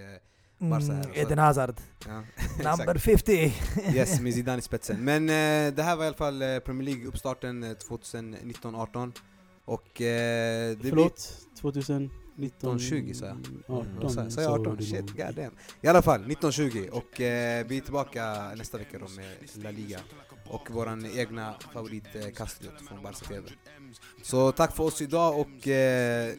[0.69, 1.03] Barca här.
[1.03, 1.75] Mm, Så- Eden Hazard,
[2.07, 2.13] ja,
[2.57, 3.01] number exakt.
[3.25, 3.53] 50!
[3.93, 5.03] Yes, med Zidane i spetsen.
[5.03, 9.11] Men eh, det här var i alla fall eh, Premier League uppstarten eh, 2019-18
[9.65, 11.37] och eh, det Förlåt?
[11.61, 12.09] 2019?
[12.37, 13.37] 1920 sa jag.
[13.67, 14.09] 18, blir...
[14.09, 14.75] Sa sa så jag var 18?
[14.77, 15.17] det Shit, nog.
[15.17, 15.51] god damn.
[15.81, 19.99] I alla fall, 1920 och eh, vi är tillbaka nästa vecka då med La Liga
[20.49, 23.47] och våran egna favorit eh, Castriot från Barca TV.
[24.23, 26.33] Så tack för oss idag och eh,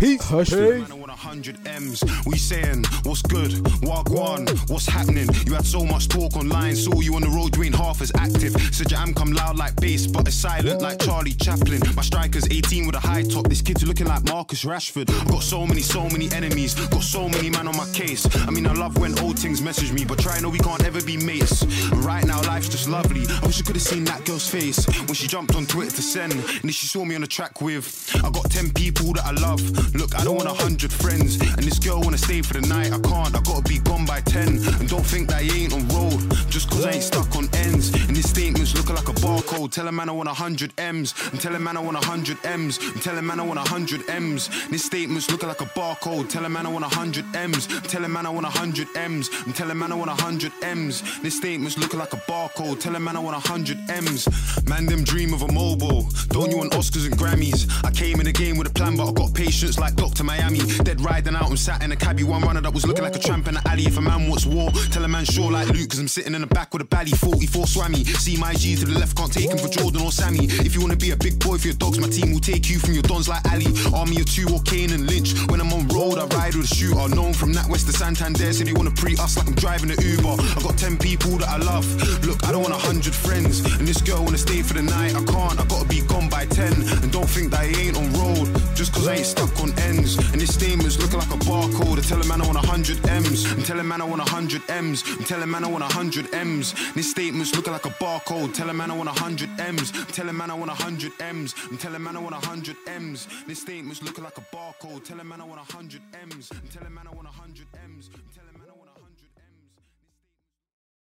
[0.00, 0.30] peace!
[0.30, 0.78] Hörs vi?
[0.80, 2.04] Man, I want a hundred M's.
[2.24, 3.50] We saying, what's good?
[3.82, 5.28] Wagwan, what's happening?
[5.46, 8.12] You had so much talk online, saw you on the road, you ain't half as
[8.16, 8.52] active.
[8.72, 11.80] Said your am come loud like bass, but it's silent like Charlie Chaplin.
[11.96, 13.48] My striker's 18 with a high top.
[13.48, 15.10] This kid's looking like Marcus Rashford.
[15.10, 16.74] I've got so many, so many enemies.
[16.88, 18.24] Got so many man on my case.
[18.46, 21.02] I mean, I love when old things message me, but try know we can't ever
[21.02, 21.62] be mates.
[21.62, 23.26] And right now, life's just lovely.
[23.42, 26.02] I wish I could have seen that girl's face when she jumped on Twitter to
[26.02, 26.32] send.
[26.32, 27.84] And then she saw me on the track with.
[28.24, 29.60] I got 10 people that I love.
[29.94, 31.40] Look, I don't want a hundred friends.
[31.40, 32.92] And this girl wanna stay for the night.
[32.92, 34.48] I can't, I gotta be gone by 10.
[34.80, 36.20] And don't think that you ain't on road.
[36.48, 37.92] Just cause I ain't stuck on ends.
[37.94, 39.72] And these statements looking like a barcode.
[39.72, 41.14] Tell a man I want a hundred M's.
[41.32, 42.78] And tell a man I want a hundred M's.
[42.78, 44.48] And tell a man I want a hundred M's.
[44.68, 46.28] These statements looking like a barcode.
[46.28, 47.66] Tell a man I want a hundred M's.
[47.88, 49.28] Tell a man I want a hundred M's.
[49.44, 51.02] And tell a man I want a hundred M's.
[51.20, 52.80] These statements looking like a barcode.
[52.80, 54.28] Tell a man I want a hundred M's.
[54.68, 56.06] Man, them dream of a mobile.
[56.28, 57.68] Don't you want Oscars and Grammys?
[57.84, 60.24] I came in the game with a plan, but I got patience like Dr.
[60.24, 60.60] Miami.
[60.84, 62.24] Dead riding out and sat in a cabbie.
[62.24, 63.84] One runner that was looking like a tramp in the alley.
[63.86, 66.40] If a man wants war, tell a man sure like Luke, cause I'm sitting in
[66.40, 67.10] the back with a bally.
[67.10, 68.06] 44 swammy.
[68.06, 70.46] See my G to the left, can't take speaking for Jordan or Sammy.
[70.66, 72.78] If you wanna be a big boy for your dogs, my team will take you
[72.78, 73.66] from your dons like Ali.
[73.94, 75.34] Army of two or Kane and Lynch.
[75.48, 77.08] When I'm on road, I ride with a shooter.
[77.08, 80.00] Known from that west to Santander, so they wanna pre us like I'm driving an
[80.00, 80.36] Uber.
[80.38, 81.86] I got 10 people that I love.
[82.26, 83.60] Look, I don't want a hundred friends.
[83.78, 85.16] And this girl wanna stay for the night.
[85.16, 86.72] I can't, I gotta be gone by 10.
[87.02, 88.46] And don't think that I ain't on road.
[88.74, 90.16] Just cause I ain't stuck on ends.
[90.32, 91.98] And this statement's looking like a barcode.
[91.98, 93.50] I tell a man I want a hundred M's.
[93.52, 95.02] I'm telling man I want a hundred M's.
[95.06, 96.72] I'm telling man I want a hundred M's.
[96.72, 98.54] And This statement's looking like a barcode.
[98.54, 99.92] Tell a man I want a hundred M's.
[99.94, 101.54] I'm telling man I want a hundred M's.
[101.70, 103.26] I'm telling man I want a hundred M's.
[103.46, 105.04] This statement's looking like a barcode.
[105.04, 106.50] Tell a man I want a hundred M's.
[106.50, 107.30] I'm telling man I want a